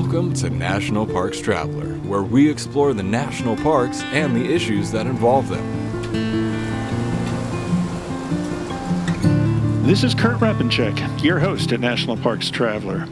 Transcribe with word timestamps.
Welcome 0.00 0.32
to 0.34 0.48
National 0.48 1.04
Parks 1.04 1.40
Traveler, 1.40 1.94
where 2.06 2.22
we 2.22 2.48
explore 2.48 2.94
the 2.94 3.02
national 3.02 3.56
parks 3.56 4.00
and 4.04 4.34
the 4.36 4.54
issues 4.54 4.92
that 4.92 5.06
involve 5.06 5.48
them. 5.48 5.64
This 9.84 10.04
is 10.04 10.14
Kurt 10.14 10.36
Repanshek, 10.36 11.24
your 11.24 11.40
host 11.40 11.72
at 11.72 11.80
National 11.80 12.16
Parks 12.16 12.48
Traveler. 12.48 13.08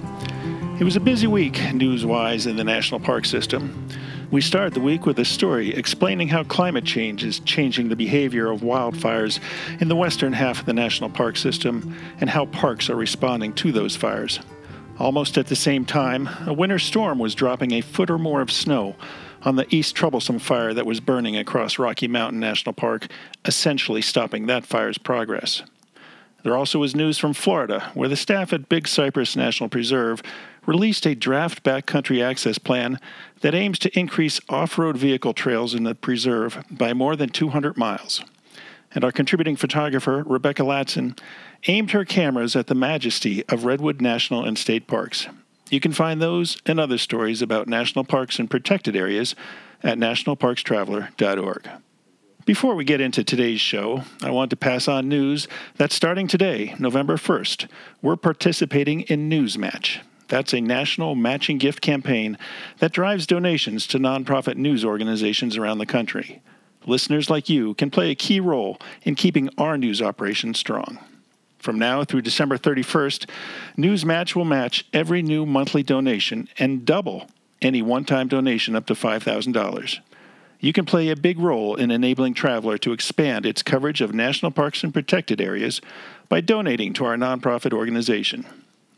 It 0.78 0.84
was 0.84 0.94
a 0.94 1.00
busy 1.00 1.26
week, 1.26 1.60
news 1.74 2.06
wise, 2.06 2.46
in 2.46 2.54
the 2.54 2.62
national 2.62 3.00
park 3.00 3.24
system. 3.24 3.88
We 4.30 4.40
start 4.40 4.72
the 4.72 4.80
week 4.80 5.06
with 5.06 5.18
a 5.18 5.24
story 5.24 5.74
explaining 5.74 6.28
how 6.28 6.44
climate 6.44 6.84
change 6.84 7.24
is 7.24 7.40
changing 7.40 7.88
the 7.88 7.96
behavior 7.96 8.48
of 8.48 8.60
wildfires 8.60 9.40
in 9.80 9.88
the 9.88 9.96
western 9.96 10.32
half 10.32 10.60
of 10.60 10.66
the 10.66 10.72
national 10.72 11.10
park 11.10 11.36
system 11.36 11.96
and 12.20 12.30
how 12.30 12.46
parks 12.46 12.88
are 12.88 12.96
responding 12.96 13.54
to 13.54 13.72
those 13.72 13.96
fires. 13.96 14.38
Almost 14.98 15.36
at 15.36 15.48
the 15.48 15.56
same 15.56 15.84
time, 15.84 16.28
a 16.46 16.54
winter 16.54 16.78
storm 16.78 17.18
was 17.18 17.34
dropping 17.34 17.72
a 17.72 17.82
foot 17.82 18.10
or 18.10 18.18
more 18.18 18.40
of 18.40 18.50
snow 18.50 18.96
on 19.42 19.56
the 19.56 19.72
East 19.74 19.94
Troublesome 19.94 20.38
fire 20.38 20.72
that 20.72 20.86
was 20.86 21.00
burning 21.00 21.36
across 21.36 21.78
Rocky 21.78 22.08
Mountain 22.08 22.40
National 22.40 22.72
Park, 22.72 23.06
essentially 23.44 24.00
stopping 24.00 24.46
that 24.46 24.64
fire's 24.64 24.96
progress. 24.96 25.62
There 26.42 26.56
also 26.56 26.78
was 26.78 26.94
news 26.94 27.18
from 27.18 27.34
Florida, 27.34 27.90
where 27.94 28.08
the 28.08 28.16
staff 28.16 28.52
at 28.52 28.68
Big 28.68 28.88
Cypress 28.88 29.36
National 29.36 29.68
Preserve 29.68 30.22
released 30.64 31.06
a 31.06 31.14
draft 31.14 31.62
backcountry 31.62 32.22
access 32.22 32.56
plan 32.56 32.98
that 33.40 33.54
aims 33.54 33.78
to 33.80 33.98
increase 33.98 34.40
off 34.48 34.78
road 34.78 34.96
vehicle 34.96 35.34
trails 35.34 35.74
in 35.74 35.84
the 35.84 35.94
preserve 35.94 36.64
by 36.70 36.94
more 36.94 37.16
than 37.16 37.28
200 37.28 37.76
miles. 37.76 38.22
And 38.96 39.04
our 39.04 39.12
contributing 39.12 39.56
photographer, 39.56 40.24
Rebecca 40.26 40.62
Latson, 40.62 41.18
aimed 41.66 41.90
her 41.90 42.06
cameras 42.06 42.56
at 42.56 42.66
the 42.66 42.74
majesty 42.74 43.44
of 43.46 43.66
Redwood 43.66 44.00
National 44.00 44.42
and 44.42 44.56
State 44.56 44.86
Parks. 44.86 45.26
You 45.68 45.80
can 45.80 45.92
find 45.92 46.22
those 46.22 46.56
and 46.64 46.80
other 46.80 46.96
stories 46.96 47.42
about 47.42 47.68
national 47.68 48.06
parks 48.06 48.38
and 48.38 48.50
protected 48.50 48.96
areas 48.96 49.34
at 49.82 49.98
nationalparkstraveler.org. 49.98 51.68
Before 52.46 52.74
we 52.74 52.84
get 52.84 53.02
into 53.02 53.22
today's 53.22 53.60
show, 53.60 54.02
I 54.22 54.30
want 54.30 54.48
to 54.50 54.56
pass 54.56 54.88
on 54.88 55.10
news 55.10 55.46
that 55.76 55.92
starting 55.92 56.26
today, 56.26 56.74
November 56.78 57.16
1st, 57.16 57.68
we're 58.00 58.16
participating 58.16 59.02
in 59.02 59.28
Newsmatch. 59.28 59.98
That's 60.28 60.54
a 60.54 60.62
national 60.62 61.16
matching 61.16 61.58
gift 61.58 61.82
campaign 61.82 62.38
that 62.78 62.92
drives 62.92 63.26
donations 63.26 63.86
to 63.88 63.98
nonprofit 63.98 64.56
news 64.56 64.86
organizations 64.86 65.58
around 65.58 65.78
the 65.78 65.86
country. 65.86 66.40
Listeners 66.86 67.28
like 67.28 67.48
you 67.48 67.74
can 67.74 67.90
play 67.90 68.10
a 68.10 68.14
key 68.14 68.40
role 68.40 68.78
in 69.02 69.14
keeping 69.14 69.50
our 69.58 69.76
news 69.76 70.00
operation 70.00 70.54
strong. 70.54 70.98
From 71.58 71.78
now 71.78 72.04
through 72.04 72.22
December 72.22 72.56
31st, 72.56 73.28
Newsmatch 73.76 74.34
will 74.34 74.44
match 74.44 74.86
every 74.92 75.20
new 75.20 75.44
monthly 75.44 75.82
donation 75.82 76.48
and 76.58 76.84
double 76.84 77.28
any 77.60 77.82
one 77.82 78.04
time 78.04 78.28
donation 78.28 78.76
up 78.76 78.86
to 78.86 78.94
$5,000 78.94 80.00
you 80.60 80.72
can 80.72 80.84
play 80.84 81.08
a 81.08 81.16
big 81.16 81.38
role 81.38 81.74
in 81.74 81.90
enabling 81.90 82.34
Traveler 82.34 82.78
to 82.78 82.92
expand 82.92 83.44
its 83.44 83.62
coverage 83.62 84.00
of 84.00 84.14
national 84.14 84.50
parks 84.50 84.82
and 84.82 84.92
protected 84.92 85.40
areas 85.40 85.80
by 86.28 86.40
donating 86.40 86.92
to 86.94 87.04
our 87.04 87.16
nonprofit 87.16 87.72
organization. 87.72 88.46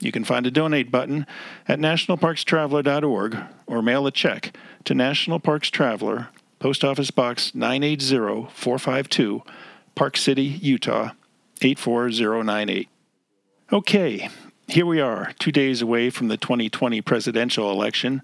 You 0.00 0.12
can 0.12 0.24
find 0.24 0.46
a 0.46 0.50
donate 0.50 0.90
button 0.90 1.26
at 1.66 1.80
nationalparkstraveler.org 1.80 3.36
or 3.66 3.82
mail 3.82 4.06
a 4.06 4.12
check 4.12 4.56
to 4.84 4.94
National 4.94 5.40
Parks 5.40 5.70
Traveler, 5.70 6.28
Post 6.58 6.82
Office 6.82 7.12
Box 7.12 7.54
980452, 7.54 9.42
Park 9.94 10.16
City, 10.16 10.42
Utah 10.42 11.10
84098. 11.60 12.88
Okay, 13.72 14.28
here 14.66 14.86
we 14.86 15.00
are, 15.00 15.32
two 15.38 15.52
days 15.52 15.80
away 15.82 16.10
from 16.10 16.28
the 16.28 16.36
2020 16.36 17.00
presidential 17.02 17.70
election. 17.70 18.22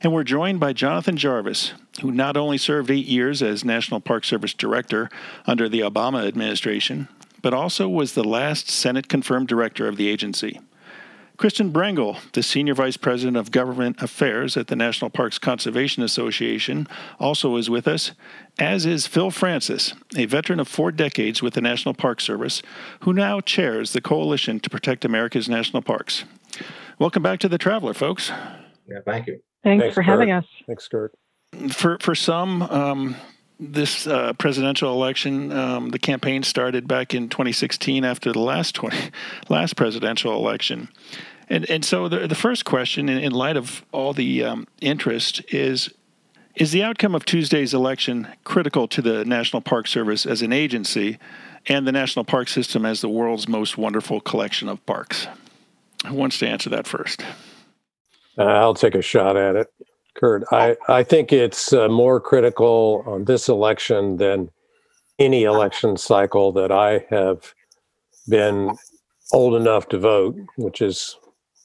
And 0.00 0.12
we're 0.12 0.24
joined 0.24 0.58
by 0.58 0.72
Jonathan 0.72 1.16
Jarvis, 1.16 1.74
who 2.00 2.10
not 2.10 2.36
only 2.36 2.58
served 2.58 2.90
eight 2.90 3.06
years 3.06 3.40
as 3.40 3.64
National 3.64 4.00
Park 4.00 4.24
Service 4.24 4.52
Director 4.52 5.08
under 5.46 5.68
the 5.68 5.80
Obama 5.80 6.26
administration, 6.26 7.08
but 7.40 7.54
also 7.54 7.88
was 7.88 8.14
the 8.14 8.24
last 8.24 8.68
Senate 8.68 9.08
confirmed 9.08 9.48
director 9.48 9.86
of 9.86 9.96
the 9.96 10.08
agency. 10.08 10.60
Kristen 11.36 11.70
Brengel, 11.70 12.18
the 12.32 12.42
Senior 12.42 12.74
Vice 12.74 12.96
President 12.96 13.36
of 13.36 13.50
Government 13.50 14.00
Affairs 14.02 14.56
at 14.56 14.68
the 14.68 14.76
National 14.76 15.10
Parks 15.10 15.38
Conservation 15.38 16.02
Association, 16.02 16.88
also 17.20 17.56
is 17.56 17.68
with 17.68 17.86
us, 17.86 18.12
as 18.58 18.86
is 18.86 19.06
Phil 19.06 19.30
Francis, 19.30 19.92
a 20.16 20.24
veteran 20.24 20.60
of 20.60 20.66
four 20.66 20.90
decades 20.90 21.42
with 21.42 21.54
the 21.54 21.60
National 21.60 21.92
Park 21.94 22.20
Service, 22.22 22.62
who 23.00 23.12
now 23.12 23.40
chairs 23.40 23.92
the 23.92 24.00
Coalition 24.00 24.60
to 24.60 24.70
Protect 24.70 25.04
America's 25.04 25.48
National 25.48 25.82
Parks. 25.82 26.24
Welcome 26.98 27.22
back 27.22 27.38
to 27.40 27.48
the 27.48 27.58
Traveler, 27.58 27.92
folks. 27.92 28.30
Yeah, 28.88 29.00
thank 29.04 29.26
you. 29.26 29.40
Thanks, 29.62 29.82
Thanks 29.82 29.94
for 29.94 30.02
Kurt. 30.02 30.10
having 30.10 30.30
us. 30.30 30.46
Thanks, 30.66 30.88
Kurt. 30.88 31.12
For 31.70 31.98
for 32.00 32.14
some, 32.14 32.62
um, 32.62 33.16
this 33.58 34.06
uh, 34.06 34.32
presidential 34.34 34.92
election, 34.92 35.52
um, 35.52 35.90
the 35.90 35.98
campaign 35.98 36.42
started 36.42 36.86
back 36.86 37.14
in 37.14 37.28
2016 37.28 38.04
after 38.04 38.32
the 38.32 38.38
last 38.40 38.74
20, 38.74 38.96
last 39.48 39.76
presidential 39.76 40.34
election. 40.34 40.88
And, 41.48 41.68
and 41.70 41.84
so 41.84 42.08
the, 42.08 42.26
the 42.26 42.34
first 42.34 42.64
question, 42.64 43.08
in, 43.08 43.18
in 43.18 43.32
light 43.32 43.56
of 43.56 43.84
all 43.92 44.12
the 44.12 44.44
um, 44.44 44.66
interest, 44.80 45.42
is 45.52 45.90
Is 46.54 46.72
the 46.72 46.82
outcome 46.82 47.14
of 47.14 47.24
Tuesday's 47.24 47.72
election 47.72 48.28
critical 48.44 48.88
to 48.88 49.02
the 49.02 49.24
National 49.24 49.62
Park 49.62 49.86
Service 49.86 50.26
as 50.26 50.42
an 50.42 50.52
agency 50.52 51.18
and 51.66 51.86
the 51.86 51.92
National 51.92 52.24
Park 52.24 52.48
System 52.48 52.84
as 52.84 53.00
the 53.00 53.08
world's 53.08 53.48
most 53.48 53.78
wonderful 53.78 54.20
collection 54.20 54.68
of 54.68 54.84
parks? 54.86 55.28
Who 56.06 56.14
wants 56.14 56.38
to 56.38 56.48
answer 56.48 56.70
that 56.70 56.86
first? 56.86 57.22
Uh, 58.38 58.42
I'll 58.42 58.74
take 58.74 58.94
a 58.94 59.02
shot 59.02 59.36
at 59.36 59.56
it, 59.56 59.68
Kurt. 60.16 60.44
I, 60.50 60.76
I 60.88 61.02
think 61.02 61.32
it's 61.32 61.72
uh, 61.72 61.88
more 61.88 62.20
critical 62.20 63.04
on 63.06 63.24
this 63.24 63.48
election 63.48 64.16
than 64.16 64.50
any 65.18 65.44
election 65.44 65.96
cycle 65.96 66.52
that 66.52 66.72
I 66.72 67.06
have 67.10 67.54
been 68.28 68.76
old 69.32 69.54
enough 69.54 69.88
to 69.88 69.98
vote, 69.98 70.36
which 70.56 70.80
is 70.80 71.16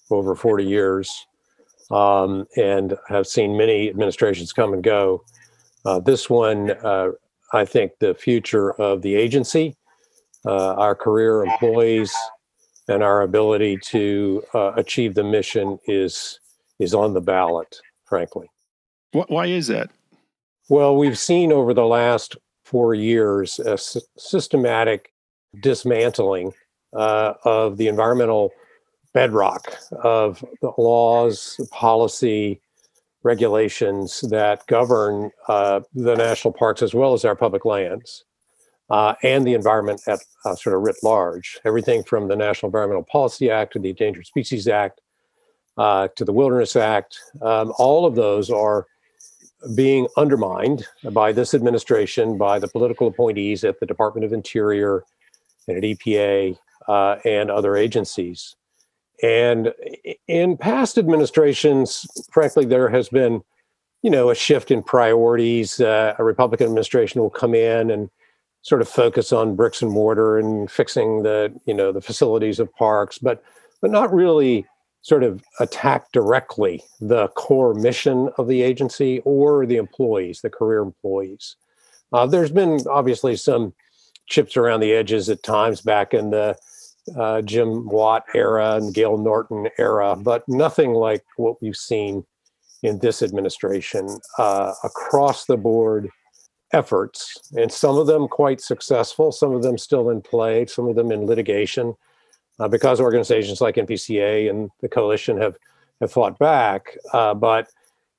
over 0.10 0.36
40 0.36 0.66
years, 0.66 1.26
um, 1.90 2.46
and 2.58 2.98
have 3.08 3.28
seen 3.28 3.58
many 3.58 3.90
administrations 3.90 4.54
come 4.54 4.74
and 4.74 4.84
go. 4.84 5.24
Uh, 5.86 6.00
this 6.00 6.30
one, 6.30 6.72
uh, 6.84 7.10
I 7.54 7.66
think 7.66 7.94
the 8.00 8.14
future 8.14 8.74
of 8.74 9.02
the 9.02 9.16
agency, 9.16 9.76
uh, 10.46 10.74
our 10.76 10.96
career 10.96 11.44
employees, 11.44 12.14
and 12.88 13.04
our 13.04 13.22
ability 13.22 13.78
to 13.78 14.44
uh, 14.54 14.74
achieve 14.76 15.16
the 15.16 15.24
mission 15.24 15.80
is 15.86 16.40
is 16.80 16.96
on 16.96 17.14
the 17.14 17.22
ballot, 17.22 17.80
frankly. 18.12 18.52
Why 19.14 19.46
is 19.46 19.68
that? 19.68 19.90
Well, 20.68 20.98
we've 20.98 21.18
seen 21.18 21.54
over 21.54 21.74
the 21.74 21.86
last 21.86 22.36
four 22.66 22.94
years 22.94 23.58
a 23.60 23.74
s- 23.74 23.96
systematic 24.18 25.14
dismantling 25.62 26.52
uh, 26.94 27.36
of 27.46 27.78
the 27.78 27.88
environmental 27.88 28.52
bedrock 29.14 29.78
of 30.04 30.44
the 30.62 30.74
laws, 30.78 31.58
policy, 31.72 32.60
regulations 33.24 34.20
that 34.30 34.68
govern 34.68 35.32
uh, 35.48 35.80
the 35.94 36.16
national 36.16 36.54
parks 36.54 36.82
as 36.82 36.94
well 36.94 37.14
as 37.14 37.24
our 37.24 37.36
public 37.36 37.64
lands 37.64 38.26
uh, 38.90 39.14
and 39.24 39.48
the 39.48 39.54
environment 39.54 40.02
at 40.06 40.20
uh, 40.44 40.54
sort 40.54 40.76
of 40.76 40.82
writ 40.82 40.98
large. 41.02 41.60
Everything 41.64 42.04
from 42.04 42.28
the 42.28 42.36
National 42.36 42.68
Environmental 42.68 43.06
Policy 43.10 43.50
Act 43.50 43.72
to 43.72 43.80
the 43.80 43.92
Endangered 43.92 44.26
Species 44.26 44.68
Act 44.68 45.00
uh, 45.78 46.08
to 46.16 46.26
the 46.26 46.34
Wilderness 46.34 46.76
Act. 46.76 47.20
Um, 47.42 47.74
all 47.78 48.06
of 48.06 48.16
those 48.16 48.50
are 48.50 48.88
being 49.76 50.08
undermined 50.18 50.86
by 51.12 51.32
this 51.32 51.54
administration, 51.54 52.38
by 52.38 52.60
the 52.60 52.68
political 52.68 53.08
appointees 53.08 53.64
at 53.64 53.80
the 53.80 53.86
Department 53.86 54.26
of 54.26 54.34
Interior 54.34 55.04
and 55.68 55.78
at 55.78 55.84
EPA 55.84 56.58
uh, 56.88 57.18
and 57.26 57.52
other 57.52 57.76
agencies. 57.76 58.56
And 59.24 59.72
in 60.28 60.58
past 60.58 60.98
administrations, 60.98 62.08
frankly, 62.32 62.66
there 62.66 62.90
has 62.90 63.10
been, 63.10 63.44
you 64.02 64.10
know, 64.10 64.32
a 64.32 64.36
shift 64.36 64.72
in 64.72 64.82
priorities. 64.82 65.80
Uh, 65.80 66.16
a 66.18 66.24
Republican 66.24 66.66
administration 66.66 67.22
will 67.22 67.30
come 67.30 67.54
in 67.54 67.92
and 67.92 68.10
sort 68.64 68.82
of 68.82 68.90
focus 68.90 69.32
on 69.32 69.56
bricks 69.56 69.84
and 69.84 69.92
mortar 69.92 70.40
and 70.40 70.72
fixing 70.72 71.22
the, 71.22 71.54
you 71.66 71.74
know, 71.74 71.92
the 71.92 72.02
facilities 72.02 72.60
of 72.60 72.74
parks, 72.74 73.20
but 73.20 73.44
but 73.80 73.92
not 73.92 74.14
really 74.14 74.66
sort 75.02 75.24
of 75.24 75.44
attack 75.60 76.12
directly 76.12 76.84
the 77.00 77.28
core 77.30 77.74
mission 77.74 78.30
of 78.38 78.48
the 78.48 78.62
agency 78.62 79.20
or 79.26 79.66
the 79.66 79.78
employees, 79.78 80.42
the 80.42 80.50
career 80.50 80.82
employees. 80.82 81.56
Uh, 82.14 82.26
there's 82.26 82.52
been 82.52 82.80
obviously 82.90 83.36
some 83.36 83.74
chips 84.28 84.56
around 84.56 84.80
the 84.80 84.94
edges 84.94 85.30
at 85.30 85.44
times 85.44 85.82
back 85.82 86.14
in 86.14 86.30
the 86.30 86.56
uh, 87.18 87.42
Jim 87.42 87.88
Watt 87.88 88.24
era 88.36 88.76
and 88.76 88.94
Gail 88.94 89.18
Norton 89.18 89.70
era, 89.80 90.16
but 90.16 90.48
nothing 90.48 90.94
like 90.94 91.24
what 91.38 91.62
we've 91.62 91.76
seen 91.76 92.24
in 92.84 93.00
this 93.00 93.22
administration 93.22 94.08
uh, 94.38 94.74
across 94.84 95.46
the 95.46 95.58
board 95.58 96.10
efforts, 96.74 97.38
and 97.58 97.72
some 97.72 97.98
of 97.98 98.08
them 98.08 98.28
quite 98.28 98.62
successful, 98.62 99.32
some 99.32 99.54
of 99.54 99.62
them 99.62 99.78
still 99.78 100.10
in 100.10 100.22
play, 100.22 100.66
some 100.66 100.88
of 100.88 100.96
them 100.96 101.12
in 101.12 101.26
litigation 101.26 101.96
uh, 102.62 102.68
because 102.68 103.02
organizations 103.02 103.60
like 103.60 103.76
NPCA 103.76 104.50
and 104.50 104.70
the 104.82 104.88
coalition 104.88 105.42
have 105.42 105.58
have 106.00 106.12
fought 106.12 106.40
back, 106.40 106.98
uh, 107.14 107.34
but 107.34 107.68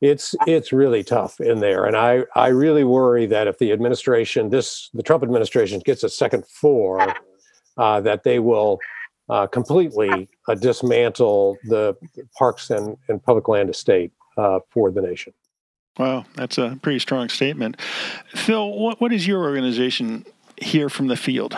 it's 0.00 0.34
it's 0.46 0.72
really 0.72 1.04
tough 1.04 1.40
in 1.40 1.60
there, 1.60 1.84
and 1.84 1.96
I 1.96 2.24
I 2.34 2.48
really 2.48 2.84
worry 2.84 3.26
that 3.26 3.46
if 3.46 3.58
the 3.58 3.72
administration 3.72 4.50
this 4.50 4.90
the 4.92 5.02
Trump 5.02 5.22
administration 5.22 5.80
gets 5.80 6.02
a 6.02 6.08
second 6.08 6.44
four, 6.46 7.14
uh, 7.76 8.00
that 8.00 8.24
they 8.24 8.40
will 8.40 8.80
uh, 9.28 9.46
completely 9.46 10.28
uh, 10.48 10.54
dismantle 10.54 11.56
the 11.64 11.96
parks 12.36 12.70
and, 12.70 12.96
and 13.08 13.22
public 13.22 13.48
land 13.48 13.70
estate 13.70 14.12
uh, 14.36 14.58
for 14.70 14.90
the 14.90 15.00
nation. 15.00 15.32
Wow, 15.98 16.24
that's 16.34 16.58
a 16.58 16.78
pretty 16.82 16.98
strong 16.98 17.28
statement. 17.28 17.80
Phil, 18.34 18.70
what, 18.72 19.00
what 19.00 19.10
does 19.10 19.26
your 19.26 19.42
organization 19.42 20.24
hear 20.60 20.88
from 20.88 21.08
the 21.08 21.16
field? 21.16 21.56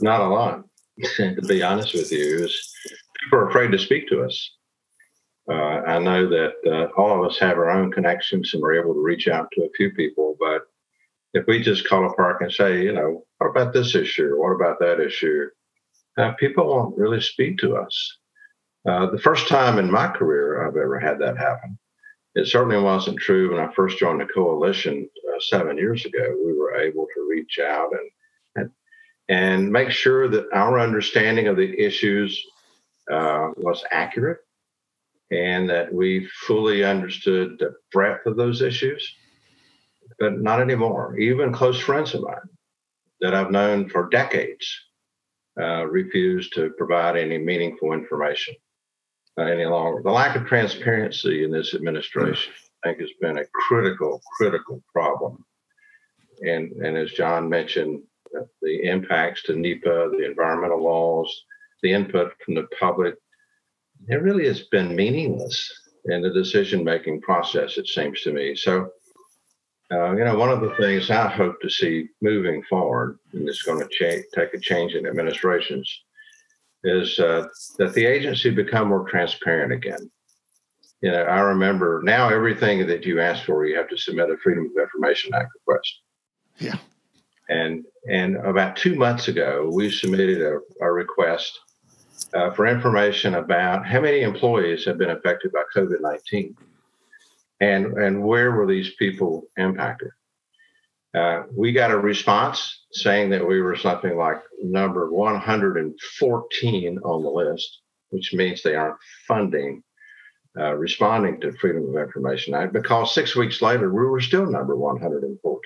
Not 0.00 0.20
a 0.20 0.26
lot, 0.26 0.64
to 1.16 1.42
be 1.46 1.62
honest 1.62 1.94
with 1.94 2.12
you. 2.12 2.44
Is 2.44 2.72
people 3.20 3.38
are 3.38 3.48
afraid 3.48 3.72
to 3.72 3.78
speak 3.78 4.08
to 4.08 4.22
us. 4.22 4.50
Uh, 5.50 5.82
I 5.86 5.98
know 5.98 6.28
that 6.28 6.52
uh, 6.66 7.00
all 7.00 7.18
of 7.18 7.28
us 7.28 7.38
have 7.38 7.56
our 7.56 7.70
own 7.70 7.90
connections 7.90 8.52
and 8.52 8.62
we're 8.62 8.80
able 8.80 8.94
to 8.94 9.02
reach 9.02 9.26
out 9.26 9.48
to 9.52 9.62
a 9.62 9.70
few 9.76 9.90
people, 9.92 10.36
but 10.38 10.62
if 11.34 11.46
we 11.46 11.60
just 11.60 11.88
call 11.88 12.06
a 12.06 12.12
park 12.14 12.40
and 12.40 12.52
say, 12.52 12.82
you 12.82 12.92
know, 12.92 13.24
what 13.38 13.48
about 13.48 13.72
this 13.72 13.94
issue? 13.94 14.34
What 14.36 14.52
about 14.52 14.78
that 14.80 15.00
issue? 15.00 15.46
Uh, 16.16 16.32
people 16.32 16.66
won't 16.66 16.98
really 16.98 17.20
speak 17.20 17.58
to 17.58 17.76
us. 17.76 18.18
Uh, 18.88 19.10
the 19.10 19.18
first 19.18 19.48
time 19.48 19.78
in 19.78 19.90
my 19.90 20.08
career 20.08 20.66
I've 20.66 20.76
ever 20.76 20.98
had 20.98 21.18
that 21.20 21.36
happen. 21.36 21.78
It 22.34 22.46
certainly 22.46 22.80
wasn't 22.80 23.18
true 23.18 23.50
when 23.50 23.60
I 23.60 23.72
first 23.74 23.98
joined 23.98 24.20
the 24.20 24.26
coalition 24.26 25.08
uh, 25.28 25.40
seven 25.40 25.76
years 25.76 26.04
ago. 26.04 26.36
We 26.44 26.56
were 26.56 26.76
able 26.76 27.06
to 27.14 27.28
reach 27.28 27.58
out 27.58 27.90
and, 27.92 28.00
and 28.00 28.10
and 29.30 29.70
make 29.70 29.90
sure 29.90 30.28
that 30.28 30.48
our 30.52 30.80
understanding 30.80 31.46
of 31.46 31.56
the 31.56 31.80
issues 31.80 32.44
uh, 33.10 33.50
was 33.56 33.84
accurate 33.92 34.38
and 35.30 35.70
that 35.70 35.94
we 35.94 36.28
fully 36.46 36.84
understood 36.84 37.56
the 37.58 37.72
breadth 37.92 38.26
of 38.26 38.36
those 38.36 38.60
issues. 38.60 39.14
But 40.18 40.40
not 40.40 40.60
anymore. 40.60 41.16
Even 41.16 41.52
close 41.52 41.78
friends 41.78 42.12
of 42.12 42.22
mine 42.22 42.48
that 43.20 43.32
I've 43.32 43.52
known 43.52 43.88
for 43.88 44.08
decades 44.08 44.66
uh, 45.58 45.86
refuse 45.86 46.50
to 46.50 46.70
provide 46.76 47.16
any 47.16 47.38
meaningful 47.38 47.92
information 47.92 48.56
uh, 49.38 49.44
any 49.44 49.64
longer. 49.64 50.02
The 50.02 50.10
lack 50.10 50.34
of 50.34 50.46
transparency 50.46 51.44
in 51.44 51.52
this 51.52 51.74
administration, 51.74 52.52
I 52.84 52.88
think, 52.88 53.00
has 53.00 53.10
been 53.20 53.38
a 53.38 53.44
critical, 53.68 54.20
critical 54.36 54.82
problem. 54.92 55.44
And, 56.42 56.72
and 56.72 56.96
as 56.96 57.12
John 57.12 57.48
mentioned, 57.48 58.02
the 58.62 58.82
impacts 58.84 59.42
to 59.44 59.56
NEPA, 59.56 60.10
the 60.12 60.26
environmental 60.26 60.82
laws, 60.82 61.44
the 61.82 61.92
input 61.92 62.32
from 62.44 62.54
the 62.54 62.66
public, 62.78 63.14
it 64.08 64.22
really 64.22 64.46
has 64.46 64.62
been 64.62 64.96
meaningless 64.96 65.72
in 66.06 66.22
the 66.22 66.30
decision 66.30 66.82
making 66.82 67.20
process, 67.20 67.76
it 67.76 67.86
seems 67.86 68.22
to 68.22 68.32
me. 68.32 68.54
So, 68.56 68.90
uh, 69.92 70.12
you 70.12 70.24
know, 70.24 70.38
one 70.38 70.50
of 70.50 70.60
the 70.60 70.74
things 70.76 71.10
I 71.10 71.28
hope 71.28 71.60
to 71.60 71.68
see 71.68 72.08
moving 72.22 72.62
forward, 72.64 73.18
and 73.32 73.48
it's 73.48 73.62
going 73.62 73.86
to 73.86 73.88
cha- 73.88 74.22
take 74.34 74.54
a 74.54 74.60
change 74.60 74.94
in 74.94 75.06
administrations, 75.06 76.02
is 76.84 77.18
uh, 77.18 77.46
that 77.78 77.92
the 77.92 78.06
agency 78.06 78.50
become 78.50 78.88
more 78.88 79.08
transparent 79.08 79.72
again. 79.72 80.10
You 81.02 81.10
know, 81.10 81.22
I 81.22 81.40
remember 81.40 82.00
now 82.04 82.28
everything 82.28 82.86
that 82.86 83.04
you 83.04 83.20
ask 83.20 83.44
for, 83.44 83.66
you 83.66 83.76
have 83.76 83.88
to 83.88 83.96
submit 83.96 84.30
a 84.30 84.36
Freedom 84.42 84.66
of 84.66 84.82
Information 84.82 85.34
Act 85.34 85.48
request. 85.54 86.00
Yeah. 86.58 86.76
And 87.50 87.84
and 88.08 88.36
about 88.36 88.76
two 88.76 88.94
months 88.94 89.28
ago, 89.28 89.68
we 89.72 89.90
submitted 89.90 90.40
a, 90.40 90.60
a 90.80 90.92
request 90.92 91.58
uh, 92.32 92.52
for 92.52 92.66
information 92.66 93.34
about 93.34 93.84
how 93.84 94.00
many 94.00 94.20
employees 94.20 94.84
have 94.86 94.98
been 94.98 95.10
affected 95.10 95.52
by 95.52 95.64
COVID 95.76 96.00
nineteen, 96.00 96.56
and 97.60 97.98
and 97.98 98.22
where 98.22 98.52
were 98.52 98.66
these 98.66 98.94
people 98.98 99.42
impacted. 99.58 100.10
Uh, 101.12 101.42
we 101.56 101.72
got 101.72 101.90
a 101.90 101.98
response 101.98 102.84
saying 102.92 103.30
that 103.30 103.44
we 103.46 103.60
were 103.60 103.74
something 103.74 104.16
like 104.16 104.38
number 104.62 105.10
114 105.10 106.98
on 106.98 107.22
the 107.24 107.28
list, 107.28 107.80
which 108.10 108.32
means 108.32 108.62
they 108.62 108.76
aren't 108.76 108.96
funding 109.26 109.82
uh, 110.58 110.74
responding 110.74 111.40
to 111.40 111.52
Freedom 111.52 111.88
of 111.88 112.02
Information 112.02 112.54
Act 112.54 112.72
because 112.72 113.14
six 113.14 113.36
weeks 113.36 113.62
later, 113.62 113.92
we 113.92 114.04
were 114.04 114.20
still 114.20 114.46
number 114.46 114.76
114. 114.76 115.60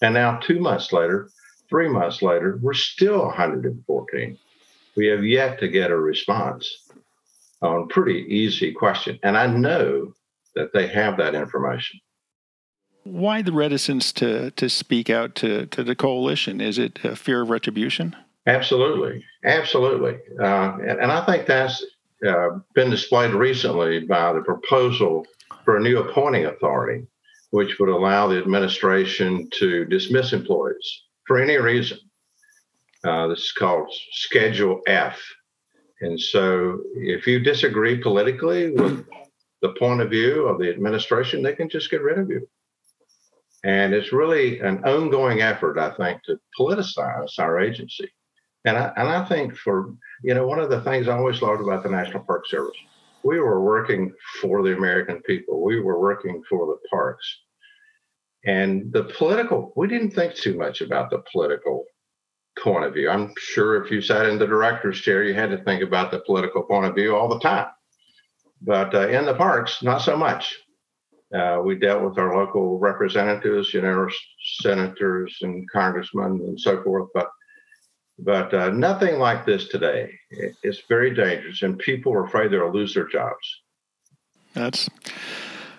And 0.00 0.14
now, 0.14 0.38
two 0.38 0.60
months 0.60 0.92
later, 0.92 1.30
three 1.68 1.88
months 1.88 2.22
later, 2.22 2.58
we're 2.60 2.74
still 2.74 3.24
114. 3.26 4.38
We 4.96 5.06
have 5.06 5.24
yet 5.24 5.58
to 5.60 5.68
get 5.68 5.90
a 5.90 5.96
response 5.96 6.68
on 7.62 7.82
a 7.82 7.86
pretty 7.86 8.26
easy 8.28 8.72
question. 8.72 9.18
And 9.22 9.36
I 9.36 9.46
know 9.46 10.12
that 10.54 10.72
they 10.72 10.86
have 10.88 11.16
that 11.16 11.34
information. 11.34 12.00
Why 13.04 13.42
the 13.42 13.52
reticence 13.52 14.12
to 14.14 14.50
to 14.52 14.70
speak 14.70 15.10
out 15.10 15.34
to, 15.36 15.66
to 15.66 15.84
the 15.84 15.94
coalition? 15.94 16.60
Is 16.60 16.78
it 16.78 16.98
a 17.04 17.14
fear 17.14 17.42
of 17.42 17.50
retribution? 17.50 18.16
Absolutely, 18.46 19.24
absolutely, 19.44 20.18
uh, 20.38 20.76
and, 20.76 21.00
and, 21.00 21.10
I 21.10 21.24
think 21.24 21.46
that's 21.46 21.82
uh, 22.26 22.58
been 22.74 22.90
displayed 22.90 23.32
recently 23.32 24.00
by 24.00 24.34
the 24.34 24.42
proposal 24.42 25.26
for 25.64 25.78
a 25.78 25.80
new 25.80 25.98
appointing 25.98 26.44
authority, 26.44 27.06
which 27.54 27.78
would 27.78 27.88
allow 27.88 28.26
the 28.26 28.36
administration 28.36 29.48
to 29.52 29.84
dismiss 29.84 30.32
employees 30.32 30.88
for 31.24 31.38
any 31.40 31.56
reason. 31.56 31.98
Uh, 33.04 33.28
this 33.28 33.38
is 33.38 33.52
called 33.52 33.88
Schedule 34.10 34.80
F, 34.88 35.22
and 36.00 36.18
so 36.18 36.80
if 36.96 37.28
you 37.28 37.38
disagree 37.38 37.96
politically 38.02 38.72
with 38.72 39.06
the 39.62 39.68
point 39.78 40.00
of 40.00 40.10
view 40.10 40.48
of 40.48 40.58
the 40.58 40.68
administration, 40.68 41.42
they 41.42 41.54
can 41.54 41.68
just 41.68 41.92
get 41.92 42.02
rid 42.02 42.18
of 42.18 42.28
you. 42.28 42.48
And 43.62 43.94
it's 43.94 44.12
really 44.12 44.58
an 44.58 44.84
ongoing 44.84 45.40
effort, 45.40 45.78
I 45.78 45.90
think, 45.94 46.24
to 46.24 46.40
politicize 46.58 47.38
our 47.38 47.60
agency. 47.60 48.10
And 48.64 48.76
I, 48.76 48.92
and 48.96 49.08
I 49.08 49.24
think 49.26 49.54
for, 49.56 49.94
you 50.24 50.34
know, 50.34 50.44
one 50.44 50.58
of 50.58 50.70
the 50.70 50.80
things 50.80 51.06
I 51.06 51.16
always 51.16 51.40
loved 51.40 51.62
about 51.62 51.84
the 51.84 51.88
National 51.88 52.24
Park 52.24 52.48
Service, 52.48 52.76
we 53.24 53.40
were 53.40 53.64
working 53.64 54.12
for 54.40 54.62
the 54.62 54.76
American 54.76 55.22
people. 55.22 55.62
We 55.62 55.80
were 55.80 55.98
working 55.98 56.42
for 56.48 56.66
the 56.66 56.88
parks. 56.88 57.26
And 58.46 58.92
the 58.92 59.04
political, 59.04 59.72
we 59.76 59.88
didn't 59.88 60.10
think 60.10 60.34
too 60.34 60.56
much 60.56 60.82
about 60.82 61.10
the 61.10 61.22
political 61.32 61.84
point 62.62 62.84
of 62.84 62.92
view. 62.92 63.08
I'm 63.08 63.32
sure 63.38 63.82
if 63.82 63.90
you 63.90 64.02
sat 64.02 64.26
in 64.26 64.38
the 64.38 64.46
director's 64.46 65.00
chair, 65.00 65.24
you 65.24 65.32
had 65.34 65.50
to 65.50 65.64
think 65.64 65.82
about 65.82 66.10
the 66.10 66.20
political 66.20 66.62
point 66.62 66.86
of 66.86 66.94
view 66.94 67.16
all 67.16 67.28
the 67.28 67.40
time. 67.40 67.68
But 68.60 68.94
uh, 68.94 69.08
in 69.08 69.24
the 69.24 69.34
parks, 69.34 69.82
not 69.82 70.02
so 70.02 70.16
much. 70.16 70.54
Uh, 71.34 71.60
we 71.64 71.74
dealt 71.74 72.04
with 72.04 72.18
our 72.18 72.36
local 72.36 72.78
representatives, 72.78 73.74
you 73.74 73.80
know, 73.80 74.08
senators 74.60 75.36
and 75.42 75.68
congressmen 75.70 76.40
and 76.46 76.60
so 76.60 76.82
forth, 76.84 77.08
but 77.12 77.28
but 78.18 78.54
uh, 78.54 78.70
nothing 78.70 79.18
like 79.18 79.44
this 79.44 79.68
today. 79.68 80.12
It's 80.62 80.82
very 80.88 81.14
dangerous, 81.14 81.62
and 81.62 81.78
people 81.78 82.12
are 82.14 82.24
afraid 82.24 82.50
they'll 82.50 82.72
lose 82.72 82.94
their 82.94 83.08
jobs. 83.08 83.60
That's 84.54 84.88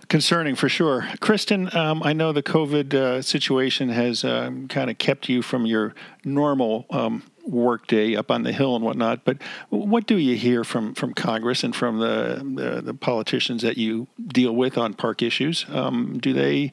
concerning 0.10 0.56
for 0.56 0.70
sure. 0.70 1.08
Kristen, 1.20 1.76
um, 1.76 2.04
I 2.04 2.14
know 2.14 2.32
the 2.32 2.44
COVID 2.44 2.94
uh, 2.94 3.22
situation 3.22 3.90
has 3.90 4.24
um, 4.24 4.68
kind 4.68 4.90
of 4.90 4.98
kept 4.98 5.30
you 5.30 5.42
from 5.42 5.66
your 5.66 5.96
normal 6.24 6.86
um, 6.90 7.24
workday 7.46 8.16
up 8.16 8.32
on 8.32 8.44
the 8.44 8.52
hill 8.52 8.76
and 8.76 8.84
whatnot. 8.84 9.24
But 9.24 9.38
what 9.70 10.08
do 10.08 10.18
you 10.18 10.36
hear 10.36 10.64
from 10.64 10.94
from 10.94 11.14
Congress 11.14 11.64
and 11.64 11.76
from 11.76 12.00
the 12.00 12.42
the, 12.56 12.82
the 12.82 12.94
politicians 12.94 13.62
that 13.62 13.78
you 13.78 14.08
deal 14.28 14.54
with 14.54 14.78
on 14.78 14.94
park 14.94 15.22
issues? 15.22 15.66
Um, 15.70 16.20
do 16.20 16.34
they 16.34 16.72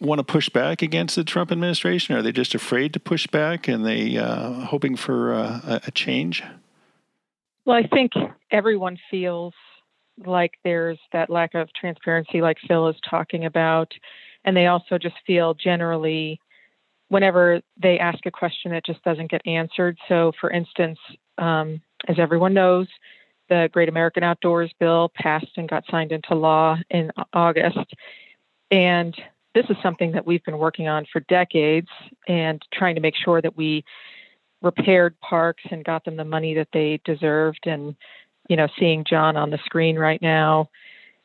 want 0.00 0.18
to 0.18 0.24
push 0.24 0.48
back 0.48 0.82
against 0.82 1.16
the 1.16 1.24
Trump 1.24 1.52
administration? 1.52 2.16
Are 2.16 2.22
they 2.22 2.32
just 2.32 2.54
afraid 2.54 2.92
to 2.94 3.00
push 3.00 3.26
back 3.26 3.68
and 3.68 3.84
they 3.84 4.16
uh, 4.16 4.52
hoping 4.66 4.96
for 4.96 5.34
uh, 5.34 5.80
a 5.86 5.90
change? 5.90 6.42
Well, 7.64 7.76
I 7.76 7.86
think 7.86 8.12
everyone 8.50 8.98
feels 9.10 9.54
like 10.24 10.52
there's 10.64 10.98
that 11.12 11.30
lack 11.30 11.54
of 11.54 11.72
transparency, 11.72 12.40
like 12.40 12.58
Phil 12.68 12.88
is 12.88 12.96
talking 13.08 13.44
about, 13.46 13.92
and 14.44 14.56
they 14.56 14.66
also 14.66 14.98
just 14.98 15.16
feel 15.26 15.54
generally 15.54 16.40
whenever 17.08 17.60
they 17.80 17.98
ask 17.98 18.24
a 18.26 18.30
question, 18.30 18.72
it 18.72 18.84
just 18.84 19.02
doesn't 19.02 19.30
get 19.30 19.42
answered. 19.46 19.96
So, 20.08 20.32
for 20.40 20.50
instance, 20.50 20.98
um, 21.38 21.80
as 22.08 22.16
everyone 22.18 22.54
knows, 22.54 22.88
the 23.48 23.68
Great 23.72 23.88
American 23.88 24.22
Outdoors 24.22 24.72
Bill 24.80 25.10
passed 25.14 25.52
and 25.56 25.68
got 25.68 25.84
signed 25.90 26.12
into 26.12 26.34
law 26.34 26.76
in 26.90 27.10
August. 27.32 27.92
And 28.70 29.14
this 29.54 29.66
is 29.68 29.76
something 29.82 30.12
that 30.12 30.26
we've 30.26 30.44
been 30.44 30.58
working 30.58 30.88
on 30.88 31.06
for 31.12 31.20
decades 31.20 31.88
and 32.26 32.62
trying 32.72 32.94
to 32.96 33.00
make 33.00 33.14
sure 33.16 33.40
that 33.40 33.56
we 33.56 33.84
repaired 34.62 35.18
parks 35.20 35.62
and 35.70 35.84
got 35.84 36.04
them 36.04 36.16
the 36.16 36.24
money 36.24 36.54
that 36.54 36.68
they 36.72 37.00
deserved. 37.04 37.66
And, 37.66 37.94
you 38.48 38.56
know, 38.56 38.68
seeing 38.78 39.04
John 39.04 39.36
on 39.36 39.50
the 39.50 39.58
screen 39.64 39.96
right 39.96 40.20
now, 40.20 40.70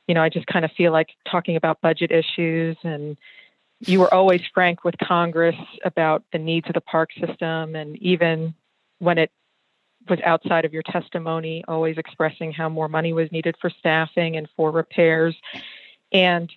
you 0.08 0.16
know, 0.16 0.22
I 0.22 0.30
just 0.30 0.48
kind 0.48 0.66
of 0.66 0.72
feel 0.72 0.92
like 0.92 1.10
talking 1.30 1.56
about 1.56 1.82
budget 1.82 2.12
issues 2.12 2.78
and 2.84 3.18
you 3.80 4.00
were 4.00 4.14
always 4.14 4.42
frank 4.54 4.84
with 4.84 4.96
Congress 5.02 5.56
about 5.86 6.24
the 6.34 6.40
needs 6.40 6.68
of 6.68 6.74
the 6.74 6.82
park 6.82 7.12
system, 7.14 7.76
and 7.76 7.96
even 7.98 8.54
when 9.00 9.18
it 9.18 9.32
was 10.10 10.20
outside 10.26 10.66
of 10.66 10.74
your 10.74 10.84
testimony, 10.84 11.64
always 11.68 11.98
expressing 11.98 12.52
how 12.52 12.68
more 12.68 12.90
money 12.90 13.14
was 13.14 13.32
needed 13.32 13.56
for 13.62 13.70
staffing 13.70 14.36
and 14.36 14.50
for 14.56 14.72
repairs. 14.72 15.36
And 16.12 16.52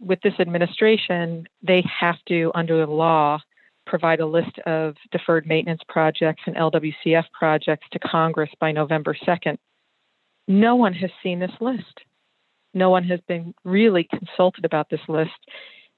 with 0.00 0.20
this 0.22 0.34
administration, 0.38 1.46
they 1.62 1.82
have 2.00 2.16
to, 2.28 2.50
under 2.54 2.84
the 2.84 2.92
law, 2.92 3.38
provide 3.86 4.20
a 4.20 4.26
list 4.26 4.58
of 4.66 4.96
deferred 5.12 5.46
maintenance 5.46 5.82
projects 5.88 6.42
and 6.46 6.56
LWCF 6.56 7.24
projects 7.32 7.86
to 7.92 7.98
Congress 7.98 8.50
by 8.60 8.72
November 8.72 9.14
2nd. 9.26 9.58
No 10.48 10.76
one 10.76 10.94
has 10.94 11.10
seen 11.22 11.38
this 11.38 11.52
list. 11.60 12.00
No 12.72 12.90
one 12.90 13.04
has 13.04 13.20
been 13.28 13.54
really 13.64 14.08
consulted 14.10 14.64
about 14.64 14.88
this 14.90 15.00
list. 15.08 15.30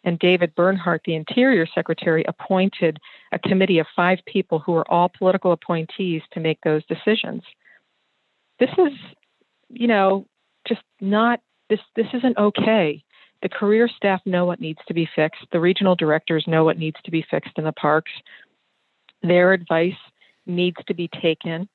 And 0.05 0.19
David 0.19 0.55
Bernhardt, 0.55 1.03
the 1.05 1.17
Interior 1.17 1.67
Secretary, 1.75 2.25
appointed 2.29 2.99
a 3.33 3.39
committee 3.39 3.79
of 3.79 3.87
five 3.97 4.19
people 4.27 4.61
who 4.61 4.75
are 4.75 4.89
all 4.91 5.11
political 5.17 5.53
appointees 5.53 6.23
to 6.33 6.41
make 6.41 6.59
those 6.63 6.85
decisions. 6.87 7.43
This 8.61 8.71
is, 8.79 8.93
you 9.69 9.89
know, 9.89 10.27
just 10.69 10.83
not 11.01 11.41
this 11.69 11.81
this 11.97 12.07
isn't 12.13 12.39
okay. 12.39 13.03
The 13.43 13.49
career 13.49 13.89
staff 13.89 14.21
know 14.25 14.45
what 14.45 14.61
needs 14.61 14.81
to 14.89 14.95
be 14.95 15.09
fixed. 15.15 15.45
The 15.53 15.61
regional 15.61 15.95
directors 15.95 16.45
know 16.47 16.65
what 16.65 16.79
needs 16.79 16.97
to 17.05 17.11
be 17.11 17.25
fixed 17.31 17.53
in 17.57 17.65
the 17.65 17.73
parks. 17.73 18.13
Their 19.23 19.53
advice 19.53 19.93
needs 20.47 20.77
to 20.87 20.95
be 20.95 21.09
taken. 21.21 21.69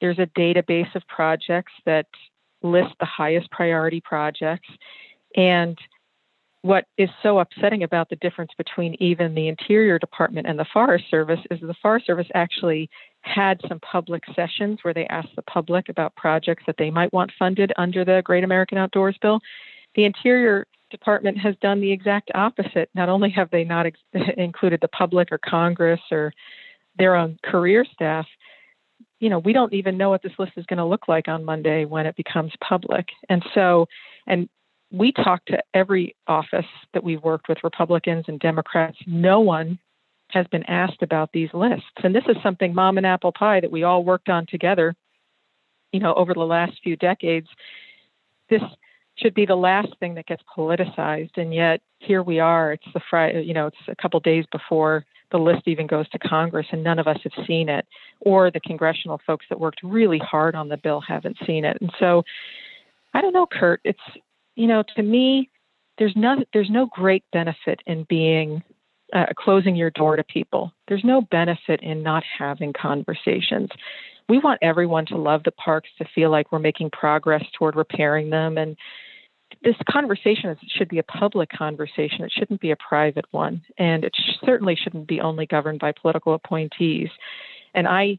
There's 0.00 0.18
a 0.18 0.26
database 0.38 0.94
of 0.94 1.06
projects 1.08 1.72
that 1.86 2.06
list 2.62 2.94
the 2.98 3.06
highest 3.06 3.50
priority 3.50 4.00
projects. 4.00 4.68
And 5.36 5.78
what 6.62 6.84
is 6.96 7.08
so 7.22 7.40
upsetting 7.40 7.82
about 7.82 8.08
the 8.08 8.16
difference 8.16 8.52
between 8.56 8.94
even 9.00 9.34
the 9.34 9.48
Interior 9.48 9.98
Department 9.98 10.46
and 10.46 10.58
the 10.58 10.66
Forest 10.72 11.04
Service 11.10 11.40
is 11.50 11.60
the 11.60 11.74
Forest 11.82 12.06
Service 12.06 12.28
actually 12.34 12.88
had 13.22 13.60
some 13.68 13.80
public 13.80 14.22
sessions 14.34 14.78
where 14.82 14.94
they 14.94 15.06
asked 15.06 15.34
the 15.34 15.42
public 15.42 15.88
about 15.88 16.14
projects 16.14 16.62
that 16.66 16.76
they 16.78 16.90
might 16.90 17.12
want 17.12 17.32
funded 17.36 17.72
under 17.76 18.04
the 18.04 18.22
Great 18.24 18.44
American 18.44 18.78
Outdoors 18.78 19.16
Bill. 19.20 19.40
The 19.96 20.04
Interior 20.04 20.66
Department 20.92 21.38
has 21.38 21.56
done 21.60 21.80
the 21.80 21.90
exact 21.90 22.30
opposite. 22.34 22.88
Not 22.94 23.08
only 23.08 23.30
have 23.30 23.50
they 23.50 23.64
not 23.64 23.86
ex- 23.86 23.98
included 24.36 24.80
the 24.80 24.88
public 24.88 25.32
or 25.32 25.38
Congress 25.38 26.00
or 26.12 26.32
their 26.96 27.16
own 27.16 27.38
career 27.44 27.84
staff, 27.92 28.26
you 29.18 29.28
know, 29.28 29.38
we 29.38 29.52
don't 29.52 29.72
even 29.72 29.98
know 29.98 30.10
what 30.10 30.22
this 30.22 30.32
list 30.38 30.52
is 30.56 30.66
going 30.66 30.78
to 30.78 30.84
look 30.84 31.08
like 31.08 31.28
on 31.28 31.44
Monday 31.44 31.84
when 31.84 32.06
it 32.06 32.16
becomes 32.16 32.52
public. 32.66 33.08
And 33.28 33.44
so, 33.54 33.86
and 34.26 34.48
we 34.90 35.12
talked 35.12 35.48
to 35.48 35.62
every 35.74 36.14
office 36.26 36.66
that 36.92 37.02
we've 37.02 37.22
worked 37.22 37.48
with, 37.48 37.58
Republicans 37.64 38.24
and 38.28 38.38
Democrats. 38.38 38.98
No 39.06 39.40
one 39.40 39.78
has 40.30 40.46
been 40.48 40.64
asked 40.64 41.02
about 41.02 41.30
these 41.32 41.50
lists. 41.54 41.86
And 42.02 42.14
this 42.14 42.24
is 42.28 42.36
something, 42.42 42.74
mom 42.74 42.98
and 42.98 43.06
apple 43.06 43.32
pie, 43.32 43.60
that 43.60 43.70
we 43.70 43.84
all 43.84 44.04
worked 44.04 44.28
on 44.28 44.46
together, 44.46 44.94
you 45.92 46.00
know, 46.00 46.14
over 46.14 46.34
the 46.34 46.40
last 46.40 46.72
few 46.82 46.96
decades. 46.96 47.48
This 48.50 48.62
should 49.16 49.34
be 49.34 49.46
the 49.46 49.54
last 49.54 49.88
thing 50.00 50.14
that 50.14 50.26
gets 50.26 50.42
politicized. 50.56 51.36
And 51.36 51.54
yet 51.54 51.80
here 51.98 52.22
we 52.22 52.40
are. 52.40 52.72
It's 52.72 52.86
the 52.94 53.00
Friday, 53.08 53.42
you 53.42 53.54
know, 53.54 53.66
it's 53.66 53.76
a 53.88 53.96
couple 53.96 54.18
days 54.20 54.44
before 54.50 55.04
the 55.30 55.38
list 55.38 55.62
even 55.66 55.86
goes 55.86 56.08
to 56.10 56.18
Congress, 56.18 56.66
and 56.72 56.84
none 56.84 56.98
of 56.98 57.08
us 57.08 57.18
have 57.22 57.46
seen 57.46 57.68
it, 57.68 57.86
or 58.20 58.50
the 58.50 58.60
congressional 58.60 59.18
folks 59.26 59.46
that 59.48 59.58
worked 59.58 59.80
really 59.82 60.18
hard 60.18 60.54
on 60.54 60.68
the 60.68 60.76
bill 60.76 61.00
haven't 61.00 61.38
seen 61.46 61.64
it. 61.64 61.78
And 61.80 61.90
so 61.98 62.22
I 63.14 63.20
don't 63.20 63.32
know, 63.32 63.46
Kurt. 63.46 63.80
It's 63.84 63.98
you 64.56 64.66
know, 64.66 64.84
to 64.96 65.02
me, 65.02 65.48
there's 65.98 66.14
no 66.16 66.44
there's 66.52 66.70
no 66.70 66.86
great 66.86 67.24
benefit 67.32 67.80
in 67.86 68.04
being 68.08 68.62
uh, 69.12 69.26
closing 69.36 69.76
your 69.76 69.90
door 69.90 70.16
to 70.16 70.24
people. 70.24 70.72
There's 70.88 71.04
no 71.04 71.22
benefit 71.22 71.80
in 71.82 72.02
not 72.02 72.22
having 72.38 72.72
conversations. 72.72 73.70
We 74.32 74.38
want 74.38 74.60
everyone 74.62 75.04
to 75.08 75.18
love 75.18 75.42
the 75.44 75.50
parks, 75.50 75.90
to 75.98 76.06
feel 76.14 76.30
like 76.30 76.50
we're 76.50 76.58
making 76.58 76.88
progress 76.88 77.44
toward 77.58 77.76
repairing 77.76 78.30
them, 78.30 78.56
and 78.56 78.78
this 79.62 79.74
conversation 79.90 80.56
should 80.74 80.88
be 80.88 81.00
a 81.00 81.02
public 81.02 81.50
conversation. 81.50 82.24
It 82.24 82.32
shouldn't 82.34 82.62
be 82.62 82.70
a 82.70 82.76
private 82.76 83.26
one, 83.30 83.60
and 83.76 84.04
it 84.04 84.14
certainly 84.42 84.74
shouldn't 84.74 85.06
be 85.06 85.20
only 85.20 85.44
governed 85.44 85.80
by 85.80 85.92
political 85.92 86.32
appointees. 86.32 87.10
And 87.74 87.86
I 87.86 88.18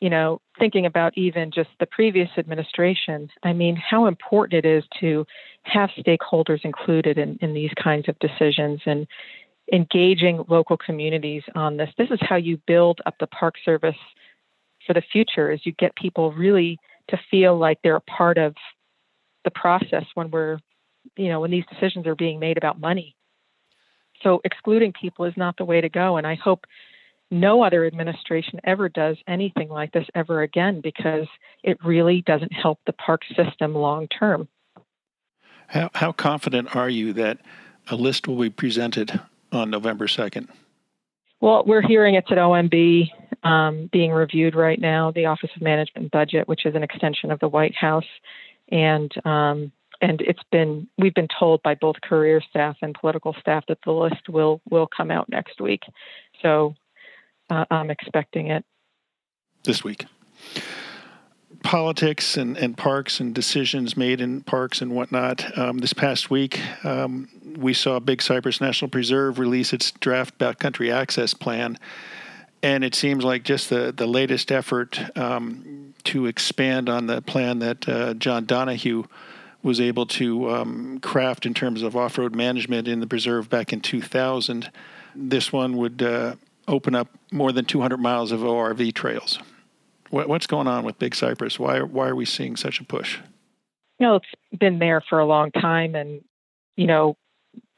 you 0.00 0.10
know, 0.10 0.42
thinking 0.58 0.84
about 0.84 1.16
even 1.16 1.50
just 1.50 1.70
the 1.80 1.86
previous 1.86 2.28
administration, 2.36 3.30
I 3.42 3.54
mean, 3.54 3.74
how 3.74 4.04
important 4.04 4.66
it 4.66 4.68
is 4.68 4.84
to 5.00 5.24
have 5.62 5.88
stakeholders 5.98 6.62
included 6.62 7.16
in, 7.16 7.38
in 7.40 7.54
these 7.54 7.72
kinds 7.82 8.06
of 8.06 8.18
decisions 8.18 8.82
and 8.84 9.06
engaging 9.72 10.44
local 10.48 10.76
communities 10.76 11.42
on 11.54 11.78
this. 11.78 11.88
This 11.96 12.10
is 12.10 12.20
how 12.20 12.36
you 12.36 12.58
build 12.66 13.00
up 13.06 13.14
the 13.18 13.26
Park 13.26 13.54
Service 13.64 13.96
for 14.88 14.94
the 14.94 15.02
future 15.12 15.52
is 15.52 15.60
you 15.64 15.72
get 15.72 15.94
people 15.94 16.32
really 16.32 16.78
to 17.10 17.18
feel 17.30 17.56
like 17.56 17.78
they're 17.84 17.96
a 17.96 18.00
part 18.00 18.38
of 18.38 18.54
the 19.44 19.50
process 19.50 20.04
when 20.14 20.30
we're, 20.30 20.58
you 21.16 21.28
know, 21.28 21.40
when 21.40 21.50
these 21.50 21.64
decisions 21.70 22.06
are 22.06 22.16
being 22.16 22.40
made 22.40 22.56
about 22.56 22.80
money. 22.80 23.14
So 24.22 24.40
excluding 24.44 24.94
people 24.98 25.26
is 25.26 25.34
not 25.36 25.56
the 25.58 25.64
way 25.64 25.80
to 25.80 25.90
go. 25.90 26.16
And 26.16 26.26
I 26.26 26.34
hope 26.34 26.64
no 27.30 27.62
other 27.62 27.86
administration 27.86 28.60
ever 28.64 28.88
does 28.88 29.18
anything 29.28 29.68
like 29.68 29.92
this 29.92 30.06
ever 30.14 30.40
again 30.42 30.80
because 30.80 31.26
it 31.62 31.78
really 31.84 32.22
doesn't 32.22 32.52
help 32.52 32.80
the 32.86 32.94
park 32.94 33.20
system 33.36 33.74
long 33.74 34.08
term. 34.08 34.48
How, 35.66 35.90
how 35.94 36.12
confident 36.12 36.74
are 36.74 36.88
you 36.88 37.12
that 37.12 37.38
a 37.88 37.96
list 37.96 38.26
will 38.26 38.40
be 38.40 38.48
presented 38.48 39.20
on 39.52 39.70
November 39.70 40.06
2nd? 40.06 40.48
Well, 41.40 41.62
we're 41.66 41.86
hearing 41.86 42.14
it's 42.14 42.32
at 42.32 42.38
OMB 42.38 43.10
um, 43.42 43.88
being 43.92 44.10
reviewed 44.10 44.54
right 44.54 44.80
now, 44.80 45.10
the 45.10 45.26
Office 45.26 45.50
of 45.54 45.62
Management 45.62 46.04
and 46.04 46.10
Budget, 46.10 46.48
which 46.48 46.66
is 46.66 46.74
an 46.74 46.82
extension 46.82 47.30
of 47.30 47.40
the 47.40 47.48
White 47.48 47.74
House. 47.74 48.04
And 48.70 49.12
um, 49.24 49.72
and 50.00 50.20
it's 50.20 50.42
been 50.52 50.88
we've 50.98 51.14
been 51.14 51.28
told 51.38 51.62
by 51.62 51.74
both 51.74 52.00
career 52.02 52.40
staff 52.50 52.76
and 52.82 52.94
political 52.94 53.34
staff 53.40 53.64
that 53.68 53.78
the 53.84 53.92
list 53.92 54.28
will 54.28 54.60
will 54.70 54.86
come 54.86 55.10
out 55.10 55.28
next 55.28 55.60
week. 55.60 55.82
So 56.42 56.74
uh, 57.50 57.64
I'm 57.70 57.90
expecting 57.90 58.48
it 58.48 58.64
this 59.64 59.82
week. 59.82 60.06
Politics 61.64 62.36
and, 62.36 62.56
and 62.56 62.76
parks 62.76 63.18
and 63.18 63.34
decisions 63.34 63.96
made 63.96 64.20
in 64.20 64.42
parks 64.42 64.80
and 64.80 64.92
whatnot. 64.92 65.58
Um, 65.58 65.78
this 65.78 65.92
past 65.92 66.30
week, 66.30 66.60
um, 66.84 67.28
we 67.56 67.74
saw 67.74 67.98
Big 67.98 68.22
Cypress 68.22 68.60
National 68.60 68.88
Preserve 68.88 69.40
release 69.40 69.72
its 69.72 69.90
draft 69.90 70.38
backcountry 70.38 70.92
access 70.92 71.34
plan. 71.34 71.76
And 72.62 72.84
it 72.84 72.94
seems 72.94 73.24
like 73.24 73.44
just 73.44 73.70
the, 73.70 73.92
the 73.92 74.06
latest 74.06 74.50
effort 74.50 74.98
um, 75.16 75.94
to 76.04 76.26
expand 76.26 76.88
on 76.88 77.06
the 77.06 77.22
plan 77.22 77.60
that 77.60 77.88
uh, 77.88 78.14
John 78.14 78.44
Donahue 78.46 79.04
was 79.62 79.80
able 79.80 80.06
to 80.06 80.50
um, 80.50 80.98
craft 81.00 81.46
in 81.46 81.54
terms 81.54 81.82
of 81.82 81.96
off 81.96 82.18
road 82.18 82.34
management 82.34 82.88
in 82.88 83.00
the 83.00 83.06
preserve 83.06 83.48
back 83.48 83.72
in 83.72 83.80
2000. 83.80 84.70
This 85.14 85.52
one 85.52 85.76
would 85.76 86.02
uh, 86.02 86.36
open 86.66 86.94
up 86.94 87.08
more 87.32 87.52
than 87.52 87.64
200 87.64 87.98
miles 87.98 88.32
of 88.32 88.40
ORV 88.40 88.92
trails. 88.94 89.38
What, 90.10 90.28
what's 90.28 90.46
going 90.46 90.66
on 90.66 90.84
with 90.84 90.98
Big 90.98 91.14
Cypress? 91.14 91.58
Why, 91.58 91.82
why 91.82 92.08
are 92.08 92.16
we 92.16 92.24
seeing 92.24 92.56
such 92.56 92.80
a 92.80 92.84
push? 92.84 93.18
You 93.98 94.06
know, 94.06 94.16
it's 94.16 94.58
been 94.58 94.78
there 94.78 95.02
for 95.08 95.18
a 95.18 95.26
long 95.26 95.50
time. 95.50 95.94
And, 95.94 96.22
you 96.76 96.86
know, 96.86 97.16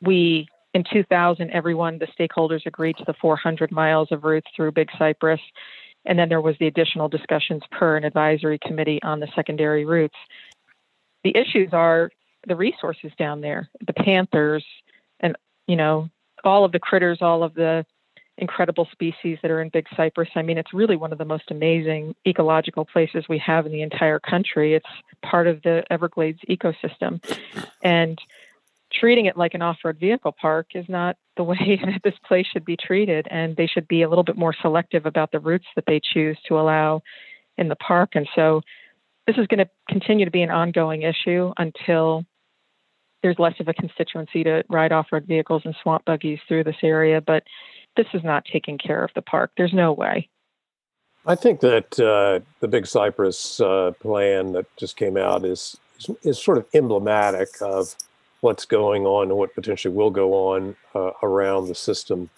we, 0.00 0.48
in 0.74 0.84
2000, 0.92 1.50
everyone, 1.50 1.98
the 1.98 2.06
stakeholders 2.18 2.66
agreed 2.66 2.96
to 2.98 3.04
the 3.06 3.14
400 3.20 3.72
miles 3.72 4.08
of 4.12 4.24
routes 4.24 4.46
through 4.54 4.72
Big 4.72 4.88
Cypress. 4.98 5.40
And 6.04 6.18
then 6.18 6.28
there 6.28 6.40
was 6.40 6.56
the 6.58 6.66
additional 6.66 7.08
discussions 7.08 7.62
per 7.70 7.96
an 7.96 8.04
advisory 8.04 8.58
committee 8.58 9.00
on 9.02 9.20
the 9.20 9.28
secondary 9.34 9.84
routes. 9.84 10.16
The 11.24 11.36
issues 11.36 11.70
are 11.72 12.10
the 12.46 12.56
resources 12.56 13.12
down 13.18 13.40
there, 13.42 13.68
the 13.86 13.92
panthers, 13.92 14.64
and, 15.20 15.36
you 15.66 15.76
know, 15.76 16.08
all 16.42 16.64
of 16.64 16.72
the 16.72 16.78
critters, 16.78 17.18
all 17.20 17.42
of 17.42 17.52
the 17.54 17.84
incredible 18.38 18.88
species 18.90 19.38
that 19.42 19.50
are 19.50 19.60
in 19.60 19.68
Big 19.68 19.86
Cypress. 19.94 20.30
I 20.34 20.42
mean, 20.42 20.56
it's 20.56 20.72
really 20.72 20.96
one 20.96 21.12
of 21.12 21.18
the 21.18 21.26
most 21.26 21.50
amazing 21.50 22.14
ecological 22.26 22.86
places 22.86 23.26
we 23.28 23.38
have 23.38 23.66
in 23.66 23.72
the 23.72 23.82
entire 23.82 24.18
country. 24.18 24.74
It's 24.74 24.88
part 25.22 25.46
of 25.46 25.60
the 25.62 25.84
Everglades 25.90 26.40
ecosystem. 26.48 27.22
And 27.82 28.18
treating 28.92 29.26
it 29.26 29.36
like 29.36 29.54
an 29.54 29.62
off 29.62 29.78
road 29.84 29.98
vehicle 29.98 30.34
park 30.40 30.68
is 30.74 30.86
not 30.88 31.16
the 31.36 31.44
way 31.44 31.80
that 31.84 32.00
this 32.04 32.18
place 32.26 32.46
should 32.52 32.64
be 32.64 32.76
treated. 32.76 33.26
And 33.30 33.56
they 33.56 33.66
should 33.66 33.88
be 33.88 34.02
a 34.02 34.08
little 34.08 34.24
bit 34.24 34.36
more 34.36 34.54
selective 34.60 35.06
about 35.06 35.32
the 35.32 35.40
routes 35.40 35.66
that 35.76 35.84
they 35.86 36.00
choose 36.12 36.38
to 36.48 36.58
allow 36.58 37.02
in 37.56 37.68
the 37.68 37.76
park. 37.76 38.10
And 38.14 38.28
so 38.34 38.62
this 39.26 39.36
is 39.36 39.46
going 39.46 39.58
to 39.58 39.70
continue 39.88 40.24
to 40.24 40.30
be 40.30 40.42
an 40.42 40.50
ongoing 40.50 41.02
issue 41.02 41.52
until 41.58 42.24
there's 43.22 43.38
less 43.38 43.54
of 43.60 43.68
a 43.68 43.74
constituency 43.74 44.42
to 44.44 44.64
ride 44.68 44.92
off 44.92 45.08
road 45.12 45.26
vehicles 45.26 45.62
and 45.64 45.74
swamp 45.82 46.04
buggies 46.04 46.38
through 46.48 46.64
this 46.64 46.76
area. 46.82 47.20
But 47.20 47.44
this 47.96 48.06
is 48.14 48.24
not 48.24 48.44
taking 48.50 48.78
care 48.78 49.04
of 49.04 49.10
the 49.14 49.22
park. 49.22 49.52
There's 49.56 49.74
no 49.74 49.92
way. 49.92 50.28
I 51.26 51.34
think 51.34 51.60
that 51.60 52.00
uh, 52.00 52.42
the 52.60 52.68
Big 52.68 52.86
Cypress 52.86 53.60
uh, 53.60 53.92
plan 54.00 54.52
that 54.52 54.64
just 54.78 54.96
came 54.96 55.18
out 55.18 55.44
is, 55.44 55.76
is, 55.98 56.10
is 56.22 56.42
sort 56.42 56.56
of 56.56 56.66
emblematic 56.72 57.48
of 57.60 57.94
what's 58.40 58.64
going 58.64 59.06
on 59.06 59.28
and 59.28 59.36
what 59.36 59.54
potentially 59.54 59.94
will 59.94 60.10
go 60.10 60.32
on 60.32 60.76
uh, 60.94 61.10
around 61.22 61.68
the 61.68 61.74
system. 61.74 62.30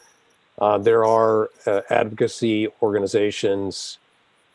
Uh, 0.58 0.78
there 0.78 1.04
are 1.04 1.50
uh, 1.66 1.80
advocacy 1.90 2.68
organizations 2.82 3.98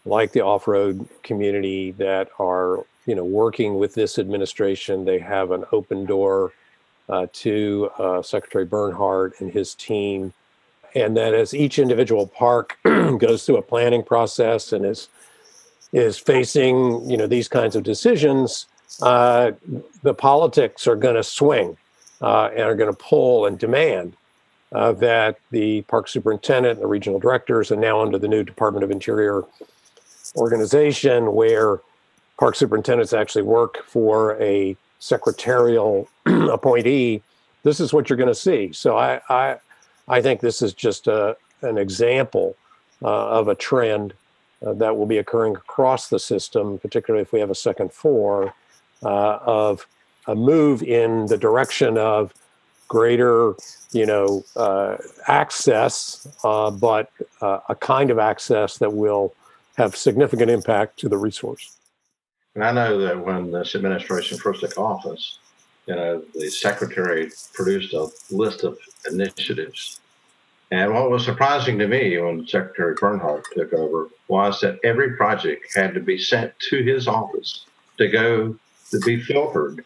like 0.05 0.31
the 0.31 0.41
off-road 0.41 1.07
community 1.23 1.91
that 1.91 2.29
are 2.39 2.85
you 3.05 3.15
know 3.15 3.25
working 3.25 3.79
with 3.79 3.93
this 3.93 4.19
administration. 4.19 5.05
They 5.05 5.19
have 5.19 5.51
an 5.51 5.65
open 5.71 6.05
door 6.05 6.53
uh, 7.09 7.27
to 7.33 7.89
uh, 7.97 8.21
Secretary 8.21 8.65
Bernhardt 8.65 9.39
and 9.39 9.51
his 9.51 9.73
team, 9.75 10.33
and 10.95 11.15
that 11.17 11.33
as 11.33 11.53
each 11.53 11.79
individual 11.79 12.27
park 12.27 12.77
goes 12.83 13.45
through 13.45 13.57
a 13.57 13.61
planning 13.61 14.03
process 14.03 14.73
and 14.73 14.85
is 14.85 15.09
is 15.93 16.17
facing 16.17 17.09
you 17.09 17.17
know 17.17 17.27
these 17.27 17.47
kinds 17.47 17.75
of 17.75 17.83
decisions, 17.83 18.67
uh, 19.01 19.51
the 20.03 20.13
politics 20.13 20.87
are 20.87 20.95
going 20.95 21.15
to 21.15 21.23
swing 21.23 21.77
uh, 22.21 22.49
and 22.51 22.61
are 22.61 22.75
going 22.75 22.91
to 22.91 22.97
pull 22.97 23.45
and 23.45 23.59
demand 23.59 24.15
uh, 24.71 24.91
that 24.93 25.37
the 25.51 25.81
park 25.83 26.07
superintendent 26.07 26.73
and 26.73 26.81
the 26.81 26.87
regional 26.87 27.19
directors, 27.19 27.71
and 27.71 27.79
now 27.79 28.01
under 28.01 28.17
the 28.17 28.27
new 28.27 28.43
Department 28.43 28.83
of 28.83 28.91
Interior 28.91 29.43
organization, 30.35 31.33
where 31.33 31.79
park 32.37 32.55
superintendents 32.55 33.13
actually 33.13 33.43
work 33.43 33.83
for 33.85 34.41
a 34.41 34.75
secretarial 34.99 36.07
appointee, 36.25 37.21
this 37.63 37.79
is 37.79 37.93
what 37.93 38.09
you're 38.09 38.17
going 38.17 38.27
to 38.27 38.35
see. 38.35 38.71
So 38.73 38.97
I, 38.97 39.21
I, 39.29 39.57
I 40.07 40.21
think 40.21 40.41
this 40.41 40.61
is 40.61 40.73
just 40.73 41.07
a, 41.07 41.37
an 41.61 41.77
example 41.77 42.55
uh, 43.01 43.27
of 43.29 43.47
a 43.47 43.55
trend 43.55 44.13
uh, 44.65 44.73
that 44.73 44.97
will 44.97 45.05
be 45.05 45.17
occurring 45.17 45.55
across 45.55 46.09
the 46.09 46.19
system, 46.19 46.79
particularly 46.79 47.21
if 47.21 47.31
we 47.31 47.39
have 47.39 47.51
a 47.51 47.55
second 47.55 47.93
four, 47.93 48.53
uh, 49.03 49.39
of 49.41 49.87
a 50.27 50.35
move 50.35 50.83
in 50.83 51.25
the 51.27 51.37
direction 51.37 51.97
of 51.97 52.33
greater, 52.87 53.53
you 53.91 54.05
know, 54.05 54.43
uh, 54.55 54.97
access, 55.27 56.27
uh, 56.43 56.71
but 56.71 57.11
uh, 57.41 57.59
a 57.69 57.75
kind 57.75 58.09
of 58.09 58.19
access 58.19 58.77
that 58.77 58.93
will 58.93 59.33
have 59.77 59.95
significant 59.95 60.49
impact 60.49 60.97
to 60.99 61.09
the 61.09 61.17
resource. 61.17 61.77
And 62.55 62.63
I 62.63 62.71
know 62.71 62.97
that 62.99 63.23
when 63.23 63.51
this 63.51 63.75
administration 63.75 64.37
first 64.37 64.61
took 64.61 64.77
office, 64.77 65.37
you 65.85 65.95
know, 65.95 66.23
the 66.33 66.49
secretary 66.49 67.29
produced 67.53 67.93
a 67.93 68.07
list 68.31 68.63
of 68.63 68.77
initiatives. 69.09 69.99
And 70.71 70.93
what 70.93 71.09
was 71.09 71.23
surprising 71.23 71.79
to 71.79 71.87
me 71.87 72.17
when 72.17 72.45
Secretary 72.45 72.93
Bernhardt 72.99 73.45
took 73.53 73.71
over 73.73 74.09
was 74.27 74.59
that 74.61 74.79
every 74.83 75.15
project 75.15 75.65
had 75.73 75.93
to 75.93 76.01
be 76.01 76.17
sent 76.17 76.51
to 76.69 76.83
his 76.83 77.07
office 77.07 77.65
to 77.97 78.09
go 78.09 78.57
to 78.91 78.99
be 78.99 79.21
filtered 79.21 79.83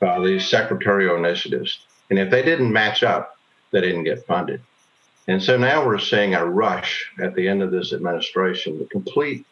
by 0.00 0.20
these 0.20 0.48
secretarial 0.48 1.16
initiatives. 1.16 1.86
And 2.10 2.18
if 2.18 2.30
they 2.30 2.42
didn't 2.42 2.72
match 2.72 3.02
up, 3.02 3.36
they 3.70 3.80
didn't 3.80 4.04
get 4.04 4.26
funded. 4.26 4.60
And 5.26 5.42
so 5.42 5.56
now 5.56 5.86
we're 5.86 5.98
seeing 5.98 6.34
a 6.34 6.44
rush 6.44 7.10
at 7.20 7.34
the 7.34 7.48
end 7.48 7.62
of 7.62 7.70
this 7.70 7.92
administration 7.92 8.78
to 8.78 8.84
complete 8.86 9.46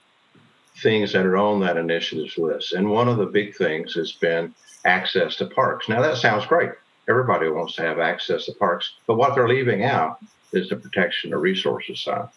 things 0.82 1.12
that 1.12 1.26
are 1.26 1.36
on 1.36 1.60
that 1.60 1.76
initiatives 1.76 2.36
list. 2.36 2.72
And 2.72 2.90
one 2.90 3.08
of 3.08 3.16
the 3.16 3.26
big 3.26 3.56
things 3.56 3.94
has 3.94 4.12
been 4.12 4.54
access 4.84 5.36
to 5.36 5.46
parks. 5.46 5.88
Now, 5.88 6.02
that 6.02 6.18
sounds 6.18 6.46
great. 6.46 6.70
Everybody 7.08 7.48
wants 7.48 7.74
to 7.76 7.82
have 7.82 7.98
access 7.98 8.46
to 8.46 8.52
parks, 8.54 8.94
but 9.06 9.16
what 9.16 9.34
they're 9.34 9.48
leaving 9.48 9.84
out 9.84 10.18
is 10.52 10.68
the 10.68 10.76
protection 10.76 11.32
of 11.32 11.40
resources 11.40 12.02
side. 12.02 12.28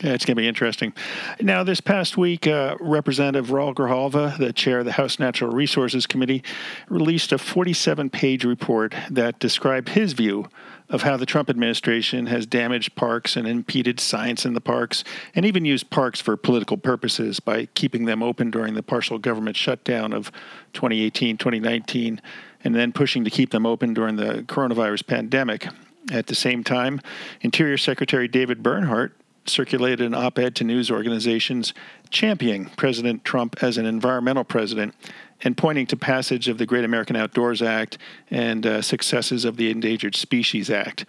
Yeah, 0.00 0.12
it's 0.12 0.24
going 0.24 0.36
to 0.36 0.40
be 0.40 0.46
interesting. 0.46 0.92
Now, 1.40 1.64
this 1.64 1.80
past 1.80 2.16
week, 2.16 2.46
uh, 2.46 2.76
Representative 2.78 3.48
Raul 3.48 3.74
Grijalva, 3.74 4.38
the 4.38 4.52
chair 4.52 4.78
of 4.78 4.84
the 4.84 4.92
House 4.92 5.18
Natural 5.18 5.50
Resources 5.50 6.06
Committee, 6.06 6.44
released 6.88 7.32
a 7.32 7.38
47 7.38 8.08
page 8.08 8.44
report 8.44 8.94
that 9.10 9.40
described 9.40 9.90
his 9.90 10.12
view 10.12 10.48
of 10.88 11.02
how 11.02 11.16
the 11.16 11.26
Trump 11.26 11.50
administration 11.50 12.26
has 12.26 12.46
damaged 12.46 12.94
parks 12.94 13.34
and 13.34 13.48
impeded 13.48 13.98
science 13.98 14.46
in 14.46 14.54
the 14.54 14.60
parks, 14.60 15.02
and 15.34 15.44
even 15.44 15.64
used 15.64 15.90
parks 15.90 16.20
for 16.20 16.36
political 16.36 16.76
purposes 16.76 17.40
by 17.40 17.66
keeping 17.74 18.04
them 18.04 18.22
open 18.22 18.52
during 18.52 18.74
the 18.74 18.84
partial 18.84 19.18
government 19.18 19.56
shutdown 19.56 20.12
of 20.12 20.30
2018 20.74 21.36
2019, 21.36 22.20
and 22.62 22.74
then 22.74 22.92
pushing 22.92 23.24
to 23.24 23.30
keep 23.30 23.50
them 23.50 23.66
open 23.66 23.94
during 23.94 24.14
the 24.14 24.44
coronavirus 24.46 25.04
pandemic. 25.08 25.66
At 26.12 26.28
the 26.28 26.36
same 26.36 26.62
time, 26.62 27.00
Interior 27.40 27.76
Secretary 27.76 28.28
David 28.28 28.62
Bernhardt 28.62 29.12
circulated 29.48 30.00
an 30.00 30.14
op 30.14 30.38
ed 30.38 30.54
to 30.56 30.64
news 30.64 30.90
organizations 30.90 31.72
championing 32.10 32.70
President 32.76 33.24
Trump 33.24 33.62
as 33.62 33.78
an 33.78 33.86
environmental 33.86 34.44
president 34.44 34.94
and 35.42 35.56
pointing 35.56 35.86
to 35.86 35.96
passage 35.96 36.48
of 36.48 36.58
the 36.58 36.66
Great 36.66 36.84
American 36.84 37.16
Outdoors 37.16 37.62
Act 37.62 37.98
and 38.30 38.66
uh, 38.66 38.82
successes 38.82 39.44
of 39.44 39.56
the 39.56 39.70
Endangered 39.70 40.16
Species 40.16 40.70
Act. 40.70 41.04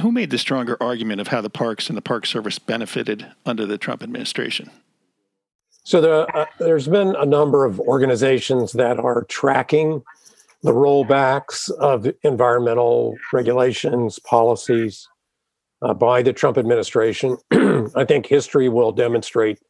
Who 0.00 0.12
made 0.12 0.30
the 0.30 0.38
stronger 0.38 0.76
argument 0.80 1.20
of 1.20 1.28
how 1.28 1.40
the 1.40 1.50
parks 1.50 1.88
and 1.88 1.96
the 1.96 2.02
Park 2.02 2.26
Service 2.26 2.58
benefited 2.58 3.26
under 3.46 3.64
the 3.64 3.78
Trump 3.78 4.02
administration? 4.02 4.70
So 5.84 6.00
there, 6.00 6.36
uh, 6.36 6.46
there's 6.58 6.88
been 6.88 7.14
a 7.16 7.24
number 7.24 7.64
of 7.64 7.80
organizations 7.80 8.72
that 8.72 8.98
are 8.98 9.24
tracking 9.24 10.02
the 10.62 10.72
rollbacks 10.72 11.70
of 11.70 12.12
environmental 12.24 13.16
regulations, 13.32 14.18
policies, 14.18 15.08
uh, 15.82 15.94
by 15.94 16.22
the 16.22 16.32
Trump 16.32 16.58
administration. 16.58 17.36
I 17.52 18.04
think 18.04 18.26
history 18.26 18.68
will 18.68 18.92
demonstrate 18.92 19.60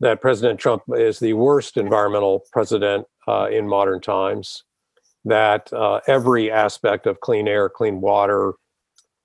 that 0.00 0.20
President 0.20 0.58
Trump 0.58 0.82
is 0.96 1.18
the 1.18 1.32
worst 1.34 1.76
environmental 1.76 2.44
president 2.52 3.06
uh, 3.26 3.48
in 3.50 3.66
modern 3.66 4.00
times. 4.00 4.64
That 5.24 5.72
uh, 5.72 6.00
every 6.06 6.50
aspect 6.50 7.06
of 7.06 7.20
clean 7.20 7.48
air, 7.48 7.70
clean 7.70 8.00
water, 8.00 8.54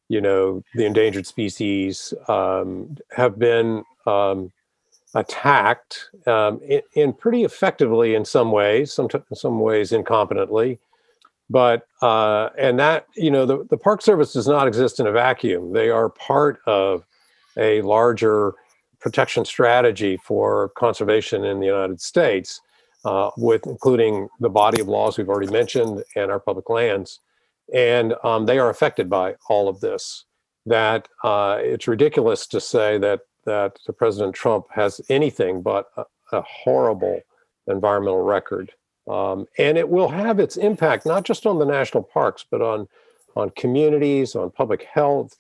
you 0.08 0.22
know, 0.22 0.64
the 0.74 0.86
endangered 0.86 1.28
species 1.28 2.14
um, 2.30 2.96
have 3.12 3.38
been 3.38 3.84
um, 4.06 4.52
attacked 5.14 6.10
um, 6.26 6.62
in, 6.62 6.82
in, 6.94 7.14
pretty 7.14 7.44
effectively 7.44 8.16
in 8.16 8.24
some 8.24 8.52
ways, 8.52 8.94
some, 8.94 9.10
t- 9.10 9.20
some 9.34 9.60
ways 9.60 9.92
incompetently 9.92 10.80
but 11.50 11.88
uh, 12.02 12.50
and 12.58 12.80
that 12.80 13.08
you 13.16 13.32
know 13.32 13.46
the, 13.46 13.66
the 13.70 13.78
park 13.78 14.02
service 14.02 14.34
does 14.34 14.48
not 14.48 14.68
exist 14.68 15.00
in 15.00 15.08
a 15.08 15.12
vacuum. 15.12 15.74
They 15.74 15.90
are 15.90 16.10
part 16.10 16.60
of 16.66 17.06
a 17.58 17.82
larger 17.82 18.54
protection 19.00 19.46
strategy 19.46 20.18
for 20.18 20.70
conservation 20.78 21.46
in 21.46 21.60
the 21.60 21.68
united 21.68 22.02
states 22.02 22.62
uh, 23.06 23.32
with 23.38 23.66
including 23.66 24.28
the 24.40 24.50
body 24.50 24.82
of 24.82 24.88
laws 24.88 25.18
we've 25.18 25.30
already 25.30 25.52
mentioned 25.52 26.04
and 26.16 26.32
our 26.32 26.40
public 26.40 26.70
lands. 26.70 27.20
And 27.74 28.14
um, 28.24 28.46
they 28.46 28.60
are 28.60 28.70
affected 28.70 29.10
by 29.10 29.36
all 29.48 29.70
of 29.70 29.80
this. 29.80 30.26
That 30.66 31.08
uh, 31.24 31.58
it's 31.62 31.88
ridiculous 31.88 32.46
to 32.48 32.60
say 32.60 32.98
that 33.00 33.22
that 33.46 33.78
president 33.98 34.36
trump 34.36 34.66
has 34.72 35.02
anything 35.10 35.62
but 35.62 35.88
a, 35.98 36.04
a 36.34 36.42
horrible 36.42 37.22
environmental 37.68 38.22
record 38.22 38.72
um, 39.10 39.48
and 39.58 39.78
it 39.78 39.90
will 39.90 40.08
have 40.08 40.40
its 40.40 40.56
impact 40.56 41.06
not 41.06 41.26
just 41.26 41.46
on 41.46 41.60
the 41.60 41.66
national 41.66 42.04
parks, 42.04 42.46
but 42.50 42.62
on 42.62 42.88
on 43.36 43.50
communities, 43.52 44.36
on 44.36 44.50
public 44.50 44.84
health, 44.84 45.36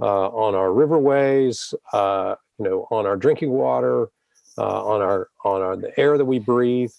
uh, 0.00 0.28
on 0.28 0.54
our 0.54 0.68
riverways, 0.68 1.74
uh, 1.92 2.34
you 2.58 2.64
know, 2.64 2.86
on 2.90 3.06
our 3.06 3.16
drinking 3.16 3.50
water, 3.50 4.08
uh, 4.56 4.84
on 4.84 5.00
our 5.00 5.28
on 5.44 5.62
our, 5.62 5.76
the 5.76 5.98
air 5.98 6.18
that 6.18 6.24
we 6.24 6.38
breathe. 6.38 6.92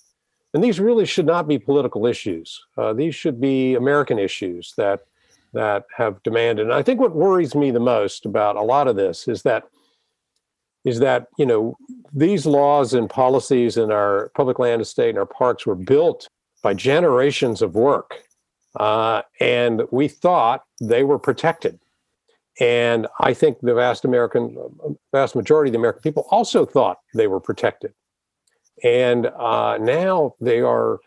And 0.54 0.64
these 0.64 0.80
really 0.80 1.06
should 1.06 1.26
not 1.26 1.48
be 1.48 1.60
political 1.60 2.08
issues. 2.08 2.66
Uh, 2.78 2.94
these 2.94 3.14
should 3.14 3.40
be 3.40 3.76
American 3.76 4.18
issues 4.18 4.74
that 4.78 5.06
that 5.54 5.86
have 5.96 6.22
demanded. 6.24 6.66
And 6.68 6.74
I 6.74 6.84
think 6.84 7.00
what 7.00 7.16
worries 7.16 7.56
me 7.56 7.72
the 7.72 7.80
most 7.80 8.26
about 8.26 8.56
a 8.56 8.62
lot 8.62 8.88
of 8.88 8.96
this 8.96 9.28
is 9.28 9.42
that 9.44 9.64
is 10.86 11.00
that 11.00 11.28
you 11.38 11.46
know 11.46 11.76
these 12.13 12.46
laws 12.46 12.94
and 12.94 13.10
policies 13.10 13.78
in 13.78 13.92
our 13.92 14.32
public 14.36 14.60
land 14.60 14.82
estate 14.82 15.10
and 15.10 15.18
our 15.18 15.26
parks 15.26 15.65
were 15.65 15.76
built 15.76 16.28
by 16.63 16.74
generations 16.74 17.62
of 17.62 17.76
work 17.76 18.24
uh, 18.80 19.22
and 19.39 19.84
we 19.92 20.08
thought 20.08 20.63
they 20.82 21.04
were 21.04 21.20
protected. 21.20 21.80
And 22.60 23.08
i 23.20 23.34
think 23.34 23.60
the 23.62 23.74
vast 23.74 24.04
american 24.04 24.58
vast 25.13 25.36
majority 25.36 25.70
of 25.70 25.74
the 25.74 25.80
american 25.80 26.02
people 26.02 26.28
also 26.30 26.65
thought 26.65 27.00
they 27.13 27.28
were 27.28 27.39
protected. 27.39 27.94
And 28.84 29.28
uh, 29.28 29.78
now 29.80 30.36
they 30.39 30.62
are 30.62 31.00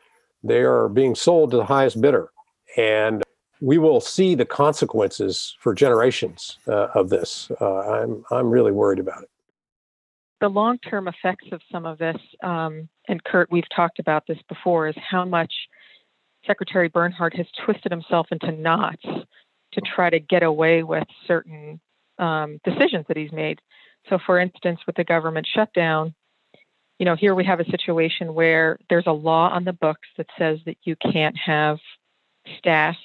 they 0.44 0.62
are 0.62 0.88
being 0.88 1.14
sold 1.14 1.50
to 1.50 1.56
the 1.58 1.64
highest 1.64 2.00
bidder. 2.00 2.30
And 2.76 3.22
we 3.60 3.78
will 3.78 4.00
see 4.00 4.34
the 4.34 4.44
consequences 4.44 5.56
for 5.60 5.72
generations 5.72 6.58
uh, 6.66 6.88
of 6.94 7.10
this. 7.10 7.50
Uh, 7.60 7.80
I'm 7.80 8.24
I'm 8.30 8.50
really 8.50 8.72
worried 8.72 8.98
about 8.98 9.22
it 9.22 9.31
the 10.42 10.48
long 10.48 10.76
term 10.78 11.06
effects 11.06 11.46
of 11.52 11.62
some 11.70 11.86
of 11.86 11.98
this, 11.98 12.16
um, 12.42 12.88
and 13.08 13.22
Kurt, 13.22 13.50
we've 13.50 13.68
talked 13.74 14.00
about 14.00 14.26
this 14.26 14.38
before, 14.48 14.88
is 14.88 14.96
how 14.96 15.24
much 15.24 15.52
Secretary 16.44 16.88
Bernhardt 16.88 17.36
has 17.36 17.46
twisted 17.64 17.92
himself 17.92 18.26
into 18.32 18.50
knots 18.50 19.04
to 19.04 19.80
try 19.80 20.10
to 20.10 20.18
get 20.18 20.42
away 20.42 20.82
with 20.82 21.06
certain 21.28 21.80
um, 22.18 22.58
decisions 22.64 23.06
that 23.06 23.16
he's 23.16 23.30
made. 23.30 23.60
So, 24.10 24.18
for 24.26 24.40
instance, 24.40 24.80
with 24.84 24.96
the 24.96 25.04
government 25.04 25.46
shutdown, 25.46 26.12
you 26.98 27.06
know, 27.06 27.14
here 27.14 27.36
we 27.36 27.44
have 27.44 27.60
a 27.60 27.70
situation 27.70 28.34
where 28.34 28.78
there's 28.90 29.06
a 29.06 29.12
law 29.12 29.48
on 29.48 29.64
the 29.64 29.72
books 29.72 30.08
that 30.16 30.26
says 30.36 30.58
that 30.66 30.76
you 30.82 30.96
can't 30.96 31.36
have 31.38 31.78
staff 32.58 32.96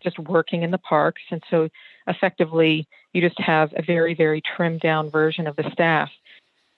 just 0.00 0.18
working 0.20 0.62
in 0.62 0.70
the 0.70 0.78
parks. 0.78 1.22
And 1.32 1.42
so 1.50 1.68
effectively, 2.06 2.86
you 3.12 3.20
just 3.20 3.40
have 3.40 3.72
a 3.76 3.82
very, 3.82 4.14
very 4.14 4.40
trimmed 4.40 4.80
down 4.80 5.10
version 5.10 5.48
of 5.48 5.56
the 5.56 5.68
staff. 5.72 6.10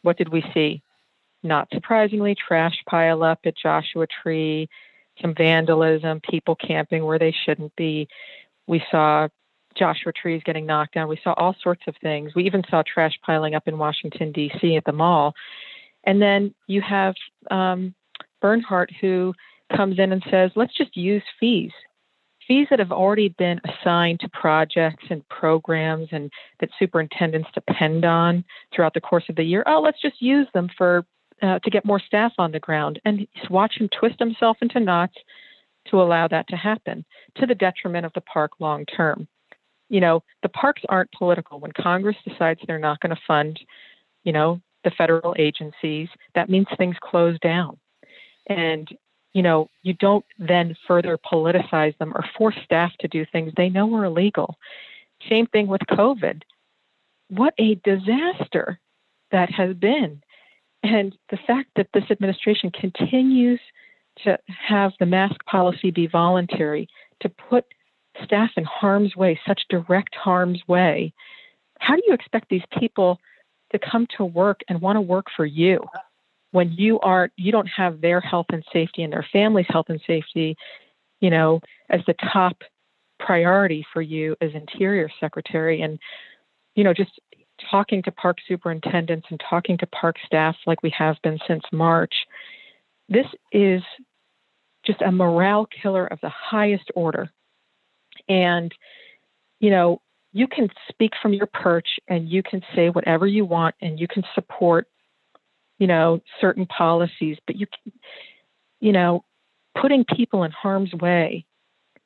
What 0.03 0.17
did 0.17 0.29
we 0.29 0.45
see? 0.55 0.83
Not 1.43 1.69
surprisingly, 1.73 2.35
trash 2.35 2.77
pile 2.89 3.23
up 3.23 3.41
at 3.45 3.57
Joshua 3.57 4.07
Tree, 4.23 4.69
some 5.21 5.35
vandalism, 5.35 6.21
people 6.21 6.55
camping 6.55 7.05
where 7.05 7.19
they 7.19 7.35
shouldn't 7.45 7.75
be. 7.77 8.09
We 8.67 8.83
saw 8.91 9.29
Joshua 9.77 10.13
trees 10.13 10.43
getting 10.45 10.67
knocked 10.67 10.95
down. 10.95 11.09
We 11.09 11.21
saw 11.23 11.33
all 11.35 11.55
sorts 11.63 11.83
of 11.87 11.95
things. 12.03 12.35
We 12.35 12.45
even 12.45 12.63
saw 12.69 12.83
trash 12.83 13.19
piling 13.25 13.55
up 13.55 13.69
in 13.69 13.79
Washington, 13.79 14.33
D.C. 14.33 14.77
at 14.77 14.85
the 14.85 14.93
mall. 14.93 15.35
And 16.05 16.21
then 16.21 16.55
you 16.67 16.81
have 16.83 17.15
um, 17.51 17.95
Bernhardt 18.41 18.91
who 19.01 19.35
comes 19.75 19.99
in 19.99 20.13
and 20.13 20.23
says, 20.31 20.51
let's 20.57 20.77
just 20.77 20.97
use 20.97 21.23
fees. 21.39 21.73
Fees 22.51 22.67
that 22.71 22.81
have 22.81 22.91
already 22.91 23.29
been 23.29 23.61
assigned 23.65 24.19
to 24.19 24.29
projects 24.31 25.05
and 25.09 25.27
programs 25.29 26.09
and 26.11 26.33
that 26.59 26.69
superintendents 26.81 27.49
depend 27.55 28.05
on 28.05 28.45
throughout 28.75 28.93
the 28.93 29.01
course 29.01 29.23
of 29.29 29.37
the 29.37 29.45
year. 29.45 29.63
Oh, 29.69 29.81
let's 29.81 30.03
just 30.03 30.21
use 30.21 30.49
them 30.53 30.69
for 30.77 31.07
uh, 31.43 31.61
to 31.61 31.71
get 31.71 31.85
more 31.85 32.01
staff 32.01 32.33
on 32.39 32.51
the 32.51 32.59
ground 32.59 33.01
and 33.05 33.29
watch 33.51 33.75
him 33.79 33.89
twist 33.97 34.19
himself 34.19 34.57
into 34.63 34.81
knots 34.81 35.15
to 35.87 36.03
allow 36.03 36.27
that 36.27 36.49
to 36.49 36.57
happen 36.57 37.05
to 37.37 37.47
the 37.47 37.55
detriment 37.55 38.05
of 38.05 38.13
the 38.15 38.21
park 38.23 38.51
long 38.59 38.85
term. 38.85 39.29
You 39.89 40.01
know, 40.01 40.25
the 40.43 40.49
parks 40.49 40.83
aren't 40.89 41.13
political. 41.13 41.61
When 41.61 41.71
Congress 41.81 42.17
decides 42.27 42.59
they're 42.67 42.81
not 42.81 42.99
going 42.99 43.15
to 43.15 43.23
fund, 43.29 43.61
you 44.25 44.33
know, 44.33 44.61
the 44.83 44.91
federal 44.99 45.37
agencies, 45.39 46.09
that 46.35 46.51
means 46.51 46.67
things 46.77 46.97
close 47.01 47.39
down. 47.39 47.79
And, 48.49 48.89
you 49.33 49.43
know, 49.43 49.69
you 49.83 49.95
don't 49.95 50.25
then 50.38 50.77
further 50.87 51.19
politicize 51.19 51.97
them 51.99 52.12
or 52.14 52.25
force 52.37 52.57
staff 52.64 52.93
to 53.01 53.09
do 53.09 53.25
things 53.25 53.53
they 53.57 53.69
know 53.69 53.93
are 53.95 54.05
illegal. 54.05 54.57
Same 55.29 55.47
thing 55.47 55.66
with 55.66 55.83
COVID. 55.90 56.43
What 57.29 57.55
a 57.59 57.77
disaster 57.85 58.81
that 59.31 59.51
has 59.53 59.77
been. 59.77 60.23
And 60.83 61.16
the 61.31 61.38
fact 61.47 61.71
that 61.77 61.88
this 61.95 62.11
administration 62.11 62.71
continues 62.71 63.61
to 64.25 64.38
have 64.49 64.93
the 64.99 65.07
mask 65.07 65.45
policy 65.45 65.90
be 65.90 66.07
voluntary, 66.07 66.88
to 67.21 67.29
put 67.29 67.64
staff 68.25 68.51
in 68.57 68.64
harm's 68.64 69.14
way, 69.14 69.38
such 69.47 69.62
direct 69.69 70.14
harm's 70.14 70.61
way, 70.66 71.12
how 71.79 71.95
do 71.95 72.03
you 72.07 72.14
expect 72.14 72.49
these 72.49 72.64
people 72.79 73.21
to 73.73 73.79
come 73.79 74.07
to 74.16 74.25
work 74.25 74.61
and 74.69 74.81
want 74.81 74.97
to 74.97 75.01
work 75.01 75.27
for 75.37 75.47
you 75.47 75.81
when 76.53 76.73
you 76.73 76.99
are 77.01 77.31
you 77.37 77.53
don't 77.53 77.69
have 77.69 78.01
their 78.01 78.21
health 78.21 78.47
and 78.51 78.65
safety 78.73 79.03
and 79.03 79.13
their 79.13 79.27
family's 79.33 79.67
health 79.69 79.87
and 79.89 80.01
safety, 80.07 80.57
you 81.21 81.31
know, 81.31 81.61
as 81.89 82.01
the 82.07 82.15
top 82.33 82.57
priority 83.19 83.85
for 83.93 84.03
you 84.03 84.35
as 84.41 84.51
interior 84.55 85.11
secretary 85.21 85.83
and 85.83 85.99
you 86.75 86.83
know 86.83 86.95
just 86.95 87.11
talking 87.71 88.03
to 88.03 88.11
park 88.13 88.39
superintendents 88.49 89.27
and 89.31 89.41
talking 89.49 89.77
to 89.79 89.87
park 89.87 90.17
staff 90.25 90.57
like 90.67 90.83
we 90.83 90.91
have 90.97 91.17
been 91.23 91.39
since 91.47 91.63
March, 91.73 92.15
this 93.09 93.27
is 93.53 93.83
just 94.85 95.03
a 95.03 95.13
morale 95.13 95.67
killer 95.83 96.07
of 96.07 96.19
the 96.23 96.31
highest 96.31 96.91
order. 96.95 97.31
And, 98.29 98.73
you 99.59 99.71
know, 99.71 100.01
you 100.33 100.47
can 100.47 100.69
speak 100.89 101.13
from 101.21 101.33
your 101.33 101.47
perch 101.47 101.89
and 102.09 102.29
you 102.29 102.43
can 102.43 102.63
say 102.75 102.89
whatever 102.89 103.27
you 103.27 103.45
want 103.45 103.75
and 103.83 103.99
you 103.99 104.07
can 104.07 104.23
support, 104.35 104.87
you 105.81 105.88
know, 105.88 106.21
certain 106.40 106.66
policies, 106.66 107.38
but 107.47 107.57
you, 107.57 107.66
you 108.79 108.93
know, 108.93 109.25
putting 109.81 110.05
people 110.05 110.45
in 110.45 110.53
harm's 110.53 110.93
way, 110.93 111.45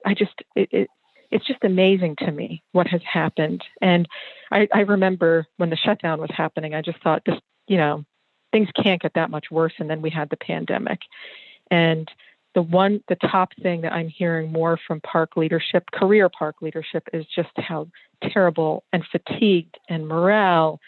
I 0.06 0.14
just, 0.14 0.32
it, 0.56 0.68
it 0.72 0.90
it's 1.30 1.46
just 1.46 1.64
amazing 1.64 2.14
to 2.20 2.30
me 2.30 2.62
what 2.72 2.87
has 2.87 3.00
happened. 3.10 3.62
And 3.82 4.06
I, 4.52 4.68
I 4.72 4.80
remember 4.80 5.46
when 5.56 5.70
the 5.70 5.76
shutdown 5.76 6.20
was 6.20 6.30
happening, 6.32 6.74
I 6.74 6.80
just 6.80 7.02
thought 7.02 7.22
this, 7.26 7.34
you 7.66 7.76
know, 7.76 8.04
things 8.52 8.68
can't 8.80 9.02
get 9.02 9.14
that 9.14 9.30
much 9.30 9.46
worse. 9.50 9.72
And 9.80 9.90
then 9.90 10.00
we 10.00 10.10
had 10.10 10.30
the 10.30 10.37
pandemic. 10.37 11.00
And 11.72 12.08
the 12.54 12.62
one, 12.62 13.02
the 13.08 13.16
top 13.16 13.48
thing 13.60 13.80
that 13.80 13.92
I'm 13.92 14.08
hearing 14.08 14.52
more 14.52 14.78
from 14.87 15.00
park 15.00 15.37
leadership, 15.37 15.82
career 15.92 16.28
park 16.28 16.62
leadership, 16.62 17.02
is 17.12 17.26
just 17.34 17.50
how 17.56 17.88
terrible 18.32 18.84
and 18.92 19.02
fatigued 19.10 19.76
and 19.88 20.06
morale, 20.06 20.78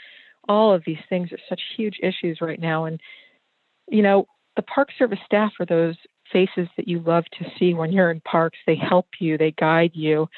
all 0.49 0.75
of 0.75 0.83
these 0.87 0.99
things 1.09 1.33
are 1.33 1.39
such 1.49 1.61
huge 1.77 1.99
issues 2.03 2.41
right 2.41 2.61
now. 2.61 2.85
And, 2.85 3.01
you 3.89 4.03
know, 4.03 4.27
the 4.57 4.63
Park 4.63 4.89
Service 4.99 5.19
staff 5.25 5.53
are 5.61 5.67
those 5.67 5.97
faces 6.33 6.69
that 6.77 6.89
you 6.89 7.01
love 7.01 7.25
to 7.39 7.47
see 7.59 7.75
when 7.75 7.93
you're 7.93 8.11
in 8.11 8.21
parks. 8.21 8.59
They 8.67 8.77
help 8.77 9.07
you, 9.19 9.39
they 9.39 9.53
guide 9.53 9.93
you. 9.95 10.29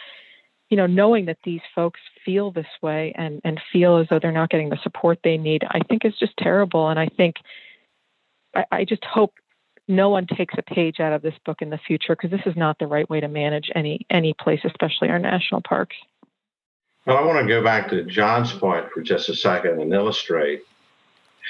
You 0.70 0.76
know, 0.76 0.86
knowing 0.86 1.24
that 1.26 1.38
these 1.44 1.62
folks 1.74 2.00
feel 2.24 2.50
this 2.50 2.66
way 2.82 3.14
and, 3.16 3.40
and 3.42 3.58
feel 3.72 3.96
as 3.96 4.06
though 4.10 4.18
they're 4.20 4.32
not 4.32 4.50
getting 4.50 4.68
the 4.68 4.78
support 4.82 5.18
they 5.24 5.38
need, 5.38 5.64
I 5.70 5.80
think 5.88 6.04
is 6.04 6.12
just 6.18 6.36
terrible. 6.36 6.88
And 6.88 6.98
I 6.98 7.08
think 7.16 7.36
I, 8.54 8.64
I 8.70 8.84
just 8.84 9.04
hope 9.04 9.32
no 9.88 10.10
one 10.10 10.26
takes 10.26 10.54
a 10.58 10.62
page 10.62 11.00
out 11.00 11.14
of 11.14 11.22
this 11.22 11.34
book 11.46 11.62
in 11.62 11.70
the 11.70 11.78
future 11.78 12.14
because 12.14 12.30
this 12.30 12.46
is 12.46 12.56
not 12.56 12.78
the 12.78 12.86
right 12.86 13.08
way 13.08 13.20
to 13.20 13.28
manage 13.28 13.70
any 13.74 14.06
any 14.10 14.34
place, 14.38 14.60
especially 14.64 15.08
our 15.08 15.18
national 15.18 15.62
parks. 15.62 15.96
Well, 17.08 17.16
I 17.16 17.22
want 17.22 17.38
to 17.40 17.48
go 17.48 17.64
back 17.64 17.88
to 17.88 18.04
John's 18.04 18.52
point 18.52 18.92
for 18.92 19.00
just 19.00 19.30
a 19.30 19.34
second 19.34 19.80
and 19.80 19.94
illustrate 19.94 20.64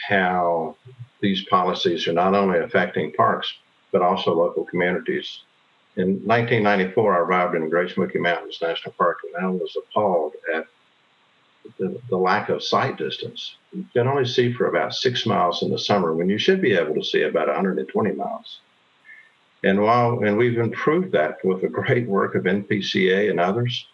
how 0.08 0.76
these 1.20 1.46
policies 1.46 2.06
are 2.06 2.12
not 2.12 2.32
only 2.32 2.60
affecting 2.60 3.12
parks, 3.12 3.52
but 3.90 4.00
also 4.00 4.32
local 4.32 4.64
communities. 4.64 5.40
In 5.96 6.24
1994, 6.24 7.12
I 7.12 7.18
arrived 7.18 7.56
in 7.56 7.64
the 7.64 7.68
Great 7.68 7.90
Smoky 7.90 8.20
Mountains 8.20 8.60
National 8.62 8.92
Park 8.92 9.18
and 9.24 9.44
I 9.44 9.48
was 9.48 9.76
appalled 9.76 10.34
at 10.54 10.66
the, 11.76 12.00
the, 12.08 12.16
lack 12.16 12.50
of 12.50 12.62
sight 12.62 12.96
distance. 12.96 13.56
You 13.72 13.84
can 13.92 14.06
only 14.06 14.26
see 14.26 14.52
for 14.52 14.68
about 14.68 14.94
six 14.94 15.26
miles 15.26 15.64
in 15.64 15.72
the 15.72 15.78
summer 15.80 16.14
when 16.14 16.30
you 16.30 16.38
should 16.38 16.62
be 16.62 16.74
able 16.74 16.94
to 16.94 17.02
see 17.02 17.22
about 17.22 17.48
120 17.48 18.12
miles. 18.12 18.60
And 19.64 19.82
while 19.82 20.20
and 20.20 20.38
we've 20.38 20.56
improved 20.56 21.10
that 21.14 21.44
with 21.44 21.62
the 21.62 21.68
great 21.68 22.06
work 22.06 22.36
of 22.36 22.44
NPCA 22.44 23.28
and 23.28 23.40
others 23.40 23.88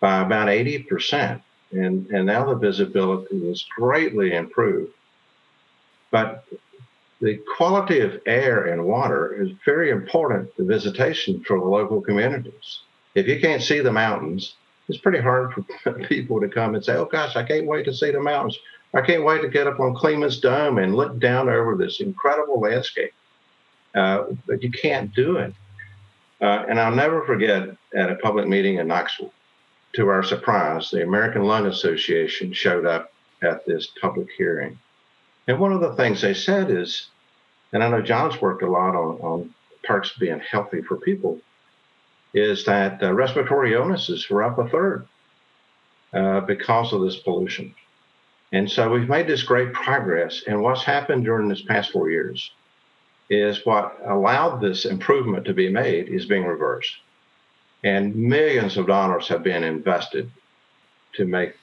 by 0.00 0.20
about 0.20 0.48
80%. 0.48 1.40
And, 1.70 2.06
and 2.08 2.26
now 2.26 2.46
the 2.46 2.54
visibility 2.54 3.48
is 3.48 3.66
greatly 3.76 4.34
improved. 4.34 4.92
But 6.10 6.44
the 7.20 7.40
quality 7.56 8.00
of 8.00 8.20
air 8.26 8.66
and 8.66 8.84
water 8.84 9.42
is 9.42 9.50
very 9.64 9.90
important 9.90 10.54
to 10.56 10.64
visitation 10.64 11.42
for 11.44 11.58
the 11.58 11.66
local 11.66 12.00
communities. 12.00 12.80
If 13.14 13.26
you 13.26 13.40
can't 13.40 13.62
see 13.62 13.80
the 13.80 13.92
mountains, 13.92 14.54
it's 14.88 14.98
pretty 14.98 15.20
hard 15.20 15.52
for 15.52 15.92
people 16.08 16.40
to 16.40 16.48
come 16.48 16.74
and 16.74 16.84
say, 16.84 16.94
"Oh 16.94 17.04
gosh, 17.04 17.36
I 17.36 17.42
can't 17.42 17.66
wait 17.66 17.84
to 17.86 17.94
see 17.94 18.10
the 18.10 18.20
mountains. 18.20 18.58
I 18.94 19.02
can't 19.02 19.24
wait 19.24 19.42
to 19.42 19.48
get 19.48 19.66
up 19.66 19.80
on 19.80 19.94
Clingman's 19.94 20.40
Dome 20.40 20.78
and 20.78 20.94
look 20.94 21.18
down 21.18 21.48
over 21.48 21.76
this 21.76 22.00
incredible 22.00 22.60
landscape." 22.60 23.12
Uh, 23.94 24.26
but 24.46 24.62
you 24.62 24.70
can't 24.70 25.12
do 25.14 25.36
it. 25.36 25.52
Uh, 26.40 26.64
and 26.68 26.78
I'll 26.78 26.94
never 26.94 27.24
forget 27.24 27.68
at 27.94 28.10
a 28.10 28.14
public 28.16 28.46
meeting 28.46 28.76
in 28.76 28.86
Knoxville, 28.86 29.32
to 29.98 30.08
our 30.08 30.22
surprise, 30.22 30.92
the 30.92 31.02
American 31.02 31.42
Lung 31.42 31.66
Association 31.66 32.52
showed 32.52 32.86
up 32.86 33.12
at 33.42 33.66
this 33.66 33.88
public 34.00 34.28
hearing. 34.38 34.78
And 35.48 35.58
one 35.58 35.72
of 35.72 35.80
the 35.80 35.96
things 35.96 36.20
they 36.20 36.34
said 36.34 36.70
is, 36.70 37.08
and 37.72 37.82
I 37.82 37.88
know 37.88 38.00
John's 38.00 38.40
worked 38.40 38.62
a 38.62 38.70
lot 38.70 38.94
on, 38.94 39.18
on 39.20 39.54
parks 39.84 40.12
being 40.16 40.38
healthy 40.38 40.82
for 40.82 40.98
people, 40.98 41.40
is 42.32 42.64
that 42.66 43.02
uh, 43.02 43.12
respiratory 43.12 43.74
illnesses 43.74 44.30
were 44.30 44.44
up 44.44 44.56
a 44.60 44.68
third 44.68 45.08
uh, 46.12 46.42
because 46.42 46.92
of 46.92 47.02
this 47.02 47.16
pollution. 47.16 47.74
And 48.52 48.70
so 48.70 48.92
we've 48.92 49.08
made 49.08 49.26
this 49.26 49.42
great 49.42 49.72
progress. 49.72 50.44
And 50.46 50.62
what's 50.62 50.84
happened 50.84 51.24
during 51.24 51.48
this 51.48 51.62
past 51.62 51.90
four 51.90 52.08
years 52.08 52.52
is 53.30 53.66
what 53.66 53.98
allowed 54.06 54.60
this 54.60 54.84
improvement 54.84 55.44
to 55.46 55.54
be 55.54 55.68
made 55.68 56.08
is 56.08 56.24
being 56.24 56.44
reversed. 56.44 56.98
And 57.84 58.14
millions 58.14 58.76
of 58.76 58.86
dollars 58.86 59.28
have 59.28 59.42
been 59.42 59.62
invested 59.62 60.30
to 61.14 61.24
make 61.24 61.54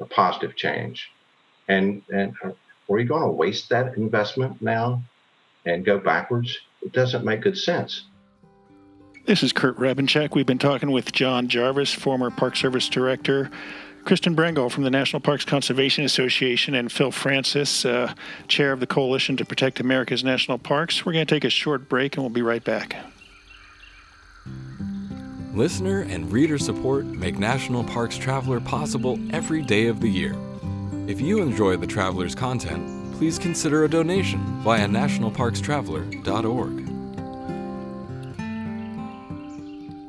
a 0.00 0.06
positive 0.06 0.56
change. 0.56 1.10
And, 1.68 2.02
and 2.10 2.34
are 2.44 2.54
we 2.88 3.04
going 3.04 3.22
to 3.22 3.28
waste 3.28 3.68
that 3.70 3.96
investment 3.96 4.60
now 4.62 5.02
and 5.66 5.84
go 5.84 5.98
backwards? 5.98 6.58
It 6.82 6.92
doesn't 6.92 7.24
make 7.24 7.42
good 7.42 7.58
sense. 7.58 8.04
This 9.24 9.42
is 9.42 9.52
Kurt 9.52 9.78
Repanshek. 9.78 10.34
We've 10.34 10.46
been 10.46 10.58
talking 10.58 10.90
with 10.90 11.12
John 11.12 11.46
Jarvis, 11.46 11.94
former 11.94 12.30
Park 12.30 12.56
Service 12.56 12.88
Director, 12.88 13.50
Kristen 14.04 14.34
Brengel 14.34 14.68
from 14.68 14.82
the 14.82 14.90
National 14.90 15.20
Parks 15.20 15.44
Conservation 15.44 16.04
Association, 16.04 16.74
and 16.74 16.90
Phil 16.90 17.12
Francis, 17.12 17.84
uh, 17.84 18.12
Chair 18.48 18.72
of 18.72 18.80
the 18.80 18.86
Coalition 18.86 19.36
to 19.36 19.44
Protect 19.44 19.78
America's 19.78 20.24
National 20.24 20.58
Parks. 20.58 21.06
We're 21.06 21.12
going 21.12 21.24
to 21.24 21.34
take 21.34 21.44
a 21.44 21.50
short 21.50 21.88
break 21.88 22.16
and 22.16 22.24
we'll 22.24 22.30
be 22.30 22.42
right 22.42 22.64
back. 22.64 22.96
Listener 25.54 26.00
and 26.08 26.32
reader 26.32 26.56
support 26.56 27.04
make 27.04 27.38
National 27.38 27.84
Parks 27.84 28.16
Traveler 28.16 28.58
possible 28.58 29.18
every 29.32 29.60
day 29.60 29.86
of 29.86 30.00
the 30.00 30.08
year. 30.08 30.34
If 31.06 31.20
you 31.20 31.42
enjoy 31.42 31.76
the 31.76 31.86
Traveler's 31.86 32.34
content, 32.34 33.14
please 33.18 33.38
consider 33.38 33.84
a 33.84 33.88
donation 33.88 34.40
via 34.62 34.88
nationalparkstraveler.org. 34.88 36.88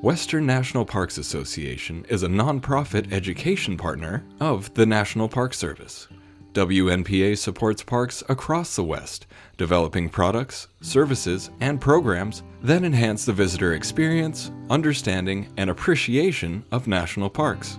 Western 0.02 0.46
National 0.46 0.86
Parks 0.86 1.18
Association 1.18 2.06
is 2.08 2.24
a 2.24 2.28
nonprofit 2.28 3.12
education 3.12 3.76
partner 3.76 4.24
of 4.40 4.74
the 4.76 4.86
National 4.86 5.28
Park 5.28 5.54
Service. 5.54 6.08
WNPA 6.54 7.38
supports 7.38 7.84
parks 7.84 8.24
across 8.30 8.78
the 8.78 8.84
West, 8.84 9.28
developing 9.58 10.10
products, 10.10 10.68
services, 10.82 11.50
and 11.60 11.80
programs 11.80 12.44
that 12.62 12.84
enhance 12.84 13.26
the 13.26 13.34
visitor 13.34 13.74
experience, 13.74 14.52
understanding, 14.70 15.52
and 15.58 15.70
appreciation 15.70 16.64
of 16.72 16.88
national 16.88 17.30
parks. 17.30 17.78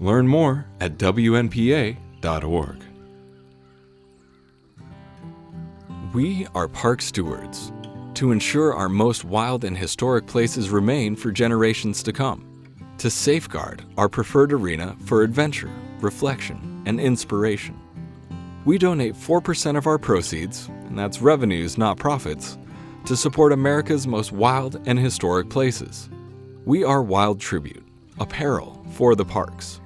Learn 0.00 0.28
more 0.28 0.66
at 0.80 0.98
WNPA.org. 0.98 1.96
We 6.12 6.46
are 6.54 6.68
park 6.68 7.02
stewards 7.02 7.72
to 8.14 8.32
ensure 8.32 8.72
our 8.72 8.88
most 8.88 9.24
wild 9.24 9.64
and 9.64 9.76
historic 9.76 10.26
places 10.26 10.70
remain 10.70 11.16
for 11.16 11.30
generations 11.30 12.02
to 12.02 12.12
come, 12.12 12.64
to 12.98 13.10
safeguard 13.10 13.84
our 13.98 14.08
preferred 14.08 14.52
arena 14.52 14.96
for 15.04 15.22
adventure, 15.22 15.70
reflection, 16.00 16.82
and 16.86 16.98
inspiration. 16.98 17.78
We 18.64 18.78
donate 18.78 19.14
4% 19.14 19.76
of 19.76 19.86
our 19.86 19.98
proceeds, 19.98 20.70
and 20.88 20.98
that's 20.98 21.20
revenues, 21.20 21.76
not 21.76 21.98
profits, 21.98 22.58
to 23.06 23.16
support 23.16 23.52
America's 23.52 24.06
most 24.06 24.32
wild 24.32 24.80
and 24.86 24.98
historic 24.98 25.48
places. 25.48 26.08
We 26.64 26.82
are 26.82 27.02
Wild 27.02 27.40
Tribute, 27.40 27.84
apparel 28.18 28.84
for 28.92 29.14
the 29.14 29.24
parks. 29.24 29.80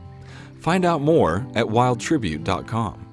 Find 0.61 0.85
out 0.85 1.01
more 1.01 1.47
at 1.55 1.67
wildtribute.com. 1.67 3.07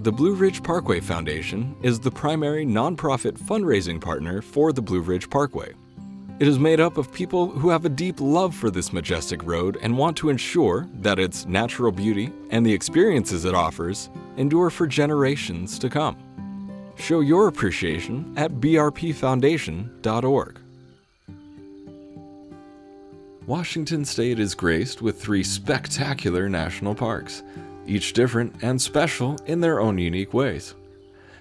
The 0.00 0.12
Blue 0.12 0.34
Ridge 0.34 0.62
Parkway 0.62 1.00
Foundation 1.00 1.74
is 1.82 1.98
the 1.98 2.10
primary 2.10 2.64
nonprofit 2.64 3.36
fundraising 3.36 4.00
partner 4.00 4.40
for 4.40 4.72
the 4.72 4.80
Blue 4.80 5.00
Ridge 5.00 5.28
Parkway. 5.28 5.74
It 6.40 6.46
is 6.46 6.60
made 6.60 6.78
up 6.78 6.98
of 6.98 7.12
people 7.12 7.48
who 7.48 7.70
have 7.70 7.84
a 7.84 7.88
deep 7.88 8.20
love 8.20 8.54
for 8.54 8.70
this 8.70 8.92
majestic 8.92 9.42
road 9.42 9.76
and 9.82 9.98
want 9.98 10.16
to 10.18 10.28
ensure 10.28 10.86
that 11.00 11.18
its 11.18 11.46
natural 11.46 11.90
beauty 11.90 12.32
and 12.50 12.64
the 12.64 12.72
experiences 12.72 13.44
it 13.44 13.56
offers 13.56 14.08
endure 14.36 14.70
for 14.70 14.86
generations 14.86 15.80
to 15.80 15.90
come. 15.90 16.16
Show 16.94 17.18
your 17.20 17.48
appreciation 17.48 18.32
at 18.36 18.52
brpfoundation.org. 18.52 20.60
Washington 23.46 24.04
State 24.04 24.38
is 24.38 24.54
graced 24.54 25.02
with 25.02 25.20
three 25.20 25.42
spectacular 25.42 26.48
national 26.48 26.94
parks, 26.94 27.42
each 27.84 28.12
different 28.12 28.54
and 28.62 28.80
special 28.80 29.36
in 29.46 29.60
their 29.60 29.80
own 29.80 29.98
unique 29.98 30.32
ways. 30.32 30.76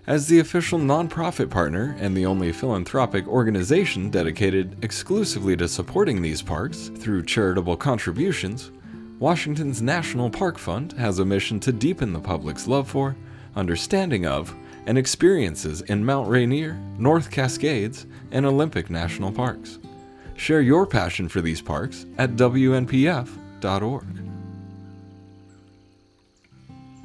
As 0.07 0.27
the 0.27 0.39
official 0.39 0.79
nonprofit 0.79 1.49
partner 1.49 1.93
and 1.99 2.15
the 2.15 2.25
only 2.25 2.53
philanthropic 2.53 3.27
organization 3.27 4.09
dedicated 4.09 4.77
exclusively 4.81 5.57
to 5.57 5.67
supporting 5.67 6.21
these 6.21 6.41
parks 6.41 6.89
through 6.95 7.25
charitable 7.25 7.75
contributions, 7.75 8.71
Washington's 9.19 9.81
National 9.81 10.29
Park 10.29 10.57
Fund 10.57 10.93
has 10.93 11.19
a 11.19 11.25
mission 11.25 11.59
to 11.59 11.73
deepen 11.73 12.13
the 12.13 12.21
public's 12.21 12.69
love 12.69 12.87
for, 12.87 13.17
understanding 13.57 14.25
of, 14.25 14.55
and 14.85 14.97
experiences 14.97 15.81
in 15.81 16.05
Mount 16.05 16.29
Rainier, 16.29 16.79
North 16.97 17.29
Cascades, 17.29 18.05
and 18.31 18.45
Olympic 18.45 18.89
National 18.89 19.33
Parks. 19.33 19.77
Share 20.37 20.61
your 20.61 20.87
passion 20.87 21.27
for 21.27 21.41
these 21.41 21.61
parks 21.61 22.05
at 22.17 22.37
WNPF.org. 22.37 24.26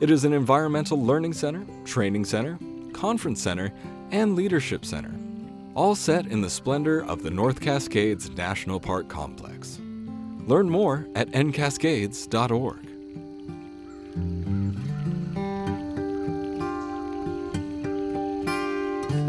it 0.00 0.10
is 0.10 0.24
an 0.24 0.32
environmental 0.32 1.02
learning 1.02 1.32
center, 1.32 1.64
training 1.84 2.24
center, 2.24 2.58
conference 2.92 3.42
center, 3.42 3.72
and 4.10 4.36
leadership 4.36 4.84
center, 4.84 5.14
all 5.74 5.94
set 5.94 6.26
in 6.26 6.40
the 6.40 6.50
splendor 6.50 7.04
of 7.04 7.22
the 7.22 7.30
North 7.30 7.60
Cascades 7.60 8.30
National 8.30 8.78
Park 8.78 9.08
Complex. 9.08 9.80
Learn 10.46 10.68
more 10.68 11.06
at 11.14 11.28
ncascades.org. 11.30 12.88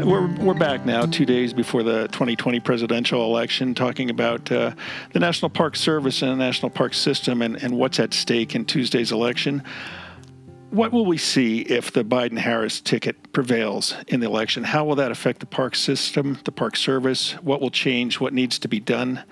We're, 0.04 0.26
we're 0.36 0.52
back 0.52 0.84
now, 0.84 1.06
two 1.06 1.24
days 1.24 1.54
before 1.54 1.82
the 1.82 2.08
2020 2.08 2.60
presidential 2.60 3.24
election, 3.24 3.74
talking 3.74 4.10
about 4.10 4.52
uh, 4.52 4.72
the 5.12 5.20
National 5.20 5.48
Park 5.48 5.76
Service 5.76 6.20
and 6.20 6.32
the 6.32 6.36
National 6.36 6.68
Park 6.68 6.92
System 6.92 7.40
and, 7.40 7.56
and 7.62 7.78
what's 7.78 7.98
at 7.98 8.12
stake 8.12 8.54
in 8.54 8.66
Tuesday's 8.66 9.12
election. 9.12 9.62
What 10.74 10.90
will 10.90 11.06
we 11.06 11.18
see 11.18 11.60
if 11.60 11.92
the 11.92 12.04
Biden 12.04 12.36
Harris 12.36 12.80
ticket 12.80 13.32
prevails 13.32 13.94
in 14.08 14.18
the 14.18 14.26
election? 14.26 14.64
How 14.64 14.84
will 14.84 14.96
that 14.96 15.12
affect 15.12 15.38
the 15.38 15.46
park 15.46 15.76
system, 15.76 16.40
the 16.42 16.50
park 16.50 16.74
service? 16.74 17.34
What 17.34 17.60
will 17.60 17.70
change? 17.70 18.18
What 18.18 18.32
needs 18.32 18.58
to 18.58 18.66
be 18.66 18.80
done? 18.80 19.22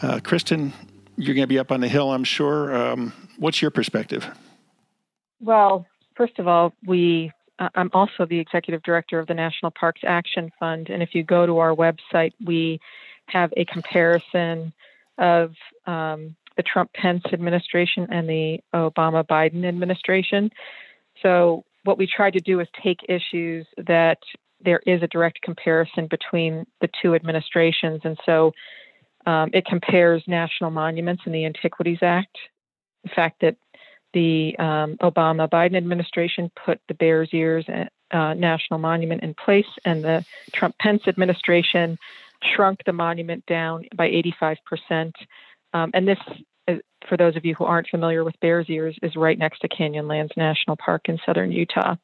Uh, 0.00 0.20
Kristen, 0.22 0.72
you're 1.16 1.34
going 1.34 1.42
to 1.42 1.48
be 1.48 1.58
up 1.58 1.72
on 1.72 1.80
the 1.80 1.88
Hill, 1.88 2.12
I'm 2.12 2.22
sure. 2.22 2.72
Um, 2.72 3.12
what's 3.36 3.60
your 3.60 3.72
perspective? 3.72 4.28
Well, 5.40 5.86
first 6.14 6.38
of 6.38 6.46
all, 6.46 6.72
we 6.86 7.32
uh, 7.58 7.68
I'm 7.74 7.90
also 7.92 8.24
the 8.24 8.38
executive 8.38 8.84
director 8.84 9.18
of 9.18 9.26
the 9.26 9.34
National 9.34 9.72
Parks 9.72 10.02
Action 10.06 10.52
Fund, 10.60 10.88
and 10.88 11.02
if 11.02 11.16
you 11.16 11.24
go 11.24 11.46
to 11.46 11.58
our 11.58 11.74
website, 11.74 12.32
we 12.44 12.78
have 13.26 13.52
a 13.56 13.64
comparison 13.64 14.72
of 15.18 15.52
um, 15.84 16.36
the 16.56 16.62
Trump 16.62 16.92
Pence 16.92 17.24
administration 17.32 18.06
and 18.10 18.28
the 18.28 18.60
Obama 18.74 19.24
Biden 19.24 19.66
administration. 19.66 20.50
So, 21.22 21.64
what 21.84 21.98
we 21.98 22.06
try 22.08 22.30
to 22.30 22.40
do 22.40 22.58
is 22.60 22.66
take 22.82 23.00
issues 23.08 23.66
that 23.76 24.18
there 24.60 24.80
is 24.86 25.02
a 25.02 25.06
direct 25.06 25.40
comparison 25.42 26.06
between 26.08 26.66
the 26.80 26.88
two 27.00 27.14
administrations. 27.14 28.00
And 28.04 28.18
so 28.24 28.52
um, 29.26 29.50
it 29.52 29.66
compares 29.66 30.22
national 30.26 30.70
monuments 30.70 31.22
in 31.26 31.32
the 31.32 31.44
Antiquities 31.44 31.98
Act, 32.02 32.36
the 33.02 33.10
fact 33.10 33.40
that 33.42 33.56
the 34.12 34.56
um, 34.58 34.96
Obama 35.02 35.48
Biden 35.48 35.76
administration 35.76 36.50
put 36.64 36.80
the 36.88 36.94
Bears 36.94 37.28
Ears 37.32 37.66
uh, 37.68 38.34
National 38.34 38.78
Monument 38.78 39.22
in 39.22 39.34
place, 39.34 39.66
and 39.84 40.02
the 40.02 40.24
Trump 40.52 40.76
Pence 40.78 41.02
administration 41.06 41.98
shrunk 42.42 42.80
the 42.86 42.92
monument 42.92 43.44
down 43.46 43.84
by 43.94 44.08
85%. 44.40 45.12
Um, 45.76 45.90
and 45.94 46.08
this, 46.08 46.18
uh, 46.68 46.74
for 47.08 47.16
those 47.16 47.36
of 47.36 47.44
you 47.44 47.54
who 47.54 47.64
aren't 47.64 47.88
familiar 47.88 48.24
with 48.24 48.38
Bears 48.40 48.66
Ears, 48.68 48.96
is 49.02 49.14
right 49.16 49.38
next 49.38 49.60
to 49.60 49.68
Canyonlands 49.68 50.36
National 50.36 50.76
Park 50.76 51.02
in 51.06 51.18
southern 51.26 51.52
Utah. 51.52 51.96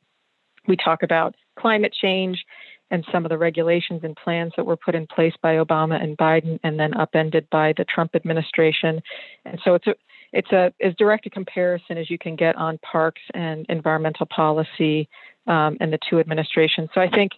We 0.68 0.76
talk 0.76 1.02
about 1.02 1.34
climate 1.58 1.94
change 1.98 2.44
and 2.90 3.04
some 3.10 3.24
of 3.24 3.30
the 3.30 3.38
regulations 3.38 4.02
and 4.04 4.14
plans 4.14 4.52
that 4.56 4.66
were 4.66 4.76
put 4.76 4.94
in 4.94 5.06
place 5.06 5.32
by 5.42 5.54
Obama 5.56 6.00
and 6.02 6.16
Biden 6.18 6.60
and 6.62 6.78
then 6.78 6.92
upended 6.94 7.48
by 7.50 7.72
the 7.76 7.86
Trump 7.86 8.14
administration. 8.14 9.00
And 9.46 9.58
so 9.64 9.74
it's 9.74 9.86
a 9.86 9.94
it's 10.34 10.52
a 10.52 10.72
as 10.82 10.94
direct 10.96 11.26
a 11.26 11.30
comparison 11.30 11.96
as 11.96 12.10
you 12.10 12.18
can 12.18 12.36
get 12.36 12.54
on 12.56 12.78
parks 12.78 13.22
and 13.32 13.64
environmental 13.70 14.26
policy 14.26 15.08
um, 15.46 15.78
and 15.80 15.92
the 15.92 15.98
two 16.08 16.20
administrations. 16.20 16.90
So 16.94 17.00
I 17.00 17.08
think 17.08 17.32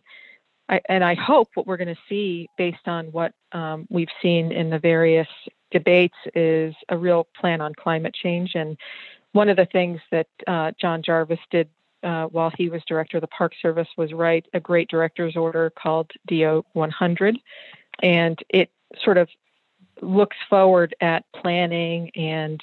I, 0.69 0.81
and 0.89 1.05
I 1.05 1.15
hope 1.15 1.49
what 1.55 1.67
we're 1.67 1.77
going 1.77 1.95
to 1.95 2.01
see 2.09 2.49
based 2.57 2.87
on 2.87 3.07
what 3.07 3.33
um, 3.53 3.87
we've 3.91 4.09
seen 4.23 4.51
in 4.53 4.71
the 4.71 4.79
various 4.79 5.29
debates 5.71 6.17
is 6.35 6.75
a 6.89 6.97
real 6.97 7.27
plan 7.39 7.61
on 7.61 7.75
climate 7.75 8.15
change. 8.15 8.53
And 8.55 8.79
one 9.33 9.49
of 9.49 9.57
the 9.57 9.67
things 9.67 10.01
that 10.11 10.29
uh, 10.47 10.73
John 10.81 11.03
Jarvis 11.03 11.41
did 11.51 11.69
uh, 12.03 12.27
while 12.27 12.53
he 12.57 12.69
was 12.69 12.83
director 12.87 13.17
of 13.17 13.23
the 13.23 13.29
Park 13.29 13.53
Service 13.61 13.89
was 13.97 14.13
write 14.13 14.47
a 14.53 14.61
great 14.61 14.89
director's 14.89 15.37
order 15.37 15.71
called 15.71 16.11
DO 16.27 16.65
100. 16.73 17.39
And 18.03 18.39
it 18.49 18.71
sort 19.03 19.19
of 19.19 19.29
looks 20.01 20.37
forward 20.49 20.95
at 21.01 21.25
planning 21.35 22.11
and 22.15 22.61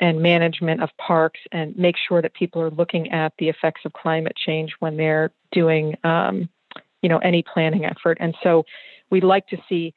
and 0.00 0.22
management 0.22 0.80
of 0.80 0.90
parks 0.96 1.40
and 1.50 1.76
make 1.76 1.96
sure 2.08 2.22
that 2.22 2.32
people 2.32 2.62
are 2.62 2.70
looking 2.70 3.10
at 3.10 3.32
the 3.38 3.48
effects 3.48 3.80
of 3.84 3.92
climate 3.92 4.36
change 4.36 4.72
when 4.78 4.96
they're 4.96 5.32
doing 5.50 5.96
um, 6.04 6.48
you 7.02 7.08
know 7.08 7.18
any 7.18 7.42
planning 7.42 7.84
effort. 7.84 8.18
And 8.20 8.34
so 8.42 8.64
we'd 9.10 9.24
like 9.24 9.46
to 9.48 9.56
see 9.68 9.94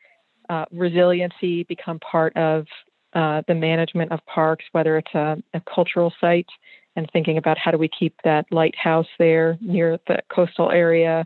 uh, 0.50 0.66
resiliency 0.72 1.64
become 1.64 2.00
part 2.00 2.36
of 2.36 2.66
uh, 3.14 3.42
the 3.48 3.56
management 3.56 4.12
of 4.12 4.20
parks 4.26 4.64
whether 4.72 4.98
it's 4.98 5.14
a, 5.14 5.38
a 5.54 5.62
cultural 5.74 6.14
site 6.22 6.48
and 6.96 7.10
thinking 7.12 7.38
about 7.38 7.58
how 7.58 7.72
do 7.72 7.78
we 7.78 7.90
keep 7.90 8.16
that 8.24 8.46
lighthouse 8.52 9.08
there 9.20 9.58
near 9.62 10.00
the 10.08 10.18
coastal 10.34 10.72
area 10.72 11.26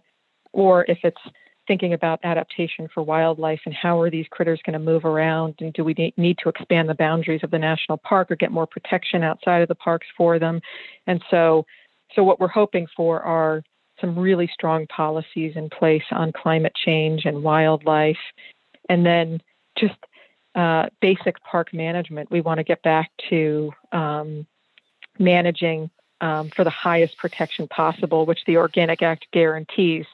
or 0.51 0.85
if 0.88 0.97
it's 1.03 1.21
thinking 1.67 1.93
about 1.93 2.19
adaptation 2.23 2.88
for 2.93 3.03
wildlife 3.03 3.59
and 3.65 3.73
how 3.73 3.99
are 3.99 4.09
these 4.09 4.25
critters 4.29 4.59
going 4.65 4.73
to 4.73 4.79
move 4.79 5.05
around 5.05 5.55
and 5.59 5.73
do 5.73 5.83
we 5.83 6.13
need 6.17 6.38
to 6.41 6.49
expand 6.49 6.88
the 6.88 6.95
boundaries 6.95 7.41
of 7.43 7.51
the 7.51 7.59
national 7.59 7.97
park 7.97 8.29
or 8.31 8.35
get 8.35 8.51
more 8.51 8.67
protection 8.67 9.23
outside 9.23 9.61
of 9.61 9.67
the 9.67 9.75
parks 9.75 10.07
for 10.17 10.39
them. 10.39 10.61
And 11.07 11.23
so 11.29 11.65
so 12.15 12.23
what 12.23 12.39
we're 12.39 12.47
hoping 12.47 12.88
for 12.95 13.21
are 13.21 13.63
some 13.99 14.17
really 14.17 14.49
strong 14.53 14.88
policies 14.88 15.53
in 15.55 15.69
place 15.69 16.03
on 16.12 16.31
climate 16.31 16.73
change 16.75 17.25
and 17.25 17.43
wildlife. 17.43 18.17
And 18.89 19.05
then 19.05 19.41
just 19.77 19.95
uh, 20.55 20.88
basic 21.01 21.41
park 21.43 21.73
management. 21.73 22.31
We 22.31 22.41
want 22.41 22.60
to 22.60 22.63
get 22.63 22.81
back 22.81 23.12
to 23.29 23.71
um, 23.91 24.47
managing 25.19 25.89
um, 26.21 26.49
for 26.55 26.63
the 26.63 26.69
highest 26.69 27.17
protection 27.17 27.67
possible 27.67 28.25
which 28.25 28.39
the 28.47 28.58
organic 28.58 29.01
act 29.01 29.27
guarantees. 29.31 30.05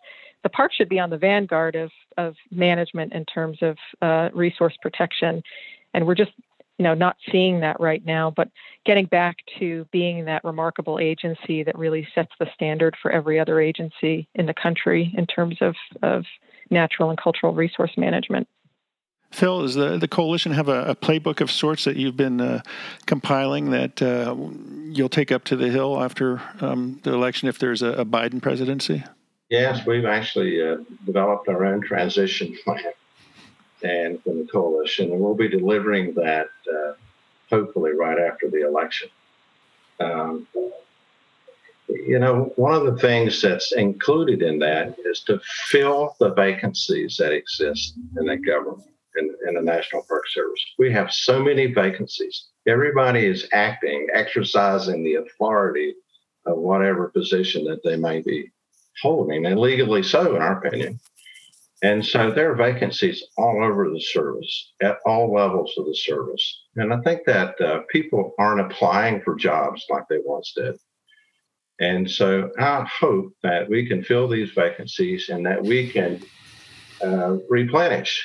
The 0.44 0.50
park 0.50 0.72
should 0.74 0.89
be 0.89 1.00
on 1.00 1.12
the 1.12 1.17
vanguard 1.17 1.76
of, 1.76 1.91
of 2.17 2.36
management 2.50 3.13
in 3.13 3.26
terms 3.26 3.60
of 3.62 3.78
uh, 4.02 4.30
resource 4.34 4.76
protection. 4.82 5.44
And 5.94 6.08
we're 6.08 6.15
just, 6.15 6.32
you 6.82 6.84
know, 6.84 6.96
not 6.96 7.15
seeing 7.32 7.60
that 7.60 7.80
right 7.80 8.04
now, 8.08 8.34
but 8.36 8.50
getting 8.88 9.06
back 9.06 9.38
to 9.60 9.86
being 9.91 10.26
that 10.26 10.44
remarkable 10.44 10.98
agency 10.98 11.62
that 11.62 11.78
really 11.78 12.08
sets 12.15 12.32
the 12.39 12.48
standard 12.56 12.96
for 13.00 13.12
every 13.12 13.39
other 13.39 13.62
agency 13.62 14.28
in 14.34 14.48
the 14.48 14.54
country 14.56 15.13
in 15.15 15.28
terms 15.28 15.58
of, 15.62 15.76
of 16.02 16.26
natural 16.72 17.12
and 17.12 17.22
cultural 17.22 17.54
resource 17.54 17.91
management. 17.98 18.48
Phil, 19.30 19.62
does 19.62 19.76
the, 19.76 20.00
the 20.00 20.08
coalition 20.08 20.54
have 20.54 20.70
a, 20.70 20.86
a 20.86 20.96
playbook 20.96 21.39
of 21.39 21.52
sorts 21.52 21.84
that 21.84 21.98
you've 21.98 22.17
been 22.17 22.41
uh, 22.41 22.63
compiling 23.06 23.70
that 23.70 24.02
uh, 24.02 24.36
you'll 24.86 25.08
take 25.08 25.32
up 25.32 25.44
to 25.44 25.56
the 25.56 25.70
Hill 25.70 26.02
after 26.02 26.41
um, 26.62 27.00
the 27.04 27.13
election 27.13 27.48
if 27.48 27.60
there's 27.60 27.84
a, 27.84 27.89
a 27.89 28.06
Biden 28.06 28.41
presidency? 28.41 29.04
Yes, 29.52 29.86
we've 29.86 30.06
actually 30.06 30.60
uh, 30.67 30.78
developed 31.06 31.48
our 31.48 31.63
own 31.63 31.82
transition 31.82 32.58
plan 32.63 32.82
and 33.84 34.22
from 34.24 34.39
the 34.39 34.52
coalition, 34.52 35.12
and 35.12 35.20
we'll 35.20 35.36
be 35.36 35.48
delivering 35.48 36.13
that 36.15 36.48
uh, 36.72 36.94
hopefully 37.50 37.91
right 37.91 38.20
after 38.20 38.50
the 38.50 38.65
election. 38.67 39.10
Um, 40.00 40.48
you 41.88 42.20
know, 42.20 42.54
one 42.56 42.74
of 42.74 42.86
the 42.86 42.98
things 43.00 43.41
that's 43.41 43.74
included 43.74 44.41
in 44.41 44.60
that 44.60 44.96
is 45.06 45.22
to 45.22 45.39
fill 45.67 46.15
the 46.20 46.34
vacancies 46.34 47.17
that 47.17 47.34
exist 47.34 47.96
in 48.17 48.26
the 48.26 48.38
government, 48.38 48.89
in, 49.17 49.36
in 49.48 49.56
the 49.56 49.62
National 49.62 50.04
Park 50.04 50.28
Service. 50.30 50.63
We 50.80 50.91
have 50.94 51.12
so 51.12 51.44
many 51.44 51.67
vacancies. 51.67 52.48
Everybody 52.67 53.26
is 53.26 53.48
acting, 53.52 54.08
exercising 54.13 55.04
the 55.04 55.15
authority 55.15 55.96
of 56.46 56.58
whatever 56.58 57.10
position 57.10 57.65
that 57.65 57.84
they 57.84 57.98
may 57.98 58.22
be 58.22 58.50
holding, 59.02 59.46
and 59.46 59.60
legally 59.60 60.04
so, 60.04 60.36
in 60.36 60.41
our 60.41 60.63
opinion. 60.63 61.00
And 61.84 62.06
so 62.06 62.30
there 62.30 62.52
are 62.52 62.56
vacancies 62.56 63.24
all 63.38 63.63
over 63.63 63.89
the 63.89 64.00
service 64.00 64.74
at 64.82 64.98
all 65.06 65.34
levels 65.34 65.74
of 65.78 65.86
the 65.86 65.96
service. 65.96 66.63
And 66.76 66.94
I 66.94 67.02
think 67.02 67.22
that 67.26 67.60
uh, 67.60 67.82
people 67.89 68.34
aren't 68.38 68.62
applying 68.62 69.22
for 69.22 69.36
jobs 69.36 69.86
like 69.89 70.04
they 70.08 70.20
once 70.24 70.54
did. 70.56 70.78
And 71.80 72.10
so 72.10 72.52
I 72.60 72.86
hope 73.00 73.34
that 73.41 73.67
we 73.67 73.88
can 73.88 74.04
fill 74.04 74.28
these 74.28 74.52
vacancies 74.52 75.30
and 75.30 75.44
that 75.48 75.63
we 75.63 75.89
can 75.89 76.22
uh, 77.04 77.38
replenish 77.50 78.24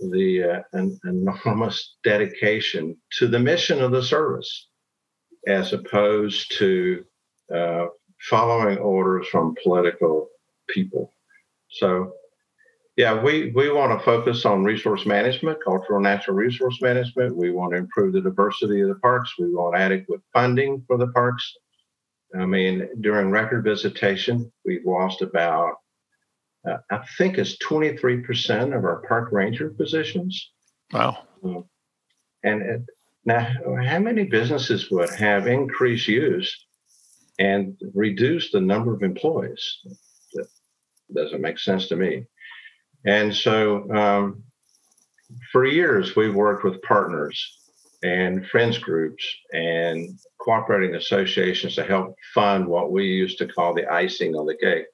the 0.00 0.42
uh, 0.42 0.62
an 0.72 0.98
enormous 1.04 1.94
dedication 2.02 2.96
to 3.12 3.28
the 3.28 3.38
mission 3.38 3.80
of 3.80 3.92
the 3.92 4.02
service 4.02 4.68
as 5.46 5.72
opposed 5.72 6.56
to 6.58 7.04
uh, 7.54 7.86
following 8.28 8.78
orders 8.78 9.28
from 9.28 9.54
political 9.62 10.28
people. 10.68 11.12
So, 11.70 12.12
yeah, 12.96 13.20
we, 13.20 13.50
we 13.54 13.70
want 13.70 13.98
to 13.98 14.04
focus 14.04 14.44
on 14.44 14.64
resource 14.64 15.04
management, 15.04 15.58
cultural 15.64 16.00
natural 16.00 16.36
resource 16.36 16.80
management. 16.80 17.36
We 17.36 17.50
want 17.50 17.72
to 17.72 17.78
improve 17.78 18.12
the 18.12 18.20
diversity 18.20 18.80
of 18.82 18.88
the 18.88 18.94
parks. 18.96 19.32
We 19.38 19.52
want 19.52 19.76
adequate 19.76 20.20
funding 20.32 20.84
for 20.86 20.96
the 20.96 21.08
parks. 21.08 21.54
I 22.38 22.46
mean, 22.46 22.88
during 23.00 23.30
record 23.30 23.64
visitation, 23.64 24.52
we've 24.64 24.84
lost 24.84 25.22
about, 25.22 25.74
uh, 26.68 26.78
I 26.90 27.00
think 27.18 27.38
it's 27.38 27.56
23% 27.58 28.76
of 28.76 28.84
our 28.84 29.02
park 29.06 29.30
ranger 29.32 29.70
positions. 29.70 30.50
Wow. 30.92 31.18
Um, 31.42 31.64
and 32.42 32.62
it, 32.62 32.82
now, 33.24 33.48
how 33.84 33.98
many 33.98 34.24
businesses 34.24 34.90
would 34.90 35.10
have 35.10 35.46
increased 35.46 36.08
use 36.08 36.64
and 37.38 37.76
reduce 37.94 38.50
the 38.50 38.60
number 38.60 38.94
of 38.94 39.02
employees. 39.02 39.80
That 40.34 40.46
doesn't 41.14 41.40
make 41.40 41.58
sense 41.58 41.88
to 41.88 41.96
me. 41.96 42.26
And 43.04 43.34
so 43.34 43.90
um, 43.90 44.42
for 45.52 45.64
years, 45.64 46.16
we've 46.16 46.34
worked 46.34 46.64
with 46.64 46.82
partners 46.82 47.58
and 48.02 48.46
friends 48.46 48.78
groups 48.78 49.24
and 49.52 50.18
cooperating 50.40 50.94
associations 50.94 51.74
to 51.74 51.84
help 51.84 52.14
fund 52.34 52.66
what 52.66 52.92
we 52.92 53.06
used 53.06 53.38
to 53.38 53.46
call 53.46 53.74
the 53.74 53.90
icing 53.90 54.34
on 54.34 54.46
the 54.46 54.56
cake. 54.56 54.86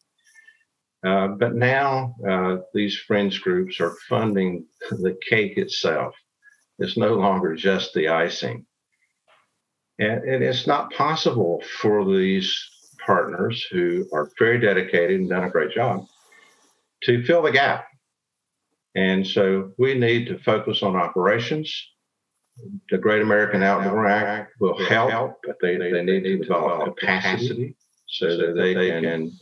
Uh, 1.04 1.28
but 1.28 1.54
now 1.54 2.14
uh, 2.28 2.58
these 2.74 2.96
friends 2.96 3.38
groups 3.38 3.80
are 3.80 3.96
funding 4.08 4.66
the 4.90 5.16
cake 5.28 5.56
itself. 5.56 6.14
It's 6.78 6.96
no 6.96 7.14
longer 7.14 7.54
just 7.54 7.94
the 7.94 8.08
icing. 8.08 8.66
And, 9.98 10.24
and 10.24 10.44
it's 10.44 10.66
not 10.66 10.92
possible 10.92 11.62
for 11.80 12.04
these 12.04 12.56
partners 13.04 13.66
who 13.70 14.08
are 14.12 14.30
very 14.38 14.60
dedicated 14.60 15.20
and 15.20 15.28
done 15.28 15.44
a 15.44 15.50
great 15.50 15.72
job 15.72 16.06
to 17.04 17.24
fill 17.24 17.42
the 17.42 17.50
gap. 17.50 17.86
And 18.94 19.26
so 19.26 19.72
we 19.78 19.94
need 19.94 20.26
to 20.26 20.38
focus 20.38 20.82
on 20.82 20.96
operations. 20.96 21.72
The 22.90 22.98
Great 22.98 23.22
American 23.22 23.62
Outdoor 23.62 24.06
Act 24.06 24.52
will 24.60 24.76
help, 24.86 25.40
but 25.44 25.56
they, 25.62 25.76
they 25.76 26.02
need 26.02 26.24
to 26.24 26.38
develop 26.38 26.96
capacity 26.98 27.76
so 28.06 28.36
that 28.36 28.54
they 28.56 28.74
can 28.74 29.32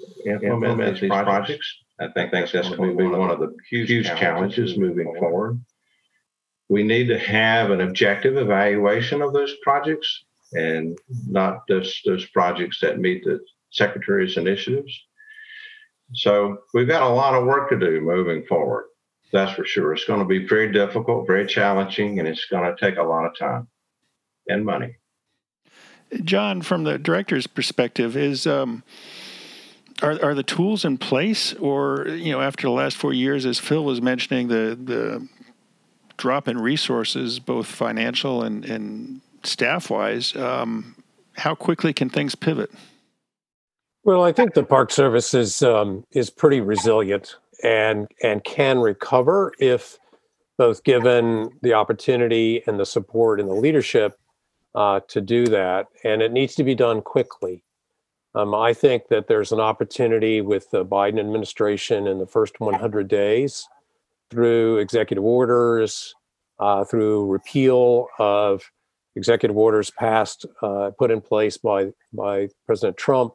implement 0.42 1.00
these 1.00 1.11
projects. 1.11 1.76
I 2.00 2.08
think 2.08 2.30
that's 2.30 2.52
going 2.52 2.90
to 2.90 2.96
be 2.96 3.06
one 3.06 3.30
of 3.30 3.40
the 3.40 3.56
huge 3.70 4.06
challenges 4.06 4.76
moving 4.76 5.12
forward. 5.18 5.61
We 6.68 6.82
need 6.82 7.08
to 7.08 7.18
have 7.18 7.70
an 7.70 7.80
objective 7.80 8.37
evaluation 8.37 9.22
of 9.22 9.32
those 9.32 9.56
projects 9.62 10.24
and 10.52 10.98
not 11.26 11.66
just 11.68 12.02
those 12.04 12.26
projects 12.26 12.80
that 12.80 13.00
meet 13.00 13.24
the 13.24 13.40
secretary's 13.70 14.37
initiatives. 14.37 14.92
So 16.14 16.58
we've 16.74 16.88
got 16.88 17.02
a 17.02 17.08
lot 17.08 17.34
of 17.34 17.46
work 17.46 17.70
to 17.70 17.78
do 17.78 18.00
moving 18.00 18.44
forward. 18.46 18.84
That's 19.32 19.52
for 19.52 19.64
sure. 19.64 19.92
It's 19.92 20.04
going 20.04 20.20
to 20.20 20.26
be 20.26 20.46
very 20.46 20.72
difficult, 20.72 21.26
very 21.26 21.46
challenging, 21.46 22.18
and 22.18 22.26
it's 22.26 22.46
going 22.46 22.64
to 22.64 22.80
take 22.80 22.98
a 22.98 23.02
lot 23.02 23.26
of 23.26 23.36
time 23.36 23.68
and 24.46 24.64
money. 24.64 24.96
John, 26.24 26.62
from 26.62 26.84
the 26.84 26.98
director's 26.98 27.46
perspective, 27.46 28.16
is 28.16 28.46
um, 28.46 28.82
are 30.02 30.22
are 30.24 30.34
the 30.34 30.42
tools 30.42 30.84
in 30.84 30.96
place, 30.96 31.52
or 31.54 32.06
you 32.08 32.32
know, 32.32 32.40
after 32.40 32.66
the 32.66 32.72
last 32.72 32.96
four 32.96 33.12
years, 33.12 33.44
as 33.44 33.58
Phil 33.58 33.84
was 33.84 34.00
mentioning, 34.00 34.48
the 34.48 34.78
the 34.82 35.28
drop 36.16 36.48
in 36.48 36.58
resources, 36.58 37.38
both 37.38 37.66
financial 37.66 38.42
and 38.42 38.64
and 38.64 39.20
staff 39.42 39.90
wise, 39.90 40.35
um, 40.37 40.96
how 41.35 41.54
quickly 41.54 41.92
can 41.92 42.08
things 42.08 42.35
pivot? 42.35 42.70
Well, 44.04 44.24
I 44.24 44.33
think 44.33 44.54
the 44.54 44.64
Park 44.64 44.90
Service 44.90 45.35
is 45.35 45.62
um, 45.62 46.04
is 46.12 46.31
pretty 46.31 46.62
resilient 46.62 47.37
and 47.63 48.09
and 48.23 48.44
can 48.44 48.79
recover 48.79 49.52
if 49.59 49.98
both 50.56 50.83
given 50.83 51.50
the 51.63 51.73
opportunity 51.73 52.63
and 52.67 52.81
the 52.81 52.87
support 52.87 53.40
and 53.40 53.48
the 53.48 53.54
leadership 53.54 54.19
uh, 54.75 55.00
to 55.09 55.21
do 55.21 55.46
that, 55.46 55.87
and 56.04 56.21
it 56.21 56.33
needs 56.33 56.54
to 56.56 56.65
be 56.65 56.75
done 56.75 57.00
quickly. 57.00 57.63
Um, 58.35 58.54
I 58.54 58.75
think 58.75 59.09
that 59.09 59.27
there's 59.27 59.52
an 59.52 59.61
opportunity 59.61 60.40
with 60.40 60.71
the 60.71 60.85
Biden 60.85 61.19
administration 61.19 62.06
in 62.06 62.19
the 62.19 62.27
first 62.27 62.61
100 62.61 63.09
days 63.09 63.67
through 64.31 64.79
executive 64.79 65.25
orders, 65.25 66.15
uh, 66.59 66.85
through 66.85 67.27
repeal 67.27 68.09
of 68.19 68.63
executive 69.17 69.56
orders 69.56 69.90
passed, 69.90 70.44
uh, 70.63 70.90
put 70.98 71.11
in 71.11 71.21
place 71.21 71.56
by 71.56 71.92
by 72.13 72.48
President 72.67 72.96
Trump, 72.96 73.33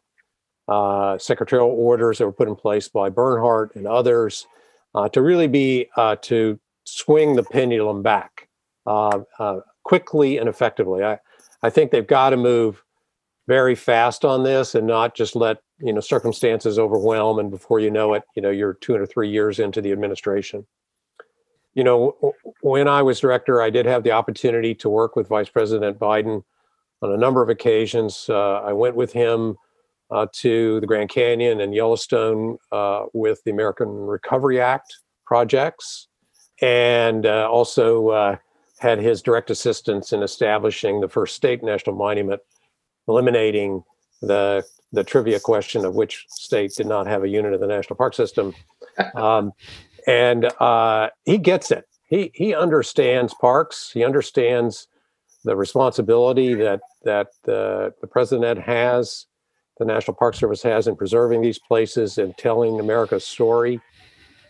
uh, 0.67 1.17
secretarial 1.17 1.69
orders 1.69 2.17
that 2.17 2.25
were 2.25 2.31
put 2.31 2.47
in 2.47 2.55
place 2.55 2.87
by 2.87 3.09
Bernhardt 3.09 3.75
and 3.75 3.87
others, 3.87 4.47
uh, 4.95 5.09
to 5.09 5.21
really 5.21 5.47
be 5.47 5.87
uh, 5.97 6.15
to 6.21 6.59
swing 6.85 7.35
the 7.35 7.43
pendulum 7.43 8.01
back 8.01 8.47
uh, 8.85 9.19
uh, 9.39 9.59
quickly 9.83 10.37
and 10.37 10.47
effectively. 10.47 11.03
I, 11.03 11.19
I 11.61 11.69
think 11.69 11.91
they've 11.91 12.05
got 12.05 12.31
to 12.31 12.37
move 12.37 12.83
very 13.47 13.75
fast 13.75 14.23
on 14.23 14.43
this 14.43 14.75
and 14.75 14.87
not 14.87 15.15
just 15.15 15.35
let 15.35 15.57
you 15.79 15.91
know 15.91 15.99
circumstances 15.99 16.79
overwhelm 16.79 17.39
and 17.39 17.51
before 17.51 17.79
you 17.79 17.91
know 17.91 18.13
it 18.13 18.23
you 18.35 18.41
know 18.41 18.49
you're 18.49 18.75
two 18.75 18.95
or 18.95 19.05
three 19.05 19.29
years 19.29 19.59
into 19.59 19.81
the 19.81 19.91
administration 19.91 20.65
you 21.73 21.83
know 21.83 22.33
when 22.61 22.87
i 22.87 23.01
was 23.01 23.19
director 23.19 23.61
i 23.61 23.69
did 23.69 23.85
have 23.85 24.03
the 24.03 24.11
opportunity 24.11 24.73
to 24.73 24.87
work 24.87 25.17
with 25.17 25.27
vice 25.27 25.49
president 25.49 25.99
biden 25.99 26.41
on 27.01 27.11
a 27.11 27.17
number 27.17 27.41
of 27.41 27.49
occasions 27.49 28.29
i 28.29 28.71
went 28.71 28.95
with 28.95 29.11
him 29.11 29.57
uh, 30.11 30.27
to 30.33 30.79
the 30.79 30.87
grand 30.87 31.09
canyon 31.09 31.61
and 31.61 31.73
yellowstone 31.73 32.57
uh, 32.71 33.03
with 33.13 33.41
the 33.45 33.51
american 33.51 33.87
recovery 33.87 34.59
act 34.59 34.95
projects 35.25 36.07
and 36.61 37.25
uh, 37.25 37.47
also 37.49 38.09
uh, 38.09 38.35
had 38.79 38.99
his 38.99 39.21
direct 39.21 39.49
assistance 39.49 40.13
in 40.13 40.21
establishing 40.21 41.01
the 41.01 41.09
first 41.09 41.35
state 41.35 41.63
national 41.63 41.95
monument 41.95 42.41
eliminating 43.07 43.83
the 44.21 44.63
the 44.91 45.03
trivia 45.03 45.39
question 45.39 45.83
of 45.85 45.95
which 45.95 46.25
state 46.29 46.71
did 46.75 46.85
not 46.85 47.07
have 47.07 47.23
a 47.23 47.27
unit 47.27 47.53
of 47.53 47.59
the 47.59 47.67
national 47.67 47.97
park 47.97 48.13
system. 48.13 48.53
Um, 49.15 49.53
and 50.05 50.51
uh, 50.59 51.09
he 51.25 51.39
gets 51.39 51.71
it. 51.71 51.85
He 52.07 52.29
he 52.35 52.53
understands 52.53 53.33
parks. 53.33 53.89
He 53.91 54.03
understands 54.03 54.87
the 55.43 55.55
responsibility 55.55 56.53
that 56.53 56.81
that 57.03 57.29
uh, 57.47 57.89
the 58.01 58.07
president 58.11 58.59
has, 58.59 59.25
the 59.79 59.85
National 59.85 60.15
Park 60.15 60.35
Service 60.35 60.61
has 60.63 60.87
in 60.87 60.95
preserving 60.95 61.41
these 61.41 61.59
places 61.59 62.17
and 62.17 62.37
telling 62.37 62.79
America's 62.79 63.25
story. 63.25 63.81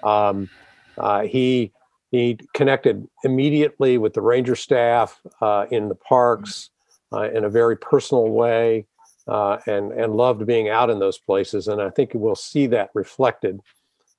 Um, 0.03 0.49
uh, 0.97 1.21
he 1.23 1.71
he 2.11 2.37
connected 2.53 3.07
immediately 3.23 3.97
with 3.97 4.13
the 4.13 4.21
ranger 4.21 4.55
staff 4.55 5.19
uh, 5.41 5.65
in 5.71 5.89
the 5.89 5.95
parks 5.95 6.69
uh, 7.11 7.31
in 7.31 7.43
a 7.43 7.49
very 7.49 7.75
personal 7.75 8.29
way 8.29 8.85
uh, 9.27 9.57
and, 9.65 9.91
and 9.93 10.13
loved 10.15 10.45
being 10.45 10.69
out 10.69 10.91
in 10.91 10.99
those 10.99 11.17
places. 11.17 11.67
And 11.67 11.81
I 11.81 11.89
think 11.89 12.11
we'll 12.13 12.35
see 12.35 12.67
that 12.67 12.91
reflected. 12.93 13.61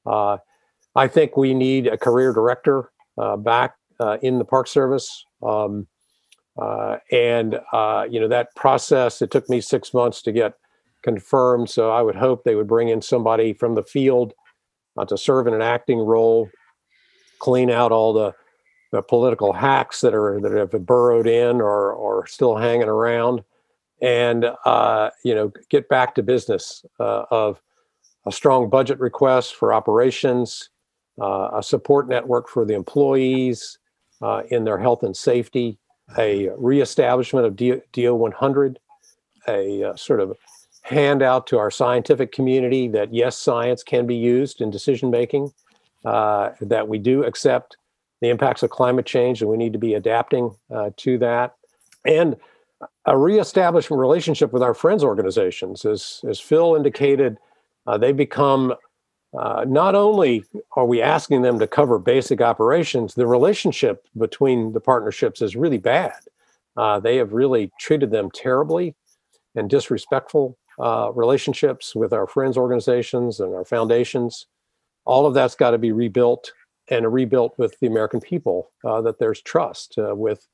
Uh, 0.05 0.39
I 0.97 1.07
think 1.07 1.37
we 1.37 1.55
need 1.55 1.87
a 1.87 1.97
career 1.97 2.33
director 2.33 2.91
uh, 3.17 3.37
back 3.37 3.77
in 4.23 4.39
the 4.39 4.45
Park 4.45 4.67
Service. 4.67 5.25
Um, 5.41 5.87
and, 7.13 7.53
you 8.11 8.21
know, 8.21 8.29
that 8.29 8.49
process, 8.57 9.23
it 9.23 9.31
took 9.31 9.49
me 9.49 9.61
six 9.61 9.95
months 9.95 10.21
to 10.23 10.33
get 10.33 10.55
confirmed. 11.05 11.71
So 11.71 11.91
I 11.91 12.03
would 12.03 12.17
hope 12.17 12.43
they 12.43 12.57
would 12.57 12.67
bring 12.67 12.89
in 12.89 13.01
somebody 13.01 13.53
from 13.53 13.77
the 13.77 13.85
field 13.85 14.33
to 15.07 15.17
serve 15.17 15.47
in 15.47 15.55
an 15.55 15.63
acting 15.63 15.99
role, 15.99 16.49
clean 17.39 17.71
out 17.71 17.93
all 17.93 18.13
the 18.13 18.35
the 18.93 19.03
political 19.03 19.53
hacks 19.53 20.01
that 20.03 20.15
are 20.15 20.41
that 20.41 20.53
have 20.53 20.87
burrowed 20.87 21.27
in 21.27 21.61
or 21.61 21.93
or 21.93 22.27
still 22.27 22.57
hanging 22.57 22.89
around, 22.89 23.43
and 24.01 24.47
uh, 24.65 25.11
you 25.25 25.35
know 25.35 25.53
get 25.69 25.89
back 25.89 26.15
to 26.15 26.23
business 26.23 26.85
uh, 27.01 27.25
of 27.31 27.61
a 28.27 28.33
strong 28.33 28.71
budget 28.71 28.99
request 29.01 29.57
for 29.57 29.75
operations, 29.75 30.71
uh, 31.21 31.51
a 31.55 31.63
support 31.63 32.09
network 32.09 32.49
for 32.49 32.65
the 32.65 32.75
employees 32.75 33.79
uh, 34.23 34.43
in 34.51 34.65
their 34.65 34.79
health 34.79 35.03
and 35.03 35.17
safety, 35.17 35.77
a 36.17 36.49
reestablishment 36.57 37.45
of 37.45 37.57
DO 37.57 38.15
100, 38.15 38.79
a 39.49 39.83
uh, 39.83 39.97
sort 39.97 40.21
of 40.21 40.37
handout 40.85 41.47
to 41.47 41.59
our 41.59 41.71
scientific 41.71 42.31
community 42.31 42.89
that 42.89 43.13
yes, 43.13 43.39
science 43.39 43.83
can 43.83 44.07
be 44.07 44.15
used 44.15 44.61
in 44.61 44.71
decision 44.71 45.11
making, 45.11 45.51
uh, 46.05 46.51
that 46.61 46.87
we 46.87 46.99
do 46.99 47.25
accept 47.25 47.79
the 48.21 48.29
impacts 48.29 48.63
of 48.63 48.71
climate 48.71 49.07
change, 49.07 49.41
and 49.41 49.51
we 49.51 49.57
need 49.57 49.73
to 49.73 49.79
be 49.79 49.95
adapting 49.95 50.55
uh, 50.71 50.91
to 50.99 51.19
that. 51.19 51.57
And 52.05 52.37
a 53.07 53.17
reestablishment 53.17 53.99
relationship 53.99 54.53
with 54.53 54.63
our 54.63 54.75
friends 54.75 55.03
organizations. 55.03 55.87
As, 55.87 56.21
as 56.29 56.39
Phil 56.39 56.75
indicated, 56.75 57.39
uh, 57.87 57.97
they 57.97 58.13
become 58.13 58.75
uh, 59.39 59.65
not 59.67 59.95
only 59.95 60.45
are 60.77 60.87
we 60.87 61.01
asking 61.01 61.43
them 61.43 61.59
to 61.59 61.67
cover 61.67 61.99
basic 61.99 62.43
operations, 62.43 63.15
the 63.15 63.27
relationship 63.27 64.07
between 64.19 64.73
the 64.73 64.81
partnerships 64.81 65.41
is 65.41 65.57
really 65.57 65.79
bad. 65.79 66.19
Uh, 66.77 67.01
they 67.01 67.17
have 67.17 67.33
really 67.33 67.73
treated 67.81 68.11
them 68.11 68.31
terribly 68.31 68.95
and 69.55 69.71
disrespectful 69.71 70.59
uh, 70.79 71.11
relationships 71.15 71.95
with 71.95 72.13
our 72.13 72.27
friends 72.27 72.57
organizations 72.57 73.41
and 73.41 73.55
our 73.55 73.65
foundations. 73.65 74.47
All 75.05 75.27
of 75.27 75.35
that's 75.35 75.55
got 75.55 75.71
to 75.71 75.79
be 75.79 75.93
rebuilt 75.93 76.53
and 76.89 77.11
rebuilt 77.13 77.55
with 77.59 77.79
the 77.81 77.87
American 77.87 78.21
people. 78.21 78.71
Uh, 78.85 79.01
that 79.03 79.19
there's 79.19 79.41
trust 79.41 79.97
uh, 79.99 80.15
with, 80.15 80.47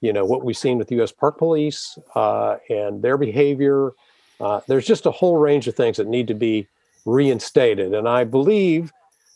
you 0.00 0.12
know, 0.12 0.24
what 0.24 0.44
we've 0.44 0.56
seen 0.56 0.78
with 0.78 0.88
the 0.88 0.96
U.S. 0.96 1.12
Park 1.12 1.38
Police 1.38 1.98
uh, 2.14 2.56
and 2.68 3.02
their 3.02 3.16
behavior. 3.16 3.92
Uh, 4.40 4.60
there's 4.68 4.86
just 4.86 5.06
a 5.06 5.10
whole 5.10 5.36
range 5.36 5.68
of 5.68 5.74
things 5.74 5.96
that 5.96 6.08
need 6.08 6.28
to 6.28 6.34
be 6.34 6.66
reinstated, 7.06 7.94
and 7.94 8.08
I 8.08 8.24
believe 8.24 8.90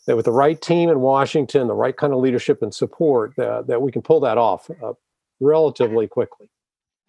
that 0.07 0.15
with 0.15 0.25
the 0.25 0.31
right 0.31 0.59
team 0.59 0.89
in 0.89 0.99
Washington, 0.99 1.67
the 1.67 1.73
right 1.73 1.95
kind 1.95 2.13
of 2.13 2.19
leadership 2.19 2.61
and 2.61 2.73
support, 2.73 3.37
uh, 3.39 3.61
that 3.63 3.81
we 3.81 3.91
can 3.91 4.01
pull 4.01 4.19
that 4.21 4.37
off 4.37 4.69
relatively 5.39 6.07
quickly. 6.07 6.49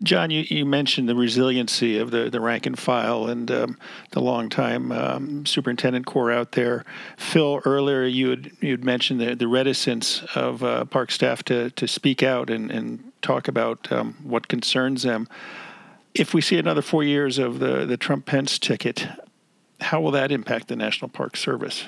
John, 0.02 0.30
you, 0.30 0.44
you 0.48 0.64
mentioned 0.64 1.10
the 1.10 1.14
resiliency 1.14 1.98
of 1.98 2.10
the, 2.10 2.30
the 2.30 2.40
rank 2.40 2.64
and 2.64 2.78
file 2.78 3.26
and 3.26 3.50
um, 3.50 3.78
the 4.12 4.20
longtime 4.20 4.92
um, 4.92 5.44
superintendent 5.44 6.06
corps 6.06 6.32
out 6.32 6.52
there. 6.52 6.86
Phil, 7.18 7.60
earlier 7.66 8.04
you 8.04 8.30
had 8.30 8.52
you 8.60 8.70
had 8.70 8.82
mentioned 8.82 9.20
the, 9.20 9.34
the 9.34 9.46
reticence 9.46 10.22
of 10.34 10.64
uh, 10.64 10.86
park 10.86 11.10
staff 11.10 11.42
to, 11.44 11.70
to 11.70 11.86
speak 11.86 12.22
out 12.22 12.48
and, 12.48 12.70
and 12.70 13.12
talk 13.20 13.46
about 13.46 13.92
um, 13.92 14.16
what 14.22 14.48
concerns 14.48 15.02
them. 15.02 15.28
If 16.14 16.32
we 16.32 16.40
see 16.40 16.58
another 16.58 16.82
four 16.82 17.04
years 17.04 17.38
of 17.38 17.58
the, 17.58 17.84
the 17.84 17.98
Trump 17.98 18.24
Pence 18.24 18.58
ticket, 18.58 19.06
how 19.82 20.00
will 20.00 20.10
that 20.12 20.32
impact 20.32 20.68
the 20.68 20.76
National 20.76 21.10
Park 21.10 21.36
Service? 21.36 21.84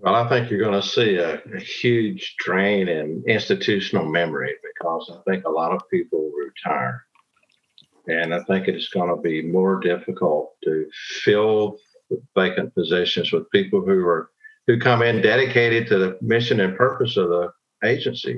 Well, 0.00 0.14
I 0.14 0.28
think 0.28 0.48
you're 0.48 0.60
going 0.60 0.80
to 0.80 0.86
see 0.86 1.16
a, 1.16 1.40
a, 1.56 1.58
huge 1.58 2.36
drain 2.38 2.86
in 2.86 3.24
institutional 3.26 4.06
memory 4.06 4.54
because 4.62 5.10
I 5.12 5.28
think 5.28 5.44
a 5.44 5.50
lot 5.50 5.72
of 5.72 5.82
people 5.90 6.30
retire. 6.38 7.04
And 8.06 8.32
I 8.32 8.44
think 8.44 8.68
it's 8.68 8.90
going 8.90 9.08
to 9.14 9.20
be 9.20 9.42
more 9.42 9.80
difficult 9.80 10.52
to 10.62 10.86
fill 11.24 11.78
vacant 12.36 12.74
positions 12.74 13.32
with 13.32 13.50
people 13.50 13.80
who 13.80 14.06
are 14.06 14.30
who 14.68 14.78
come 14.78 15.02
in 15.02 15.20
dedicated 15.20 15.88
to 15.88 15.98
the 15.98 16.18
mission 16.20 16.60
and 16.60 16.76
purpose 16.76 17.16
of 17.16 17.30
the 17.30 17.50
agency. 17.84 18.36